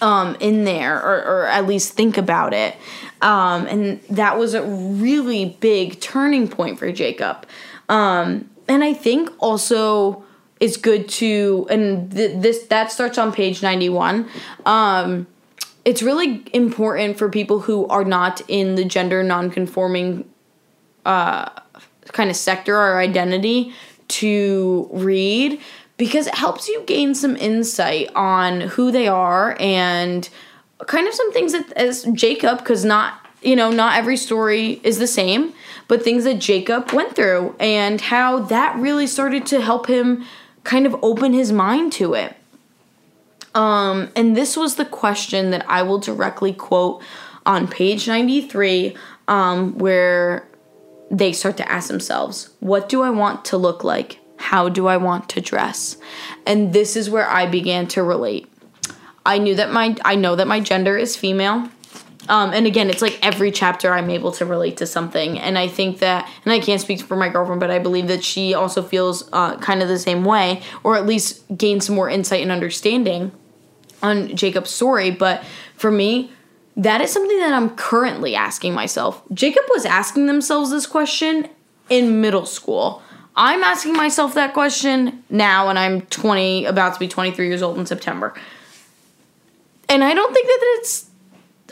um, 0.01 0.35
in 0.39 0.63
there 0.63 0.97
or, 1.01 1.23
or 1.23 1.45
at 1.47 1.65
least 1.67 1.93
think 1.93 2.17
about 2.17 2.53
it. 2.53 2.75
Um, 3.21 3.67
and 3.67 4.01
that 4.09 4.37
was 4.37 4.53
a 4.53 4.63
really 4.63 5.57
big 5.59 5.99
turning 5.99 6.47
point 6.47 6.79
for 6.79 6.91
jacob. 6.91 7.45
Um, 7.89 8.49
and 8.69 8.83
i 8.83 8.93
think 8.93 9.29
also 9.39 10.23
it's 10.61 10.77
good 10.77 11.09
to 11.09 11.67
and 11.69 12.11
th- 12.13 12.41
this 12.41 12.67
that 12.67 12.91
starts 12.91 13.17
on 13.17 13.33
page 13.33 13.61
91 13.61 14.29
um, 14.65 15.27
it's 15.83 16.01
really 16.01 16.43
important 16.53 17.17
for 17.17 17.29
people 17.29 17.61
who 17.61 17.87
are 17.87 18.05
not 18.05 18.41
in 18.47 18.75
the 18.75 18.85
gender 18.85 19.23
nonconforming 19.23 20.29
uh, 21.05 21.49
kind 22.09 22.29
of 22.29 22.35
sector 22.35 22.77
or 22.77 22.99
identity 22.99 23.73
to 24.07 24.87
read 24.91 25.59
because 25.99 26.25
it 26.25 26.33
helps 26.33 26.67
you 26.67 26.81
gain 26.87 27.13
some 27.13 27.35
insight 27.35 28.09
on 28.15 28.61
who 28.61 28.89
they 28.89 29.07
are 29.07 29.55
and 29.59 30.29
kind 30.87 31.07
of 31.07 31.13
some 31.13 31.31
things 31.31 31.51
that 31.51 31.71
as 31.73 32.05
Jacob 32.13 32.57
because 32.59 32.83
not 32.83 33.27
you 33.43 33.55
know 33.55 33.69
not 33.69 33.95
every 33.95 34.17
story 34.17 34.81
is 34.83 34.97
the 34.97 35.05
same 35.05 35.53
but 35.87 36.01
things 36.01 36.23
that 36.23 36.39
Jacob 36.39 36.91
went 36.91 37.15
through 37.15 37.55
and 37.59 38.01
how 38.01 38.39
that 38.39 38.75
really 38.77 39.05
started 39.05 39.45
to 39.47 39.61
help 39.61 39.87
him 39.87 40.25
kind 40.63 40.87
of 40.87 40.95
open 41.03 41.33
his 41.33 41.51
mind 41.51 41.91
to 41.93 42.13
it 42.13 42.35
um 43.53 44.09
and 44.15 44.35
this 44.35 44.55
was 44.55 44.75
the 44.75 44.85
question 44.85 45.51
that 45.51 45.69
I 45.69 45.83
will 45.83 45.99
directly 45.99 46.53
quote 46.53 47.03
on 47.45 47.67
page 47.67 48.07
93 48.07 48.95
um 49.27 49.77
where 49.77 50.49
they 51.11 51.33
start 51.33 51.57
to 51.57 51.71
ask 51.71 51.87
themselves, 51.87 52.49
what 52.59 52.87
do 52.87 53.01
I 53.01 53.09
want 53.09 53.45
to 53.45 53.57
look 53.57 53.83
like? 53.83 54.18
How 54.39 54.69
do 54.69 54.87
I 54.87 54.97
want 54.97 55.29
to 55.29 55.41
dress? 55.41 55.97
And 56.45 56.73
this 56.73 56.95
is 56.95 57.09
where 57.09 57.29
I 57.29 57.45
began 57.45 57.87
to 57.89 58.01
relate. 58.01 58.51
I 59.25 59.37
knew 59.37 59.53
that 59.55 59.71
my 59.71 59.95
I 60.03 60.15
know 60.15 60.35
that 60.35 60.47
my 60.47 60.59
gender 60.59 60.97
is 60.97 61.15
female. 61.15 61.69
Um, 62.29 62.53
and 62.53 62.65
again, 62.67 62.89
it's 62.89 63.01
like 63.01 63.17
every 63.23 63.51
chapter 63.51 63.91
I'm 63.91 64.09
able 64.09 64.31
to 64.33 64.45
relate 64.45 64.77
to 64.77 64.85
something. 64.85 65.39
And 65.39 65.57
I 65.57 65.67
think 65.67 65.97
that, 65.99 66.29
and 66.45 66.53
I 66.53 66.59
can't 66.59 66.79
speak 66.79 67.01
for 67.01 67.15
my 67.15 67.27
girlfriend, 67.27 67.59
but 67.59 67.71
I 67.71 67.79
believe 67.79 68.07
that 68.07 68.23
she 68.23 68.53
also 68.53 68.83
feels 68.83 69.27
uh, 69.33 69.57
kind 69.57 69.81
of 69.81 69.87
the 69.87 69.97
same 69.97 70.23
way, 70.23 70.61
or 70.83 70.95
at 70.95 71.07
least 71.07 71.43
gain 71.57 71.81
some 71.81 71.95
more 71.95 72.07
insight 72.07 72.43
and 72.43 72.51
understanding 72.51 73.31
on 74.03 74.35
Jacob's 74.35 74.69
story. 74.69 75.09
But 75.09 75.43
for 75.75 75.89
me, 75.89 76.31
that 76.77 77.01
is 77.01 77.11
something 77.11 77.39
that 77.39 77.53
I'm 77.53 77.71
currently 77.75 78.35
asking 78.35 78.73
myself. 78.75 79.23
Jacob 79.33 79.63
was 79.69 79.85
asking 79.85 80.27
themselves 80.27 80.69
this 80.69 80.85
question 80.85 81.49
in 81.89 82.21
middle 82.21 82.45
school. 82.45 83.01
I'm 83.41 83.63
asking 83.63 83.93
myself 83.93 84.33
that 84.33 84.53
question 84.53 85.23
now, 85.29 85.69
and 85.69 85.79
I'm 85.79 86.01
20, 86.01 86.65
about 86.65 86.95
to 86.95 86.99
be 86.99 87.07
23 87.07 87.47
years 87.47 87.61
old 87.61 87.77
in 87.77 87.85
September. 87.85 88.33
And 89.87 90.03
I 90.03 90.13
don't 90.13 90.33
think 90.33 90.45
that 90.45 90.59
it's 90.77 91.09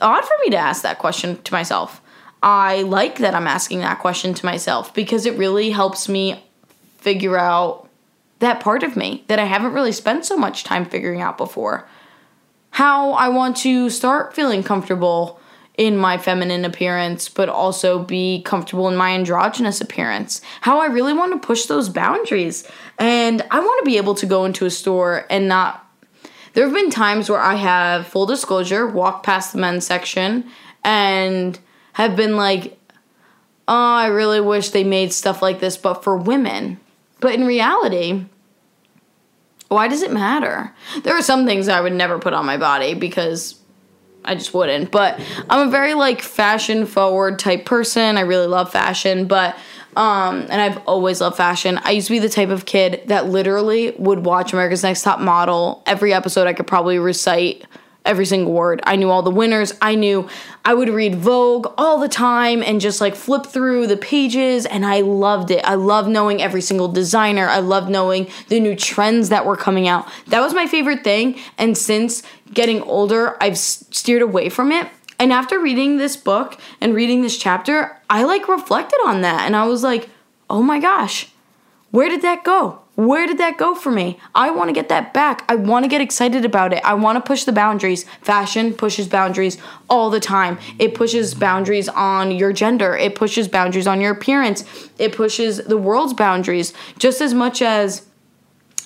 odd 0.02 0.24
for 0.24 0.34
me 0.46 0.52
to 0.52 0.58
ask 0.58 0.82
that 0.84 0.98
question 0.98 1.42
to 1.42 1.54
myself. 1.54 2.02
I 2.42 2.84
like 2.84 3.18
that 3.18 3.36
I'm 3.36 3.48
asking 3.48 3.80
that 3.80 4.00
question 4.00 4.34
to 4.36 4.46
myself 4.46 4.94
because 4.94 5.26
it 5.26 5.38
really 5.38 5.72
helps 5.72 6.08
me 6.08 6.42
figure 7.00 7.38
out 7.38 7.90
that 8.40 8.62
part 8.62 8.82
of 8.82 8.96
me 8.96 9.26
that 9.28 9.38
I 9.38 9.46
haven't 9.46 9.74
really 9.74 9.92
spent 9.92 10.26
so 10.26 10.38
much 10.38 10.64
time 10.64 10.86
figuring 10.86 11.22
out 11.22 11.38
before 11.38 11.86
how 12.70 13.12
I 13.12 13.28
want 13.28 13.58
to 13.58 13.90
start 13.90 14.34
feeling 14.34 14.64
comfortable 14.64 15.42
in 15.78 15.96
my 15.96 16.18
feminine 16.18 16.66
appearance, 16.66 17.30
but 17.30 17.50
also 17.50 18.00
be 18.00 18.42
comfortable 18.42 18.88
in 18.90 18.96
my 18.96 19.12
androgynous 19.12 19.80
appearance. 19.80 20.42
How 20.62 20.80
I 20.80 20.88
really 20.88 21.14
want 21.14 21.40
to 21.40 21.46
push 21.46 21.66
those 21.66 21.88
boundaries. 21.88 22.68
And 22.98 23.44
I 23.52 23.60
want 23.60 23.86
to 23.86 23.90
be 23.90 23.98
able 23.98 24.16
to 24.16 24.26
go 24.26 24.44
into 24.46 24.66
a 24.66 24.72
store 24.72 25.26
and 25.30 25.48
not. 25.48 25.84
There 26.54 26.66
have 26.66 26.74
been 26.74 26.90
times 26.90 27.30
where 27.30 27.40
I 27.40 27.54
have, 27.56 28.08
full 28.08 28.26
disclosure, 28.26 28.88
walked 28.88 29.24
past 29.24 29.54
the 29.54 29.60
men's 29.60 29.86
section 29.86 30.50
and 30.84 31.60
have 31.94 32.16
been 32.16 32.36
like, 32.36 32.80
oh, 33.68 33.94
I 33.96 34.08
really 34.08 34.42
wish 34.42 34.70
they 34.70 34.84
made 34.84 35.14
stuff 35.14 35.44
like 35.44 35.60
this, 35.60 35.78
but 35.78 36.04
for 36.04 36.18
women. 36.18 36.80
But 37.20 37.36
in 37.36 37.46
reality, 37.46 38.26
why 39.68 39.88
does 39.88 40.02
it 40.02 40.12
matter? 40.12 40.74
There 41.04 41.16
are 41.16 41.22
some 41.22 41.46
things 41.46 41.68
I 41.68 41.82
would 41.82 41.94
never 41.94 42.18
put 42.18 42.34
on 42.34 42.46
my 42.46 42.58
body 42.58 42.96
because 42.96 43.60
I 44.28 44.36
just 44.36 44.54
wouldn't. 44.54 44.92
But 44.92 45.20
I'm 45.50 45.68
a 45.68 45.72
very 45.72 45.94
like 45.94 46.22
fashion 46.22 46.86
forward 46.86 47.40
type 47.40 47.66
person. 47.66 48.18
I 48.18 48.22
really 48.22 48.48
love 48.48 48.72
fashion, 48.72 49.26
but 49.28 49.58
um 49.96 50.46
and 50.50 50.62
I've 50.62 50.78
always 50.86 51.22
loved 51.22 51.38
fashion. 51.38 51.80
I 51.84 51.92
used 51.92 52.08
to 52.08 52.14
be 52.14 52.20
the 52.20 52.30
type 52.30 52.50
of 52.50 52.66
kid 52.66 53.04
that 53.08 53.28
literally 53.28 53.96
would 53.98 54.26
watch 54.26 54.54
America's 54.54 54.84
Next 54.84 55.02
Top 55.02 55.20
Model. 55.20 55.82
Every 55.86 56.14
episode 56.14 56.46
I 56.46 56.54
could 56.54 56.68
probably 56.68 57.00
recite 57.00 57.66
every 58.08 58.26
single 58.26 58.54
word. 58.54 58.82
I 58.84 58.96
knew 58.96 59.10
all 59.10 59.22
the 59.22 59.30
winners. 59.30 59.74
I 59.82 59.96
knew 59.96 60.28
I 60.66 60.74
would 60.74 60.90
read 60.90 61.16
Vogue 61.16 61.74
all 61.78 62.00
the 62.00 62.08
time 62.08 62.64
and 62.64 62.82
just 62.82 63.00
like 63.02 63.16
flip 63.16 63.46
through 63.46 63.88
the 63.88 63.98
pages 63.98 64.66
and 64.66 64.86
I 64.86 65.02
loved 65.02 65.52
it. 65.52 65.64
I 65.64 65.76
loved 65.76 66.10
knowing 66.10 66.42
every 66.42 66.62
single 66.62 66.88
designer. 66.88 67.48
I 67.48 67.60
loved 67.60 67.90
knowing 67.90 68.28
the 68.48 68.60
new 68.60 68.76
trends 68.76 69.30
that 69.30 69.46
were 69.46 69.56
coming 69.56 69.88
out. 69.88 70.08
That 70.28 70.40
was 70.40 70.54
my 70.54 70.66
favorite 70.66 71.04
thing 71.04 71.40
and 71.58 71.78
since 71.78 72.24
getting 72.54 72.82
older, 72.82 73.38
I've 73.42 73.58
steered 73.58 74.22
away 74.22 74.50
from 74.50 74.72
it. 74.72 74.88
And 75.20 75.34
after 75.34 75.60
reading 75.60 75.98
this 75.98 76.16
book 76.16 76.60
and 76.80 76.94
reading 76.94 77.22
this 77.22 77.38
chapter, 77.38 78.00
I 78.10 78.24
like 78.24 78.48
reflected 78.48 79.00
on 79.06 79.22
that 79.22 79.42
and 79.42 79.56
I 79.56 79.66
was 79.66 79.84
like, 79.84 80.10
"Oh 80.50 80.62
my 80.62 80.80
gosh. 80.80 81.30
Where 81.92 82.10
did 82.10 82.22
that 82.22 82.44
go? 82.44 82.80
Where 82.98 83.28
did 83.28 83.38
that 83.38 83.60
go 83.60 83.76
for 83.76 83.92
me? 83.92 84.20
I 84.34 84.50
want 84.50 84.70
to 84.70 84.74
get 84.74 84.90
that 84.90 85.14
back. 85.14 85.46
I 85.48 85.54
want 85.54 85.84
to 85.84 85.88
get 85.88 86.02
excited 86.02 86.44
about 86.44 86.74
it. 86.74 86.84
I 86.84 86.96
want 86.96 87.16
to 87.16 87.28
push 87.28 87.44
the 87.44 87.52
boundaries. 87.52 88.06
Fashion 88.22 88.74
pushes 88.74 89.08
boundaries 89.08 89.60
all 89.88 90.10
the 90.10 90.20
time. 90.20 90.58
It 90.80 90.96
pushes 90.96 91.36
boundaries 91.36 91.88
on 91.90 92.32
your 92.32 92.52
gender, 92.52 92.98
it 92.98 93.14
pushes 93.14 93.48
boundaries 93.48 93.86
on 93.86 94.02
your 94.02 94.12
appearance, 94.12 94.64
it 94.98 95.16
pushes 95.16 95.58
the 95.58 95.78
world's 95.78 96.16
boundaries 96.16 96.74
just 96.98 97.22
as 97.22 97.36
much 97.36 97.62
as 97.62 98.02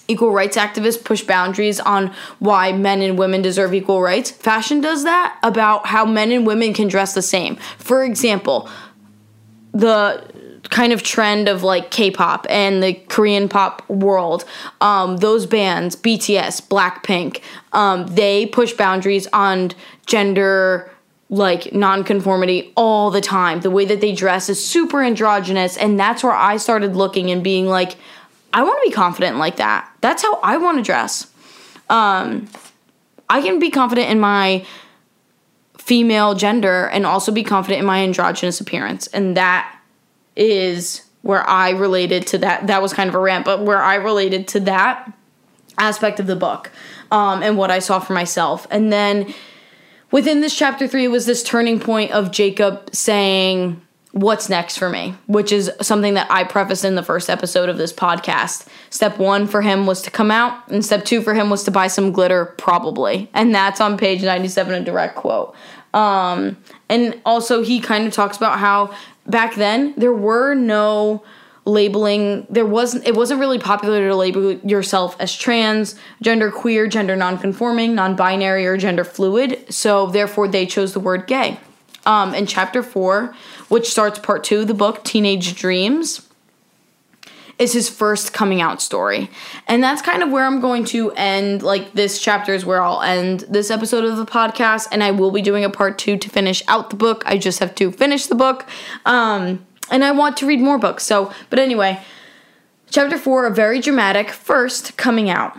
equal 0.10 0.34
rights 0.34 0.58
activists 0.58 1.02
push 1.02 1.24
boundaries 1.24 1.80
on 1.80 2.14
why 2.40 2.74
men 2.74 3.02
and 3.02 3.18
women 3.18 3.42
deserve 3.42 3.74
equal 3.74 4.02
rights. 4.02 4.30
Fashion 4.30 4.82
does 4.82 5.06
that 5.06 5.40
about 5.42 5.88
how 5.88 6.06
men 6.06 6.34
and 6.34 6.46
women 6.46 6.74
can 6.74 6.90
dress 6.90 7.14
the 7.14 7.22
same. 7.22 7.56
For 7.78 8.04
example, 8.04 8.70
the 9.72 10.30
kind 10.72 10.94
of 10.94 11.04
trend 11.04 11.48
of 11.48 11.64
like 11.64 11.92
K-pop 11.92 12.48
and 12.50 12.82
the 12.82 12.94
Korean 12.94 13.48
pop 13.48 13.88
world. 13.90 14.46
Um, 14.80 15.18
those 15.18 15.46
bands, 15.46 15.96
BTS, 15.96 16.68
Blackpink, 16.68 17.42
um, 17.74 18.08
they 18.08 18.48
push 18.48 18.74
boundaries 18.74 19.28
on 19.34 19.72
gender 20.08 20.90
like 21.30 21.74
nonconformity 21.74 22.74
all 22.76 23.12
the 23.12 23.22
time. 23.22 23.62
The 23.62 23.70
way 23.70 23.86
that 23.86 24.02
they 24.02 24.14
dress 24.14 24.50
is 24.50 24.64
super 24.66 25.04
androgynous, 25.04 25.78
and 25.78 26.00
that's 26.00 26.24
where 26.24 26.34
I 26.34 26.58
started 26.58 26.96
looking 26.96 27.32
and 27.32 27.44
being 27.44 27.68
like, 27.68 27.96
I 28.54 28.64
want 28.64 28.82
to 28.84 28.90
be 28.90 28.94
confident 28.94 29.38
like 29.38 29.58
that. 29.58 29.90
That's 30.02 30.24
how 30.24 30.40
I 30.42 30.58
want 30.58 30.78
to 30.78 30.84
dress. 30.84 31.32
Um, 31.90 32.50
I 33.30 33.42
can 33.42 33.60
be 33.60 33.70
confident 33.70 34.10
in 34.10 34.20
my 34.20 34.66
female 35.78 36.36
gender 36.36 36.88
and 36.88 37.06
also 37.06 37.32
be 37.32 37.44
confident 37.44 37.80
in 37.80 37.86
my 37.86 38.00
androgynous 38.00 38.60
appearance, 38.60 39.08
and 39.08 39.38
that 39.38 39.81
is 40.36 41.04
where 41.22 41.48
I 41.48 41.72
related 41.72 42.28
to 42.28 42.38
that. 42.40 42.68
That 42.68 42.82
was 42.82 42.94
kind 42.94 43.08
of 43.08 43.16
a 43.16 43.20
rant, 43.20 43.46
but 43.46 43.62
where 43.64 43.82
I 43.82 43.96
related 43.96 44.48
to 44.50 44.60
that 44.62 45.12
aspect 45.78 46.20
of 46.20 46.28
the 46.28 46.36
book 46.36 46.72
um, 47.12 47.44
and 47.44 47.58
what 47.58 47.72
I 47.72 47.80
saw 47.80 48.00
for 48.00 48.14
myself. 48.14 48.68
And 48.72 48.92
then 48.92 49.34
within 50.12 50.42
this 50.42 50.56
chapter 50.56 50.88
three 50.88 51.08
was 51.08 51.26
this 51.26 51.44
turning 51.44 51.80
point 51.80 52.12
of 52.12 52.32
Jacob 52.32 52.90
saying, 52.94 53.82
What's 54.14 54.50
next 54.50 54.78
for 54.78 54.90
me? 54.90 55.16
Which 55.28 55.54
is 55.54 55.72
something 55.82 56.16
that 56.16 56.30
I 56.30 56.44
prefaced 56.44 56.84
in 56.84 56.96
the 56.96 57.04
first 57.04 57.30
episode 57.30 57.70
of 57.70 57.78
this 57.78 57.94
podcast. 57.94 58.68
Step 58.90 59.18
one 59.18 59.48
for 59.48 59.62
him 59.62 59.86
was 59.86 60.02
to 60.02 60.12
come 60.12 60.30
out, 60.30 60.68
and 60.68 60.84
step 60.84 61.06
two 61.06 61.22
for 61.22 61.34
him 61.34 61.50
was 61.50 61.64
to 61.64 61.72
buy 61.72 61.88
some 61.88 62.12
glitter, 62.12 62.48
probably. 62.58 63.30
And 63.34 63.56
that's 63.56 63.80
on 63.80 63.98
page 63.98 64.22
97, 64.22 64.74
a 64.74 64.84
direct 64.84 65.16
quote. 65.16 65.56
Um, 65.94 66.58
and 66.90 67.22
also, 67.26 67.64
he 67.64 67.80
kind 67.80 68.06
of 68.06 68.12
talks 68.12 68.36
about 68.36 68.60
how 68.60 68.94
back 69.28 69.56
then 69.56 69.94
there 69.98 70.14
were 70.14 70.54
no 70.54 71.24
labeling. 71.66 72.48
There 72.50 72.66
wasn't 72.66 73.08
it 73.08 73.16
wasn't 73.16 73.40
really 73.40 73.60
popular 73.60 74.08
to 74.08 74.16
label 74.16 74.54
yourself 74.54 75.16
as 75.20 75.36
trans 75.36 75.96
gender 76.22 76.52
queer 76.52 76.88
gender 76.88 77.16
non-conforming 77.16 77.94
non-binary 77.94 78.66
or 78.66 78.78
gender 78.78 79.04
fluid. 79.04 79.66
So 79.74 80.08
therefore 80.08 80.48
they 80.48 80.66
chose 80.66 80.94
the 80.94 81.00
word 81.00 81.28
gay. 81.28 81.60
Um, 82.04 82.34
in 82.34 82.48
chapter 82.48 82.82
four 82.82 83.36
which 83.70 83.88
starts 83.88 84.18
part 84.18 84.44
two 84.44 84.62
of 84.62 84.68
the 84.68 84.74
book 84.74 85.04
teenage 85.04 85.56
dreams 85.56 86.28
is 87.62 87.72
his 87.72 87.90
first 87.90 88.34
coming 88.34 88.60
out 88.60 88.82
story 88.82 89.30
and 89.68 89.82
that's 89.82 90.02
kind 90.02 90.22
of 90.24 90.32
where 90.32 90.46
i'm 90.46 90.60
going 90.60 90.84
to 90.84 91.12
end 91.12 91.64
like 91.64 91.94
this 91.94 92.20
chapter 92.20 92.54
is 92.54 92.66
where 92.66 92.82
i'll 92.82 93.02
end 93.02 93.42
this 93.42 93.72
episode 93.72 94.04
of 94.04 94.18
the 94.18 94.26
podcast 94.26 94.88
and 94.92 95.04
i 95.04 95.12
will 95.12 95.32
be 95.32 95.42
doing 95.42 95.64
a 95.64 95.70
part 95.70 95.98
two 95.98 96.18
to 96.18 96.30
finish 96.30 96.62
out 96.68 96.90
the 96.90 96.96
book 96.96 97.24
i 97.26 97.38
just 97.38 97.60
have 97.60 97.74
to 97.76 97.92
finish 97.92 98.26
the 98.26 98.36
book 98.36 98.68
um, 99.06 99.66
and 99.92 100.04
I 100.04 100.12
want 100.12 100.38
to 100.38 100.48
read 100.48 100.62
more 100.62 100.80
books. 100.80 101.04
So, 101.04 101.32
but 101.50 101.60
anyway, 101.60 102.02
chapter 102.90 103.18
four, 103.18 103.46
a 103.46 103.52
very 103.52 103.80
dramatic 103.80 104.32
first 104.32 104.98
coming 104.98 105.30
out. 105.30 105.56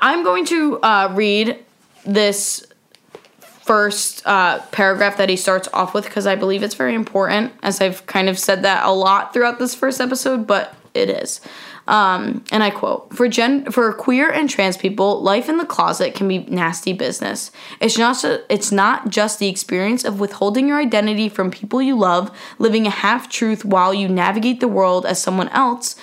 I'm 0.00 0.22
going 0.22 0.46
to 0.46 0.80
uh, 0.80 1.12
read 1.14 1.62
this 2.06 2.64
first 3.70 4.26
uh, 4.26 4.58
paragraph 4.72 5.16
that 5.16 5.28
he 5.28 5.36
starts 5.36 5.68
off 5.72 5.94
with 5.94 6.04
because 6.04 6.26
I 6.26 6.34
believe 6.34 6.64
it's 6.64 6.74
very 6.74 6.92
important, 6.92 7.52
as 7.62 7.80
I've 7.80 8.04
kind 8.06 8.28
of 8.28 8.36
said 8.36 8.64
that 8.64 8.84
a 8.84 8.90
lot 8.90 9.32
throughout 9.32 9.60
this 9.60 9.76
first 9.76 10.00
episode, 10.00 10.44
but 10.44 10.74
it 10.92 11.08
is. 11.08 11.40
Um, 11.86 12.44
and 12.50 12.64
I 12.64 12.70
quote: 12.70 13.14
"For 13.14 13.28
gen 13.28 13.70
for 13.70 13.92
queer 13.92 14.28
and 14.28 14.50
trans 14.50 14.76
people, 14.76 15.22
life 15.22 15.48
in 15.48 15.56
the 15.56 15.64
closet 15.64 16.16
can 16.16 16.26
be 16.26 16.38
nasty 16.38 16.92
business. 16.92 17.52
It's 17.80 17.96
not 17.96 18.24
it's 18.48 18.72
not 18.72 19.08
just 19.08 19.38
the 19.38 19.46
experience 19.46 20.02
of 20.04 20.18
withholding 20.18 20.66
your 20.66 20.80
identity 20.80 21.28
from 21.28 21.52
people 21.52 21.80
you 21.80 21.96
love, 21.96 22.36
living 22.58 22.88
a 22.88 22.90
half 22.90 23.28
truth 23.28 23.64
while 23.64 23.94
you 23.94 24.08
navigate 24.08 24.58
the 24.58 24.66
world 24.66 25.06
as 25.06 25.22
someone 25.22 25.48
else." 25.50 25.94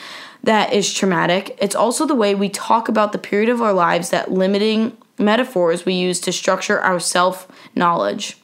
That 0.41 0.71
is 0.71 0.93
traumatic. 0.93 1.57
It's 1.59 1.75
also 1.75 2.05
the 2.05 2.15
way 2.15 2.33
we 2.33 2.47
talk 2.47 2.87
about 2.87 3.11
the 3.11 3.17
period 3.17 3.49
of 3.49 3.61
our 3.61 3.73
lives 3.73 4.11
that 4.11 4.31
limiting 4.31 4.95
metaphors 5.17 5.85
we 5.85 5.93
use 5.93 6.19
to 6.21 6.31
structure 6.31 6.79
our 6.79 6.99
self 6.99 7.47
knowledge. 7.75 8.37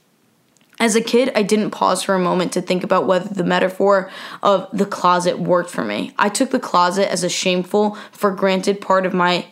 As 0.79 0.95
a 0.95 1.01
kid, 1.01 1.31
I 1.35 1.43
didn't 1.43 1.71
pause 1.71 2.03
for 2.03 2.15
a 2.15 2.19
moment 2.19 2.51
to 2.53 2.61
think 2.61 2.83
about 2.83 3.05
whether 3.05 3.29
the 3.29 3.43
metaphor 3.43 4.09
of 4.41 4.67
the 4.73 4.85
closet 4.85 5.39
worked 5.39 5.69
for 5.69 5.83
me. 5.83 6.13
I 6.17 6.29
took 6.29 6.49
the 6.49 6.59
closet 6.59 7.09
as 7.11 7.23
a 7.23 7.29
shameful, 7.29 7.95
for 8.11 8.31
granted 8.31 8.81
part 8.81 9.05
of 9.05 9.13
my 9.13 9.45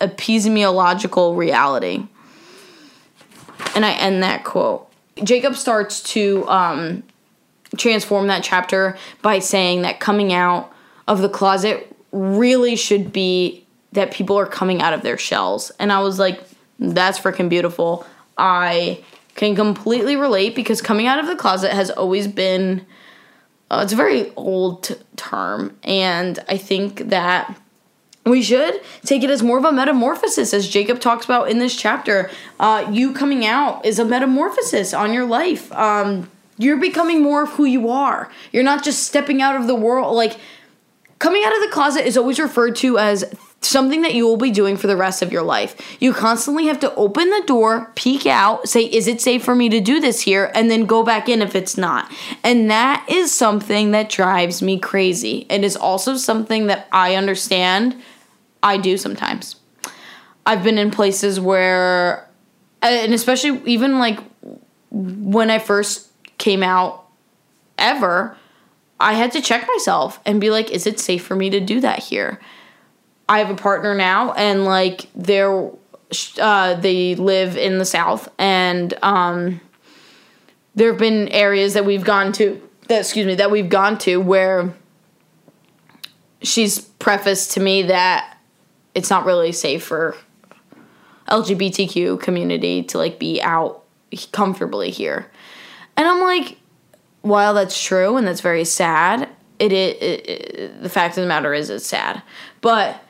epistemological 0.00 1.36
reality. 1.36 2.06
And 3.74 3.84
I 3.84 3.92
end 3.92 4.22
that 4.22 4.44
quote. 4.44 4.90
Jacob 5.22 5.54
starts 5.54 6.02
to 6.14 6.48
um, 6.48 7.02
transform 7.76 8.26
that 8.26 8.42
chapter 8.42 8.96
by 9.20 9.38
saying 9.38 9.82
that 9.82 10.00
coming 10.00 10.32
out 10.32 10.72
of 11.06 11.20
the 11.20 11.28
closet 11.28 11.94
really 12.10 12.76
should 12.76 13.12
be 13.12 13.61
that 13.92 14.10
people 14.10 14.38
are 14.38 14.46
coming 14.46 14.82
out 14.82 14.92
of 14.92 15.02
their 15.02 15.18
shells. 15.18 15.70
And 15.78 15.92
I 15.92 16.00
was 16.00 16.18
like, 16.18 16.42
that's 16.78 17.18
freaking 17.18 17.48
beautiful. 17.48 18.06
I 18.36 19.04
can 19.34 19.54
completely 19.54 20.16
relate 20.16 20.54
because 20.54 20.82
coming 20.82 21.06
out 21.06 21.18
of 21.18 21.26
the 21.26 21.36
closet 21.36 21.72
has 21.72 21.90
always 21.90 22.26
been 22.26 22.84
uh, 23.70 23.80
it's 23.82 23.94
a 23.94 23.96
very 23.96 24.30
old 24.36 24.84
t- 24.84 24.94
term. 25.16 25.76
And 25.82 26.38
i 26.48 26.56
think 26.56 27.08
that 27.08 27.58
we 28.24 28.42
should 28.42 28.80
take 29.04 29.22
it 29.22 29.30
as 29.30 29.42
more 29.42 29.58
of 29.58 29.64
a 29.64 29.72
metamorphosis 29.72 30.54
as 30.54 30.68
jacob 30.68 31.00
talks 31.00 31.24
about 31.24 31.50
in 31.50 31.58
this 31.58 31.74
chapter. 31.74 32.30
Uh, 32.60 32.88
you 32.92 33.12
coming 33.12 33.46
out 33.46 33.84
is 33.84 33.98
a 33.98 34.04
metamorphosis 34.04 34.92
on 34.92 35.12
your 35.12 35.24
life. 35.24 35.72
Um, 35.72 36.30
you're 36.58 36.76
becoming 36.76 37.22
more 37.22 37.44
of 37.44 37.50
who 37.50 37.64
you 37.64 37.88
are. 37.88 38.30
You're 38.52 38.62
not 38.62 38.84
just 38.84 39.04
stepping 39.04 39.40
out 39.40 39.56
of 39.56 39.66
the 39.66 39.74
world. 39.74 40.14
Like 40.14 40.36
coming 41.18 41.42
out 41.44 41.54
of 41.54 41.62
the 41.62 41.68
closet 41.68 42.06
is 42.06 42.16
always 42.16 42.38
referred 42.38 42.76
to 42.76 42.98
as 42.98 43.24
something 43.64 44.02
that 44.02 44.14
you 44.14 44.26
will 44.26 44.36
be 44.36 44.50
doing 44.50 44.76
for 44.76 44.86
the 44.86 44.96
rest 44.96 45.22
of 45.22 45.32
your 45.32 45.42
life. 45.42 45.96
You 46.00 46.12
constantly 46.12 46.66
have 46.66 46.80
to 46.80 46.94
open 46.94 47.30
the 47.30 47.42
door, 47.46 47.90
peek 47.94 48.26
out, 48.26 48.68
say, 48.68 48.84
Is 48.84 49.06
it 49.06 49.20
safe 49.20 49.44
for 49.44 49.54
me 49.54 49.68
to 49.68 49.80
do 49.80 50.00
this 50.00 50.20
here? 50.20 50.50
And 50.54 50.70
then 50.70 50.86
go 50.86 51.02
back 51.02 51.28
in 51.28 51.42
if 51.42 51.54
it's 51.54 51.76
not. 51.76 52.10
And 52.42 52.70
that 52.70 53.06
is 53.08 53.32
something 53.32 53.92
that 53.92 54.08
drives 54.08 54.62
me 54.62 54.78
crazy. 54.78 55.46
It 55.48 55.64
is 55.64 55.76
also 55.76 56.16
something 56.16 56.66
that 56.66 56.88
I 56.92 57.14
understand 57.14 58.00
I 58.62 58.76
do 58.76 58.96
sometimes. 58.96 59.56
I've 60.44 60.64
been 60.64 60.78
in 60.78 60.90
places 60.90 61.38
where, 61.38 62.28
and 62.80 63.14
especially 63.14 63.62
even 63.70 63.98
like 63.98 64.18
when 64.90 65.50
I 65.50 65.58
first 65.58 66.08
came 66.38 66.62
out 66.62 67.06
ever, 67.78 68.36
I 69.00 69.14
had 69.14 69.32
to 69.32 69.40
check 69.40 69.66
myself 69.66 70.20
and 70.24 70.40
be 70.40 70.50
like, 70.50 70.70
is 70.70 70.86
it 70.86 71.00
safe 71.00 71.24
for 71.24 71.34
me 71.34 71.50
to 71.50 71.60
do 71.60 71.80
that 71.80 72.00
here? 72.00 72.40
I 73.28 73.38
have 73.38 73.50
a 73.50 73.54
partner 73.54 73.94
now, 73.94 74.32
and 74.32 74.64
like 74.64 75.08
they're 75.14 75.70
uh, 76.38 76.74
they 76.74 77.14
live 77.14 77.56
in 77.56 77.78
the 77.78 77.84
south, 77.84 78.28
and 78.38 78.92
um, 79.02 79.60
there 80.74 80.90
have 80.90 80.98
been 80.98 81.28
areas 81.28 81.74
that 81.74 81.84
we've 81.84 82.04
gone 82.04 82.32
to 82.32 82.60
that 82.88 83.00
excuse 83.00 83.26
me 83.26 83.34
that 83.36 83.50
we've 83.50 83.68
gone 83.68 83.98
to 83.98 84.18
where 84.18 84.74
she's 86.42 86.80
prefaced 86.80 87.52
to 87.52 87.60
me 87.60 87.82
that 87.82 88.36
it's 88.94 89.08
not 89.08 89.24
really 89.24 89.52
safe 89.52 89.84
for 89.84 90.16
LGBTQ 91.28 92.20
community 92.20 92.82
to 92.82 92.98
like 92.98 93.18
be 93.18 93.40
out 93.40 93.82
comfortably 94.32 94.90
here, 94.90 95.30
and 95.96 96.06
I'm 96.06 96.20
like, 96.20 96.58
while 97.22 97.54
that's 97.54 97.82
true 97.82 98.16
and 98.16 98.26
that's 98.26 98.40
very 98.40 98.64
sad, 98.64 99.28
it, 99.58 99.72
it, 99.72 100.02
it 100.02 100.82
the 100.82 100.88
fact 100.88 101.16
of 101.16 101.22
the 101.22 101.28
matter 101.28 101.54
is 101.54 101.70
it's 101.70 101.86
sad, 101.86 102.22
but 102.60 103.02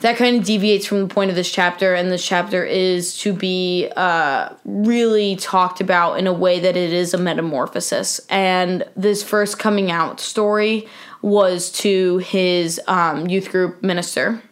that 0.00 0.16
kind 0.16 0.36
of 0.36 0.44
deviates 0.44 0.86
from 0.86 1.00
the 1.00 1.14
point 1.14 1.30
of 1.30 1.36
this 1.36 1.50
chapter, 1.50 1.94
and 1.94 2.10
this 2.10 2.24
chapter 2.24 2.64
is 2.64 3.16
to 3.18 3.32
be 3.32 3.90
uh, 3.96 4.50
really 4.64 5.36
talked 5.36 5.80
about 5.80 6.18
in 6.18 6.26
a 6.26 6.32
way 6.32 6.60
that 6.60 6.76
it 6.76 6.92
is 6.92 7.14
a 7.14 7.18
metamorphosis. 7.18 8.20
And 8.28 8.84
this 8.96 9.22
first 9.22 9.58
coming 9.58 9.90
out 9.90 10.20
story 10.20 10.86
was 11.22 11.70
to 11.72 12.18
his 12.18 12.80
um, 12.86 13.28
youth 13.28 13.50
group 13.50 13.82
minister 13.82 14.42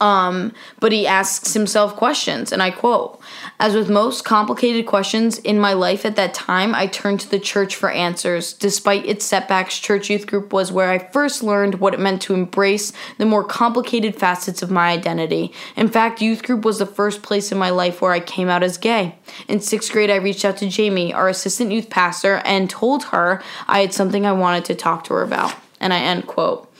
um, 0.00 0.52
but 0.78 0.92
he 0.92 1.06
asks 1.06 1.54
himself 1.54 1.96
questions, 1.96 2.52
and 2.52 2.62
I 2.62 2.70
quote 2.70 3.20
As 3.60 3.74
with 3.74 3.90
most 3.90 4.24
complicated 4.24 4.86
questions 4.86 5.38
in 5.38 5.58
my 5.58 5.72
life 5.72 6.06
at 6.06 6.14
that 6.14 6.32
time, 6.32 6.76
I 6.76 6.86
turned 6.86 7.18
to 7.20 7.28
the 7.28 7.40
church 7.40 7.74
for 7.74 7.90
answers. 7.90 8.52
Despite 8.52 9.04
its 9.04 9.24
setbacks, 9.24 9.80
church 9.80 10.08
youth 10.08 10.28
group 10.28 10.52
was 10.52 10.70
where 10.70 10.90
I 10.90 10.98
first 10.98 11.42
learned 11.42 11.76
what 11.80 11.92
it 11.92 11.98
meant 11.98 12.22
to 12.22 12.34
embrace 12.34 12.92
the 13.18 13.26
more 13.26 13.42
complicated 13.42 14.14
facets 14.14 14.62
of 14.62 14.70
my 14.70 14.90
identity. 14.90 15.52
In 15.74 15.88
fact, 15.88 16.22
youth 16.22 16.44
group 16.44 16.64
was 16.64 16.78
the 16.78 16.86
first 16.86 17.22
place 17.22 17.50
in 17.50 17.58
my 17.58 17.70
life 17.70 18.00
where 18.00 18.12
I 18.12 18.20
came 18.20 18.48
out 18.48 18.62
as 18.62 18.78
gay. 18.78 19.16
In 19.48 19.58
sixth 19.58 19.90
grade, 19.90 20.10
I 20.10 20.16
reached 20.16 20.44
out 20.44 20.58
to 20.58 20.68
Jamie, 20.68 21.12
our 21.12 21.28
assistant 21.28 21.72
youth 21.72 21.90
pastor, 21.90 22.36
and 22.44 22.70
told 22.70 23.06
her 23.06 23.42
I 23.66 23.80
had 23.80 23.92
something 23.92 24.24
I 24.24 24.32
wanted 24.32 24.66
to 24.66 24.76
talk 24.76 25.02
to 25.04 25.14
her 25.14 25.22
about. 25.22 25.52
And 25.80 25.92
I 25.92 25.98
end 25.98 26.28
quote. 26.28 26.72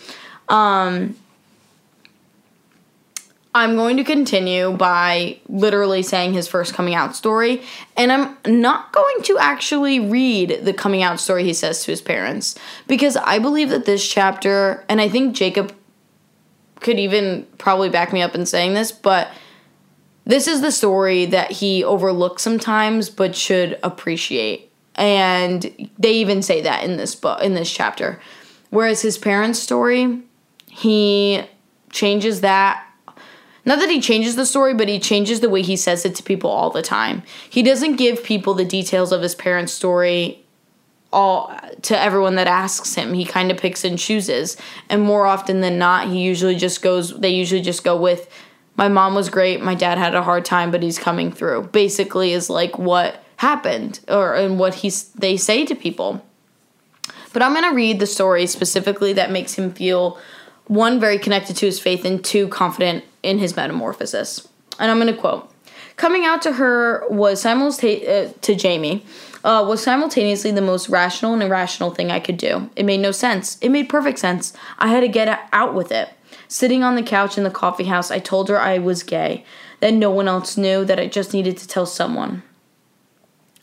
Um, 0.49 1.17
I'm 3.59 3.75
going 3.75 3.97
to 3.97 4.05
continue 4.05 4.71
by 4.71 5.41
literally 5.49 6.05
saying 6.05 6.33
his 6.33 6.47
first 6.47 6.75
coming 6.75 6.95
out 6.95 7.17
story, 7.17 7.63
and 7.97 8.13
I'm 8.13 8.37
not 8.47 8.93
going 8.93 9.23
to 9.25 9.37
actually 9.39 9.99
read 9.99 10.61
the 10.63 10.73
coming 10.73 11.03
out 11.03 11.19
story 11.19 11.43
he 11.43 11.53
says 11.53 11.83
to 11.83 11.91
his 11.91 12.01
parents 12.01 12.57
because 12.87 13.17
I 13.17 13.41
believe 13.41 13.71
that 13.71 13.85
this 13.85 14.09
chapter, 14.09 14.85
and 14.89 15.01
I 15.01 15.09
think 15.09 15.35
Jacob 15.35 15.75
could 16.79 17.01
even 17.01 17.49
probably 17.59 17.89
back 17.89 18.13
me 18.13 18.23
up 18.23 18.37
in 18.37 18.47
saying 18.47 18.75
this, 18.75 18.93
but 18.93 19.29
this 20.25 20.47
is 20.47 20.61
the 20.61 20.71
story 20.71 21.27
that 21.27 21.51
he 21.51 21.83
overlooks 21.83 22.45
sometimes 22.45 23.11
but 23.11 23.35
should 23.35 23.77
appreciate. 23.83 24.71
And 24.95 25.91
they 25.99 26.13
even 26.13 26.43
say 26.43 26.63
that 26.63 26.85
in 26.85 26.97
this 26.97 27.17
book 27.17 27.43
in 27.43 27.55
this 27.55 27.73
chapter. 27.73 28.21
Whereas 28.71 29.03
his 29.03 29.19
parents' 29.19 29.59
story, 29.59 30.23
he 30.69 31.43
changes 31.91 32.43
that 32.43 32.85
not 33.69 33.81
that 33.81 33.91
he 33.91 34.01
changes 34.01 34.35
the 34.35 34.47
story, 34.47 34.73
but 34.73 34.89
he 34.89 34.99
changes 34.99 35.41
the 35.41 35.51
way 35.51 35.61
he 35.61 35.77
says 35.77 36.07
it 36.07 36.15
to 36.15 36.23
people 36.23 36.51
all 36.51 36.71
the 36.71 36.83
time. 36.83 37.23
He 37.51 37.63
doesn't 37.63 37.97
give 37.97 38.25
people 38.25 38.55
the 38.55 38.65
details 38.65 39.13
of 39.13 39.21
his 39.21 39.35
parents' 39.35 39.75
story 39.75 40.43
all 41.13 41.55
to 41.83 41.99
everyone 41.99 42.37
that 42.37 42.47
asks 42.47 42.95
him. 42.95 43.13
He 43.13 43.27
kind 43.27 43.51
of 43.51 43.59
picks 43.59 43.85
and 43.85 43.99
chooses. 43.99 44.57
And 44.89 45.03
more 45.03 45.27
often 45.27 45.61
than 45.61 45.79
not, 45.79 46.09
he 46.09 46.21
usually 46.21 46.57
just 46.57 46.81
goes 46.81 47.19
they 47.21 47.29
usually 47.29 47.61
just 47.61 47.85
go 47.85 47.95
with 47.95 48.31
my 48.77 48.89
mom 48.89 49.15
was 49.15 49.29
great, 49.29 49.61
my 49.61 49.75
dad 49.75 49.99
had 49.99 50.15
a 50.15 50.23
hard 50.23 50.45
time, 50.45 50.71
but 50.71 50.83
he's 50.83 50.99
coming 50.99 51.33
through. 51.33 51.65
Basically 51.65 52.33
is 52.33 52.49
like 52.49 52.79
what 52.79 53.23
happened 53.37 54.01
or 54.09 54.35
and 54.35 54.59
what 54.59 54.77
he's 54.77 55.11
they 55.11 55.37
say 55.37 55.67
to 55.67 55.75
people. 55.75 56.25
But 57.35 57.43
I'm 57.43 57.53
going 57.53 57.69
to 57.69 57.77
read 57.77 58.01
the 58.01 58.07
story 58.07 58.47
specifically 58.47 59.13
that 59.13 59.31
makes 59.31 59.55
him 59.55 59.73
feel 59.73 60.19
one 60.69 61.01
very 61.01 61.19
connected 61.19 61.57
to 61.57 61.67
his 61.67 61.81
faith 61.81 62.05
and 62.05 62.25
two 62.25 62.47
confident 62.49 63.05
in 63.23 63.39
his 63.39 63.57
metamorphosis. 63.57 64.47
And 64.79 64.91
I'm 64.91 64.99
going 64.99 65.13
to 65.13 65.21
quote 65.21 65.53
Coming 65.97 66.25
out 66.25 66.43
to 66.43 66.53
her 66.53 67.05
was 67.11 67.43
simultaneous 67.43 68.31
uh, 68.31 68.33
to 68.43 68.55
Jamie. 68.55 69.05
Uh, 69.45 69.65
was 69.67 69.83
simultaneously 69.83 70.51
the 70.51 70.61
most 70.61 70.89
rational 70.89 71.33
and 71.33 71.43
irrational 71.43 71.91
thing 71.91 72.11
I 72.11 72.21
could 72.21 72.37
do. 72.37 72.71
It 72.77 72.85
made 72.85 73.01
no 73.01 73.13
sense. 73.13 73.57
It 73.61 73.71
made 73.71 73.89
perfect 73.89 74.19
sense. 74.19 74.53
I 74.79 74.89
had 74.89 75.01
to 75.01 75.09
get 75.09 75.49
out 75.53 75.75
with 75.75 75.91
it. 75.91 76.11
Sitting 76.49 76.83
on 76.83 76.97
the 76.97 77.03
couch 77.03 77.39
in 77.39 77.45
the 77.45 77.51
coffee 77.51 77.85
house, 77.85 78.11
I 78.11 78.19
told 78.19 78.49
her 78.49 78.59
I 78.59 78.79
was 78.79 79.03
gay, 79.03 79.45
that 79.81 79.95
no 79.95 80.11
one 80.11 80.29
else 80.29 80.57
knew, 80.57 80.85
that 80.85 80.99
I 80.99 81.07
just 81.07 81.33
needed 81.33 81.57
to 81.59 81.69
tell 81.69 81.87
someone. 81.87 82.43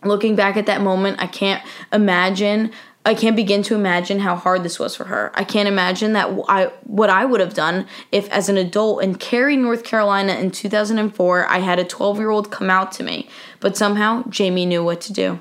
Looking 0.04 0.36
back 0.36 0.56
at 0.56 0.66
that 0.68 0.82
moment, 0.82 1.22
I 1.22 1.28
can't 1.28 1.64
imagine 1.92 2.72
I 3.08 3.14
can't 3.14 3.36
begin 3.36 3.62
to 3.64 3.76
imagine 3.76 4.20
how 4.20 4.36
hard 4.36 4.64
this 4.64 4.80
was 4.80 4.96
for 4.96 5.04
her. 5.06 5.32
I 5.36 5.44
can't 5.44 5.68
imagine 5.68 6.14
that 6.14 6.28
I 6.48 6.72
what 6.84 7.12
I 7.12 7.24
would 7.24 7.40
have 7.40 7.54
done 7.54 7.86
if 8.12 8.28
as 8.32 8.50
an 8.50 8.58
adult 8.58 9.04
in 9.04 9.16
Cary, 9.16 9.56
North 9.56 9.84
Carolina 9.84 10.34
in 10.34 10.50
2004, 10.50 11.48
I 11.48 11.60
had 11.60 11.78
a 11.78 11.86
12-year-old 11.86 12.50
come 12.50 12.72
out 12.72 12.92
to 12.94 13.04
me, 13.04 13.30
but 13.60 13.78
somehow 13.78 14.24
Jamie 14.28 14.66
knew 14.66 14.84
what 14.84 15.02
to 15.02 15.14
do. 15.14 15.40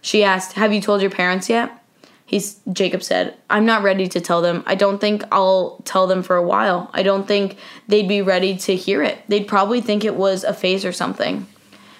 She 0.00 0.24
asked, 0.24 0.54
"Have 0.54 0.72
you 0.72 0.80
told 0.80 1.02
your 1.02 1.10
parents 1.10 1.50
yet?" 1.50 1.70
He's 2.24 2.56
Jacob 2.72 3.02
said, 3.02 3.36
"I'm 3.50 3.66
not 3.66 3.82
ready 3.82 4.08
to 4.08 4.20
tell 4.20 4.40
them. 4.40 4.64
I 4.66 4.76
don't 4.76 5.00
think 5.00 5.24
I'll 5.30 5.82
tell 5.84 6.06
them 6.06 6.22
for 6.22 6.36
a 6.36 6.42
while. 6.42 6.90
I 6.94 7.02
don't 7.02 7.28
think 7.28 7.58
they'd 7.86 8.08
be 8.08 8.22
ready 8.22 8.56
to 8.56 8.74
hear 8.74 9.02
it. 9.02 9.18
They'd 9.28 9.46
probably 9.46 9.82
think 9.82 10.04
it 10.04 10.16
was 10.16 10.42
a 10.42 10.54
phase 10.54 10.86
or 10.86 10.92
something." 10.92 11.46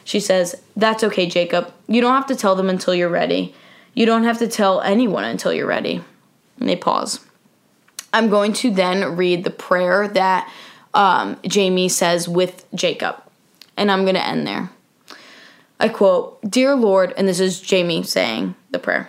She 0.02 0.18
says, 0.18 0.56
"That's 0.74 1.04
okay, 1.04 1.26
Jacob. 1.26 1.72
You 1.88 2.00
don't 2.00 2.14
have 2.14 2.26
to 2.28 2.36
tell 2.36 2.54
them 2.54 2.70
until 2.70 2.94
you're 2.94 3.10
ready." 3.10 3.54
You 3.96 4.04
don't 4.04 4.24
have 4.24 4.38
to 4.38 4.46
tell 4.46 4.82
anyone 4.82 5.24
until 5.24 5.52
you're 5.52 5.66
ready. 5.66 6.04
And 6.60 6.68
they 6.68 6.76
pause. 6.76 7.24
I'm 8.12 8.28
going 8.28 8.52
to 8.54 8.70
then 8.70 9.16
read 9.16 9.42
the 9.42 9.50
prayer 9.50 10.06
that 10.08 10.52
um, 10.94 11.38
Jamie 11.44 11.88
says 11.88 12.28
with 12.28 12.66
Jacob. 12.74 13.16
And 13.76 13.90
I'm 13.90 14.02
going 14.02 14.14
to 14.14 14.24
end 14.24 14.46
there. 14.46 14.70
I 15.80 15.88
quote, 15.88 16.38
Dear 16.48 16.74
Lord, 16.76 17.14
and 17.16 17.26
this 17.26 17.40
is 17.40 17.60
Jamie 17.60 18.02
saying 18.02 18.54
the 18.70 18.78
prayer. 18.78 19.08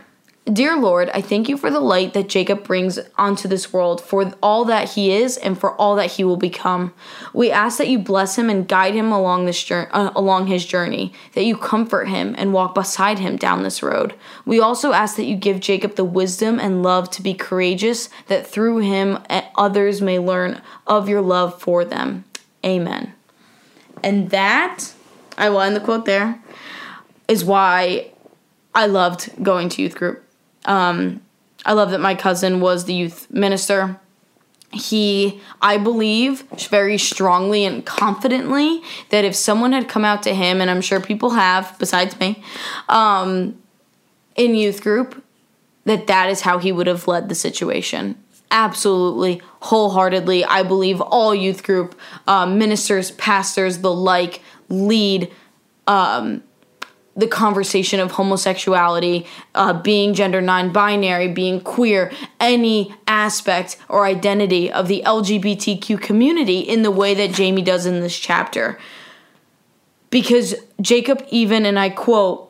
Dear 0.51 0.77
Lord, 0.77 1.09
I 1.13 1.19
thank 1.19 1.49
you 1.49 1.57
for 1.57 1.69
the 1.69 1.81
light 1.81 2.13
that 2.13 2.29
Jacob 2.29 2.63
brings 2.63 2.97
onto 3.17 3.49
this 3.49 3.73
world, 3.73 3.99
for 3.99 4.33
all 4.41 4.63
that 4.65 4.91
he 4.91 5.11
is 5.11 5.35
and 5.35 5.59
for 5.59 5.73
all 5.73 5.97
that 5.97 6.11
he 6.11 6.23
will 6.23 6.37
become. 6.37 6.93
We 7.33 7.51
ask 7.51 7.77
that 7.79 7.89
you 7.89 7.99
bless 7.99 8.37
him 8.37 8.49
and 8.49 8.65
guide 8.65 8.93
him 8.93 9.11
along 9.11 9.45
this 9.45 9.61
journey, 9.61 9.89
uh, 9.91 10.11
along 10.15 10.47
his 10.47 10.65
journey, 10.65 11.11
that 11.33 11.43
you 11.43 11.57
comfort 11.57 12.07
him 12.07 12.33
and 12.37 12.53
walk 12.53 12.75
beside 12.75 13.19
him 13.19 13.35
down 13.35 13.63
this 13.63 13.83
road. 13.83 14.13
We 14.45 14.61
also 14.61 14.93
ask 14.93 15.17
that 15.17 15.25
you 15.25 15.35
give 15.35 15.59
Jacob 15.59 15.95
the 15.95 16.05
wisdom 16.05 16.61
and 16.61 16.81
love 16.81 17.09
to 17.11 17.21
be 17.21 17.33
courageous, 17.33 18.07
that 18.27 18.47
through 18.47 18.77
him 18.77 19.19
eh, 19.29 19.41
others 19.57 20.01
may 20.01 20.17
learn 20.17 20.61
of 20.85 21.09
your 21.09 21.21
love 21.21 21.61
for 21.61 21.83
them. 21.83 22.23
Amen. 22.65 23.11
And 24.01 24.29
that, 24.29 24.93
I 25.37 25.49
will 25.49 25.59
end 25.59 25.75
the 25.75 25.81
quote 25.81 26.05
there, 26.05 26.41
is 27.27 27.43
why 27.43 28.11
I 28.73 28.85
loved 28.85 29.43
going 29.43 29.67
to 29.69 29.81
youth 29.81 29.95
group 29.95 30.23
um, 30.67 31.21
I 31.65 31.73
love 31.73 31.91
that 31.91 31.99
my 31.99 32.15
cousin 32.15 32.59
was 32.61 32.85
the 32.85 32.93
youth 32.93 33.27
minister. 33.31 33.99
He, 34.71 35.41
I 35.61 35.77
believe 35.77 36.41
very 36.69 36.97
strongly 36.97 37.65
and 37.65 37.85
confidently 37.85 38.81
that 39.09 39.25
if 39.25 39.33
someone 39.33 39.71
had 39.71 39.87
come 39.87 40.05
out 40.05 40.23
to 40.23 40.33
him, 40.33 40.61
and 40.61 40.69
I'm 40.69 40.81
sure 40.81 40.99
people 40.99 41.31
have 41.31 41.75
besides 41.79 42.19
me, 42.19 42.43
um, 42.89 43.57
in 44.35 44.55
youth 44.55 44.81
group, 44.81 45.23
that 45.85 46.07
that 46.07 46.29
is 46.29 46.41
how 46.41 46.57
he 46.57 46.71
would 46.71 46.87
have 46.87 47.07
led 47.07 47.29
the 47.29 47.35
situation. 47.35 48.21
Absolutely, 48.51 49.41
wholeheartedly. 49.61 50.45
I 50.45 50.63
believe 50.63 51.01
all 51.01 51.33
youth 51.33 51.63
group 51.63 51.95
uh, 52.27 52.45
ministers, 52.45 53.11
pastors, 53.11 53.79
the 53.79 53.93
like 53.93 54.41
lead 54.69 55.31
um, 55.87 56.43
the 57.17 57.27
conversation 57.27 57.99
of 57.99 58.11
homosexuality, 58.11 59.25
uh, 59.55 59.73
being 59.73 60.13
gender 60.13 60.39
non 60.39 60.71
binary, 60.71 61.27
being 61.27 61.59
queer, 61.59 62.11
any 62.39 62.93
aspect 63.07 63.77
or 63.89 64.05
identity 64.05 64.71
of 64.71 64.87
the 64.87 65.01
LGBTQ 65.03 65.99
community 65.99 66.59
in 66.59 66.83
the 66.83 66.91
way 66.91 67.15
that 67.15 67.31
Jamie 67.31 67.63
does 67.63 67.87
in 67.87 67.99
this 67.99 68.17
chapter. 68.17 68.79
Because 70.11 70.55
Jacob, 70.79 71.25
even, 71.29 71.65
and 71.65 71.77
I 71.77 71.89
quote, 71.89 72.46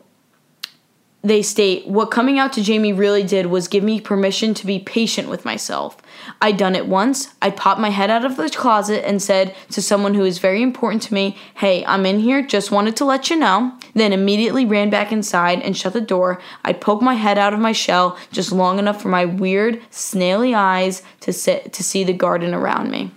they 1.28 1.42
state, 1.42 1.86
What 1.86 2.10
coming 2.10 2.40
out 2.40 2.54
to 2.54 2.64
Jamie 2.64 2.94
really 2.94 3.24
did 3.24 3.48
was 3.48 3.68
give 3.68 3.84
me 3.84 4.00
permission 4.00 4.54
to 4.54 4.66
be 4.66 4.80
patient 4.80 5.28
with 5.28 5.44
myself. 5.44 5.98
I'd 6.42 6.56
done 6.56 6.74
it 6.74 6.88
once. 6.88 7.34
I 7.42 7.50
popped 7.52 7.82
my 7.82 7.90
head 7.90 8.10
out 8.10 8.24
of 8.24 8.38
the 8.38 8.50
closet 8.50 9.06
and 9.06 9.22
said 9.22 9.54
to 9.72 9.82
someone 9.82 10.14
who 10.14 10.24
is 10.24 10.40
very 10.40 10.62
important 10.62 11.04
to 11.04 11.14
me, 11.14 11.38
Hey, 11.56 11.86
I'm 11.86 12.06
in 12.06 12.20
here, 12.20 12.42
just 12.42 12.72
wanted 12.72 12.96
to 12.98 13.06
let 13.06 13.30
you 13.30 13.36
know. 13.36 13.78
Then 13.94 14.14
immediately 14.14 14.66
ran 14.66 14.90
back 14.90 15.12
inside 15.12 15.62
and 15.62 15.76
shut 15.76 15.94
the 15.94 16.02
door. 16.02 16.42
I'd 16.64 16.80
poke 16.80 17.02
my 17.02 17.16
head 17.16 17.38
out 17.38 17.54
of 17.54 17.60
my 17.60 17.74
shell 17.74 18.18
just 18.32 18.54
long 18.54 18.80
enough 18.80 19.02
for 19.02 19.10
my 19.10 19.26
weird, 19.26 19.82
snaily 19.90 20.56
eyes 20.56 21.04
to 21.22 21.34
sit 21.34 21.74
to 21.74 21.84
see 21.84 22.06
the 22.06 22.14
garden 22.14 22.54
around 22.54 22.90
me. 22.90 23.12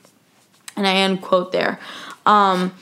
And 0.76 0.86
I 0.86 0.94
end 0.94 1.22
quote 1.22 1.52
there. 1.52 1.78
Um, 2.26 2.74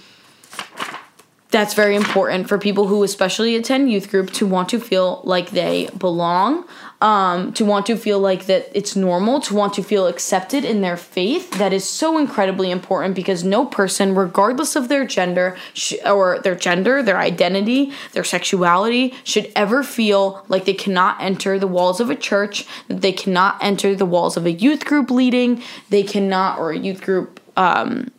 that's 1.51 1.73
very 1.73 1.97
important 1.97 2.49
for 2.49 2.59
people 2.59 2.87
who 2.89 3.03
especially 3.03 3.57
attend 3.57 3.91
youth 3.91 4.11
group 4.11 4.31
to 4.33 4.47
want 4.47 4.69
to 4.69 4.79
feel 4.79 5.23
like 5.25 5.51
they 5.51 5.89
belong 5.97 6.67
um, 7.01 7.53
to 7.53 7.65
want 7.65 7.87
to 7.87 7.97
feel 7.97 8.19
like 8.19 8.47
that 8.47 8.71
it's 8.75 8.97
normal 8.97 9.41
to 9.41 9.55
want 9.55 9.73
to 9.75 9.83
feel 9.83 10.09
accepted 10.09 10.65
in 10.65 10.81
their 10.81 10.97
faith. 10.97 11.53
That 11.53 11.73
is 11.73 11.89
so 11.89 12.19
incredibly 12.19 12.71
important 12.71 13.15
because 13.15 13.45
no 13.45 13.65
person 13.65 14.15
regardless 14.15 14.77
of 14.77 14.89
their 14.89 15.07
gender 15.07 15.57
sh- 15.73 15.95
or 16.05 16.39
their 16.41 16.57
gender 16.57 17.03
their 17.03 17.19
identity 17.19 17.93
their 18.13 18.25
sexuality 18.25 19.15
should 19.25 19.51
ever 19.55 19.83
feel 19.83 20.45
like 20.49 20.65
they 20.65 20.75
cannot 20.75 21.21
enter 21.21 21.59
the 21.59 21.67
walls 21.67 22.01
of 22.01 22.11
a 22.11 22.17
church 22.17 22.67
that 22.89 23.01
they 23.01 23.13
cannot 23.13 23.57
enter 23.63 23.95
the 23.95 24.07
walls 24.07 24.37
of 24.37 24.45
a 24.45 24.53
youth 24.53 24.85
group 24.85 25.11
leading 25.11 25.63
they 25.89 26.03
cannot 26.03 26.59
or 26.59 26.71
a 26.73 26.79
youth 26.79 27.01
group 27.01 27.41
um, 27.57 28.11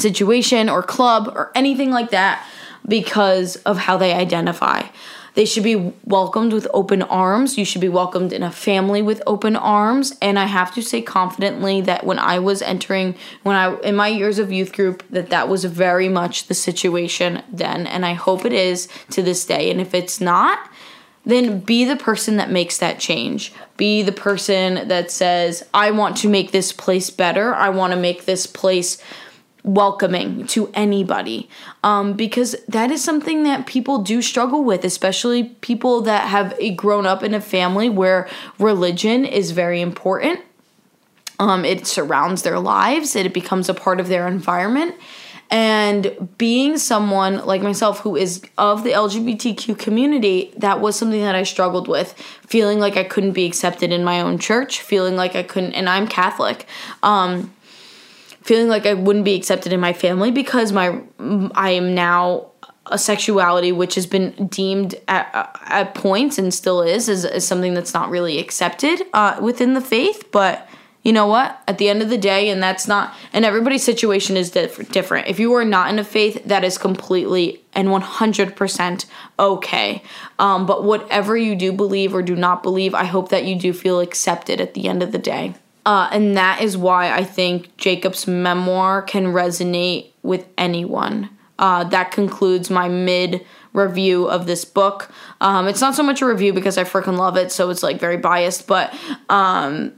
situation 0.00 0.68
or 0.68 0.82
club 0.82 1.32
or 1.34 1.50
anything 1.54 1.90
like 1.90 2.10
that 2.10 2.46
because 2.86 3.56
of 3.56 3.78
how 3.78 3.96
they 3.96 4.12
identify. 4.12 4.82
They 5.34 5.46
should 5.46 5.62
be 5.62 5.94
welcomed 6.04 6.52
with 6.52 6.68
open 6.74 7.02
arms. 7.02 7.56
You 7.56 7.64
should 7.64 7.80
be 7.80 7.88
welcomed 7.88 8.32
in 8.32 8.42
a 8.42 8.50
family 8.50 9.00
with 9.00 9.22
open 9.26 9.56
arms. 9.56 10.14
And 10.20 10.38
I 10.38 10.44
have 10.44 10.74
to 10.74 10.82
say 10.82 11.00
confidently 11.00 11.80
that 11.82 12.04
when 12.04 12.18
I 12.18 12.38
was 12.38 12.60
entering, 12.60 13.14
when 13.42 13.56
I, 13.56 13.74
in 13.80 13.96
my 13.96 14.08
years 14.08 14.38
of 14.38 14.52
youth 14.52 14.72
group, 14.72 15.02
that 15.08 15.30
that 15.30 15.48
was 15.48 15.64
very 15.64 16.08
much 16.08 16.48
the 16.48 16.54
situation 16.54 17.42
then. 17.50 17.86
And 17.86 18.04
I 18.04 18.12
hope 18.12 18.44
it 18.44 18.52
is 18.52 18.88
to 19.10 19.22
this 19.22 19.46
day. 19.46 19.70
And 19.70 19.80
if 19.80 19.94
it's 19.94 20.20
not, 20.20 20.70
then 21.24 21.60
be 21.60 21.84
the 21.84 21.96
person 21.96 22.36
that 22.36 22.50
makes 22.50 22.76
that 22.78 22.98
change. 22.98 23.54
Be 23.78 24.02
the 24.02 24.12
person 24.12 24.88
that 24.88 25.10
says, 25.10 25.62
I 25.72 25.92
want 25.92 26.18
to 26.18 26.28
make 26.28 26.50
this 26.50 26.72
place 26.72 27.08
better. 27.08 27.54
I 27.54 27.70
want 27.70 27.92
to 27.92 27.98
make 27.98 28.26
this 28.26 28.46
place 28.46 29.02
welcoming 29.64 30.46
to 30.46 30.70
anybody 30.74 31.48
um, 31.84 32.14
because 32.14 32.56
that 32.66 32.90
is 32.90 33.02
something 33.02 33.44
that 33.44 33.66
people 33.66 33.98
do 33.98 34.20
struggle 34.20 34.64
with 34.64 34.84
especially 34.84 35.44
people 35.60 36.00
that 36.00 36.28
have 36.28 36.58
grown 36.76 37.06
up 37.06 37.22
in 37.22 37.32
a 37.32 37.40
family 37.40 37.88
where 37.88 38.28
religion 38.58 39.24
is 39.24 39.52
very 39.52 39.80
important 39.80 40.40
um, 41.38 41.64
it 41.64 41.86
surrounds 41.86 42.42
their 42.42 42.58
lives 42.58 43.14
it 43.14 43.32
becomes 43.32 43.68
a 43.68 43.74
part 43.74 44.00
of 44.00 44.08
their 44.08 44.26
environment 44.26 44.96
and 45.52 46.30
being 46.38 46.78
someone 46.78 47.44
like 47.44 47.60
myself 47.60 48.00
who 48.00 48.16
is 48.16 48.42
of 48.56 48.84
the 48.84 48.92
LGBTQ 48.92 49.78
community, 49.78 50.50
that 50.56 50.80
was 50.80 50.96
something 50.96 51.20
that 51.20 51.34
I 51.34 51.42
struggled 51.42 51.88
with. 51.88 52.14
Feeling 52.46 52.80
like 52.80 52.96
I 52.96 53.04
couldn't 53.04 53.32
be 53.32 53.44
accepted 53.44 53.92
in 53.92 54.02
my 54.02 54.22
own 54.22 54.38
church, 54.38 54.80
feeling 54.80 55.14
like 55.14 55.36
I 55.36 55.42
couldn't, 55.42 55.74
and 55.74 55.90
I'm 55.90 56.08
Catholic. 56.08 56.66
Um, 57.02 57.52
feeling 58.42 58.68
like 58.68 58.86
I 58.86 58.94
wouldn't 58.94 59.24
be 59.24 59.34
accepted 59.34 59.72
in 59.72 59.80
my 59.80 59.92
family 59.92 60.30
because 60.30 60.72
my 60.72 61.00
I 61.54 61.70
am 61.70 61.94
now 61.94 62.52
a 62.86 62.98
sexuality 62.98 63.70
which 63.70 63.94
has 63.94 64.06
been 64.06 64.48
deemed 64.48 64.96
at, 65.06 65.60
at 65.66 65.94
points 65.94 66.38
and 66.38 66.52
still 66.52 66.82
is, 66.82 67.08
is, 67.08 67.24
is 67.24 67.46
something 67.46 67.74
that's 67.74 67.94
not 67.94 68.10
really 68.10 68.38
accepted 68.38 69.02
uh, 69.12 69.38
within 69.40 69.74
the 69.74 69.80
faith. 69.80 70.30
But 70.32 70.68
you 71.04 71.12
know 71.12 71.26
what? 71.26 71.60
At 71.68 71.78
the 71.78 71.88
end 71.88 72.02
of 72.02 72.10
the 72.10 72.18
day 72.18 72.48
and 72.48 72.62
that's 72.62 72.88
not 72.88 73.14
and 73.32 73.44
everybody's 73.44 73.84
situation 73.84 74.36
is 74.36 74.50
diff- 74.50 74.90
different. 74.90 75.28
If 75.28 75.38
you 75.38 75.52
are 75.54 75.64
not 75.64 75.90
in 75.90 75.98
a 75.98 76.04
faith 76.04 76.42
that 76.44 76.64
is 76.64 76.76
completely 76.76 77.62
and 77.72 77.88
100% 77.88 79.06
okay. 79.38 80.02
Um, 80.38 80.66
but 80.66 80.84
whatever 80.84 81.36
you 81.36 81.54
do 81.54 81.72
believe 81.72 82.14
or 82.14 82.22
do 82.22 82.36
not 82.36 82.62
believe 82.62 82.94
i 82.94 83.04
hope 83.04 83.28
that 83.30 83.44
you 83.44 83.56
do 83.56 83.72
feel 83.72 84.00
accepted 84.00 84.60
at 84.60 84.74
the 84.74 84.88
end 84.88 85.02
of 85.02 85.12
the 85.12 85.18
day 85.18 85.54
uh, 85.84 86.08
and 86.12 86.36
that 86.36 86.62
is 86.62 86.76
why 86.76 87.12
I 87.12 87.24
think 87.24 87.76
Jacob's 87.76 88.26
memoir 88.26 89.02
can 89.02 89.26
resonate 89.26 90.10
with 90.22 90.46
anyone. 90.56 91.30
Uh, 91.58 91.84
that 91.84 92.10
concludes 92.10 92.70
my 92.70 92.88
mid 92.88 93.44
review 93.72 94.26
of 94.28 94.46
this 94.46 94.64
book. 94.64 95.10
Um, 95.40 95.66
it's 95.68 95.80
not 95.80 95.94
so 95.94 96.02
much 96.02 96.22
a 96.22 96.26
review 96.26 96.52
because 96.52 96.78
I 96.78 96.84
freaking 96.84 97.16
love 97.16 97.36
it, 97.36 97.50
so 97.52 97.70
it's 97.70 97.82
like 97.82 97.98
very 97.98 98.16
biased, 98.16 98.66
but 98.66 98.94
um, 99.28 99.92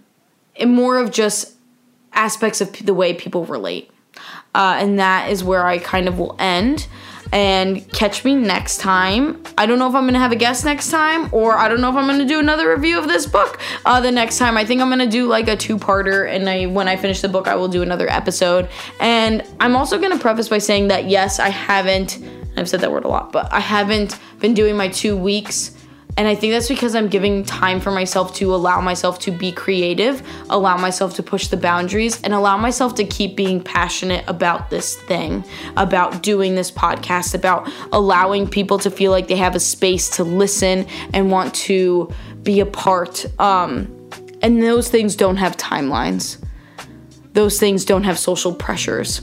more 0.64 0.98
of 0.98 1.10
just 1.10 1.54
aspects 2.12 2.60
of 2.60 2.72
the 2.72 2.94
way 2.94 3.14
people 3.14 3.44
relate. 3.44 3.90
Uh, 4.54 4.76
and 4.78 4.98
that 4.98 5.30
is 5.30 5.42
where 5.42 5.66
I 5.66 5.78
kind 5.78 6.06
of 6.06 6.18
will 6.18 6.36
end. 6.38 6.86
And 7.34 7.86
catch 7.92 8.24
me 8.24 8.36
next 8.36 8.78
time. 8.78 9.42
I 9.58 9.66
don't 9.66 9.80
know 9.80 9.88
if 9.88 9.94
I'm 9.96 10.06
gonna 10.06 10.20
have 10.20 10.30
a 10.30 10.36
guest 10.36 10.64
next 10.64 10.90
time, 10.90 11.28
or 11.32 11.58
I 11.58 11.68
don't 11.68 11.80
know 11.80 11.90
if 11.90 11.96
I'm 11.96 12.06
gonna 12.06 12.24
do 12.24 12.38
another 12.38 12.70
review 12.70 12.96
of 12.96 13.08
this 13.08 13.26
book 13.26 13.60
uh, 13.84 14.00
the 14.00 14.12
next 14.12 14.38
time. 14.38 14.56
I 14.56 14.64
think 14.64 14.80
I'm 14.80 14.88
gonna 14.88 15.10
do 15.10 15.26
like 15.26 15.48
a 15.48 15.56
two-parter, 15.56 16.30
and 16.32 16.48
I, 16.48 16.66
when 16.66 16.86
I 16.86 16.94
finish 16.94 17.20
the 17.20 17.28
book, 17.28 17.48
I 17.48 17.56
will 17.56 17.66
do 17.66 17.82
another 17.82 18.08
episode. 18.08 18.68
And 19.00 19.42
I'm 19.58 19.74
also 19.74 19.98
gonna 19.98 20.18
preface 20.18 20.48
by 20.48 20.58
saying 20.58 20.88
that 20.88 21.06
yes, 21.06 21.40
I 21.40 21.48
haven't. 21.48 22.20
I've 22.56 22.68
said 22.68 22.80
that 22.82 22.92
word 22.92 23.04
a 23.04 23.08
lot, 23.08 23.32
but 23.32 23.52
I 23.52 23.58
haven't 23.58 24.16
been 24.38 24.54
doing 24.54 24.76
my 24.76 24.86
two 24.86 25.16
weeks 25.16 25.73
and 26.16 26.28
I 26.28 26.34
think 26.36 26.52
that's 26.52 26.68
because 26.68 26.94
I'm 26.94 27.08
giving 27.08 27.44
time 27.44 27.80
for 27.80 27.90
myself 27.90 28.34
to 28.36 28.54
allow 28.54 28.80
myself 28.80 29.18
to 29.20 29.32
be 29.32 29.50
creative, 29.50 30.22
allow 30.48 30.76
myself 30.76 31.16
to 31.16 31.24
push 31.24 31.48
the 31.48 31.56
boundaries, 31.56 32.22
and 32.22 32.32
allow 32.32 32.56
myself 32.56 32.94
to 32.96 33.04
keep 33.04 33.34
being 33.34 33.60
passionate 33.60 34.24
about 34.28 34.70
this 34.70 34.96
thing, 34.96 35.44
about 35.76 36.22
doing 36.22 36.54
this 36.54 36.70
podcast, 36.70 37.34
about 37.34 37.68
allowing 37.90 38.48
people 38.48 38.78
to 38.78 38.90
feel 38.90 39.10
like 39.10 39.26
they 39.26 39.36
have 39.36 39.56
a 39.56 39.60
space 39.60 40.08
to 40.10 40.22
listen 40.22 40.86
and 41.12 41.32
want 41.32 41.52
to 41.54 42.08
be 42.44 42.60
a 42.60 42.66
part. 42.66 43.26
Um, 43.40 43.92
and 44.40 44.62
those 44.62 44.88
things 44.88 45.16
don't 45.16 45.36
have 45.36 45.56
timelines, 45.56 46.38
those 47.32 47.58
things 47.58 47.84
don't 47.84 48.04
have 48.04 48.20
social 48.20 48.54
pressures. 48.54 49.20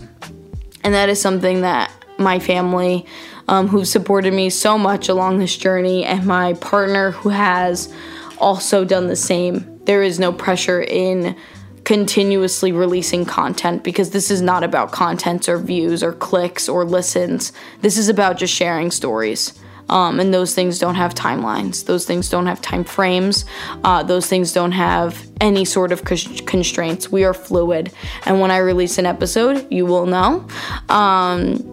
And 0.84 0.94
that 0.94 1.08
is 1.08 1.22
something 1.22 1.62
that 1.62 1.90
my 2.18 2.40
family 2.40 3.06
um, 3.52 3.68
who've 3.68 3.88
supported 3.88 4.34
me 4.34 4.50
so 4.50 4.78
much 4.78 5.10
along 5.10 5.38
this 5.38 5.56
journey, 5.56 6.06
and 6.06 6.26
my 6.26 6.54
partner 6.54 7.12
who 7.12 7.30
has 7.30 7.94
also 8.38 8.86
done 8.86 9.08
the 9.08 9.16
same. 9.16 9.80
There 9.86 10.02
is 10.02 10.20
no 10.20 10.32
pressure 10.32 10.82
in 10.82 11.36
continuously 11.84 12.72
releasing 12.72 13.26
content 13.26 13.84
because 13.84 14.12
this 14.12 14.32
is 14.32 14.42
not 14.42 14.64
about 14.64 14.94
contents 14.94 15.50
or 15.50 15.58
views 15.58 16.02
or 16.02 16.14
clicks 16.14 16.70
or 16.70 16.86
listens. 16.86 17.52
This 17.82 17.98
is 17.98 18.08
about 18.08 18.38
just 18.38 18.54
sharing 18.54 18.90
stories. 18.90 19.60
Um, 19.90 20.22
and 20.22 20.34
those 20.34 20.56
things 20.56 20.80
don't 20.80 20.96
have 20.96 21.14
timelines. 21.14 21.86
Those 21.86 22.06
things 22.06 22.30
don't 22.30 22.48
have 22.48 22.62
time 22.62 22.86
frames. 22.86 23.44
Uh, 23.84 24.02
those 24.04 24.28
things 24.28 24.54
don't 24.54 24.72
have 24.72 25.28
any 25.42 25.66
sort 25.66 25.92
of 25.92 26.06
constraints. 26.06 27.12
We 27.12 27.26
are 27.26 27.34
fluid. 27.34 27.92
And 28.26 28.40
when 28.40 28.52
I 28.52 28.58
release 28.60 28.98
an 28.98 29.06
episode, 29.06 29.68
you 29.70 29.86
will 29.86 30.06
know. 30.06 30.48
Um, 30.88 31.71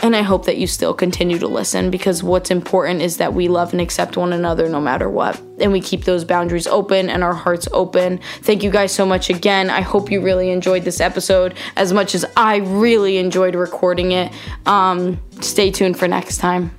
and 0.00 0.14
I 0.14 0.22
hope 0.22 0.46
that 0.46 0.58
you 0.58 0.66
still 0.66 0.94
continue 0.94 1.38
to 1.38 1.48
listen 1.48 1.90
because 1.90 2.22
what's 2.22 2.50
important 2.50 3.02
is 3.02 3.16
that 3.16 3.34
we 3.34 3.48
love 3.48 3.72
and 3.72 3.80
accept 3.80 4.16
one 4.16 4.32
another 4.32 4.68
no 4.68 4.80
matter 4.80 5.08
what. 5.08 5.40
And 5.60 5.72
we 5.72 5.80
keep 5.80 6.04
those 6.04 6.24
boundaries 6.24 6.66
open 6.66 7.10
and 7.10 7.24
our 7.24 7.34
hearts 7.34 7.68
open. 7.72 8.20
Thank 8.42 8.62
you 8.62 8.70
guys 8.70 8.92
so 8.92 9.04
much 9.04 9.28
again. 9.28 9.70
I 9.70 9.80
hope 9.80 10.10
you 10.10 10.20
really 10.20 10.50
enjoyed 10.50 10.84
this 10.84 11.00
episode 11.00 11.54
as 11.76 11.92
much 11.92 12.14
as 12.14 12.24
I 12.36 12.56
really 12.56 13.18
enjoyed 13.18 13.54
recording 13.54 14.12
it. 14.12 14.32
Um, 14.66 15.20
stay 15.40 15.70
tuned 15.70 15.98
for 15.98 16.06
next 16.06 16.38
time. 16.38 16.70